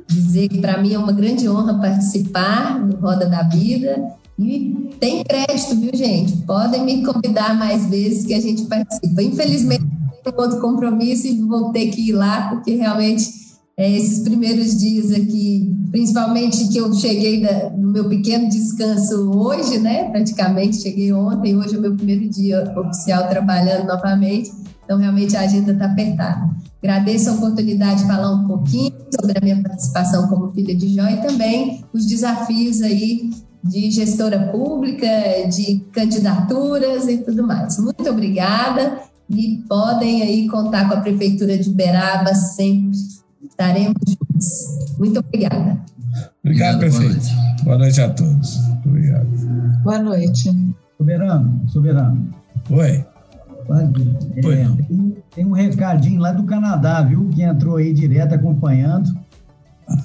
Dizer 0.08 0.48
que 0.48 0.60
para 0.60 0.78
mim 0.78 0.94
é 0.94 0.98
uma 0.98 1.12
grande 1.12 1.48
honra 1.48 1.78
participar 1.78 2.80
do 2.80 2.96
Roda 2.96 3.26
da 3.26 3.42
Vida 3.44 4.02
e 4.38 4.81
tem 5.02 5.24
crédito, 5.24 5.74
viu, 5.80 5.90
gente? 5.92 6.36
Podem 6.46 6.84
me 6.84 7.04
convidar 7.04 7.58
mais 7.58 7.86
vezes 7.86 8.24
que 8.24 8.32
a 8.32 8.40
gente 8.40 8.66
participa. 8.66 9.20
Infelizmente, 9.20 9.84
tenho 10.22 10.36
outro 10.40 10.60
compromisso 10.60 11.26
e 11.26 11.40
vou 11.40 11.72
ter 11.72 11.88
que 11.88 12.10
ir 12.10 12.12
lá, 12.12 12.50
porque 12.50 12.76
realmente 12.76 13.28
é, 13.76 13.90
esses 13.90 14.20
primeiros 14.20 14.78
dias 14.78 15.10
aqui, 15.10 15.76
principalmente 15.90 16.68
que 16.68 16.78
eu 16.78 16.94
cheguei 16.94 17.42
da, 17.42 17.70
no 17.70 17.90
meu 17.90 18.08
pequeno 18.08 18.48
descanso 18.48 19.28
hoje, 19.36 19.80
né? 19.80 20.08
Praticamente 20.10 20.76
cheguei 20.76 21.12
ontem, 21.12 21.56
hoje 21.56 21.74
é 21.74 21.78
o 21.78 21.82
meu 21.82 21.96
primeiro 21.96 22.28
dia 22.28 22.72
oficial 22.78 23.28
trabalhando 23.28 23.88
novamente, 23.88 24.52
então 24.84 24.98
realmente 24.98 25.36
a 25.36 25.40
agenda 25.40 25.72
está 25.72 25.86
apertada. 25.86 26.48
Agradeço 26.80 27.28
a 27.28 27.32
oportunidade 27.32 28.02
de 28.02 28.06
falar 28.06 28.32
um 28.32 28.46
pouquinho 28.46 28.92
sobre 29.20 29.36
a 29.36 29.40
minha 29.40 29.60
participação 29.60 30.28
como 30.28 30.52
filha 30.52 30.76
de 30.76 30.94
Jó 30.94 31.08
e 31.08 31.16
também 31.26 31.84
os 31.92 32.06
desafios 32.06 32.82
aí 32.82 33.30
de 33.62 33.90
gestora 33.90 34.48
pública, 34.48 35.06
de 35.48 35.80
candidaturas 35.92 37.06
e 37.08 37.18
tudo 37.18 37.46
mais. 37.46 37.78
Muito 37.78 38.08
obrigada 38.08 38.98
e 39.30 39.62
podem 39.68 40.22
aí 40.22 40.48
contar 40.48 40.88
com 40.88 40.94
a 40.94 41.00
Prefeitura 41.00 41.56
de 41.56 41.70
Uberaba 41.70 42.34
sempre. 42.34 42.98
Estaremos 43.48 43.94
juntos. 44.06 44.98
Muito 44.98 45.20
obrigada. 45.20 45.80
Obrigado, 46.44 46.78
prefeito. 46.78 47.02
Boa 47.04 47.18
noite. 47.18 47.64
boa 47.64 47.78
noite 47.78 48.00
a 48.00 48.10
todos. 48.10 48.56
Muito 48.56 48.88
obrigado. 48.88 49.26
Boa 49.84 49.98
noite. 49.98 50.74
Soberano, 50.98 51.68
soberano. 51.68 52.34
Oi. 52.70 53.04
É, 53.70 54.82
tem, 54.88 55.16
tem 55.34 55.46
um 55.46 55.52
recadinho 55.52 56.20
lá 56.20 56.32
do 56.32 56.42
Canadá, 56.44 57.00
viu? 57.02 57.28
Que 57.28 57.42
entrou 57.42 57.76
aí 57.76 57.92
direto 57.92 58.34
acompanhando. 58.34 59.16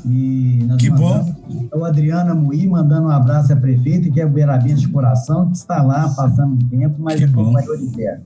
E 0.06 0.64
nós 0.68 0.78
Que 0.78 0.90
mandamos- 0.90 1.36
É 1.72 1.78
o 1.78 1.86
Adriana 1.86 2.34
Mui 2.36 2.66
mandando 2.68 3.08
um 3.08 3.12
abraço 3.12 3.52
à 3.54 3.56
prefeita, 3.56 4.10
que 4.10 4.20
é 4.22 4.26
o 4.26 4.30
Beirabense 4.30 4.82
de 4.82 4.88
coração, 4.90 5.50
que 5.50 5.58
está 5.58 5.82
lá 5.82 6.08
passando 6.10 6.54
um 6.54 6.70
tempo, 6.70 6.96
mas 7.00 7.22
acompanhou 7.22 7.78
de 7.78 7.88
perto. 7.96 8.22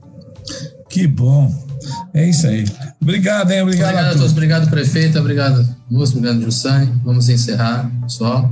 Que 0.88 1.06
bom. 1.06 1.52
É 2.14 2.28
isso 2.28 2.46
aí. 2.46 2.64
Obrigado, 3.00 3.50
hein? 3.50 3.62
Obrigado, 3.62 3.90
Obrigado 3.90 4.14
a 4.14 4.16
todos, 4.18 4.32
obrigado 4.32 4.70
prefeita, 4.70 5.20
obrigado 5.20 5.66
moço, 5.90 6.16
obrigado 6.16 6.40
Jussane. 6.42 6.92
Vamos 7.04 7.28
encerrar, 7.28 7.90
pessoal. 8.02 8.50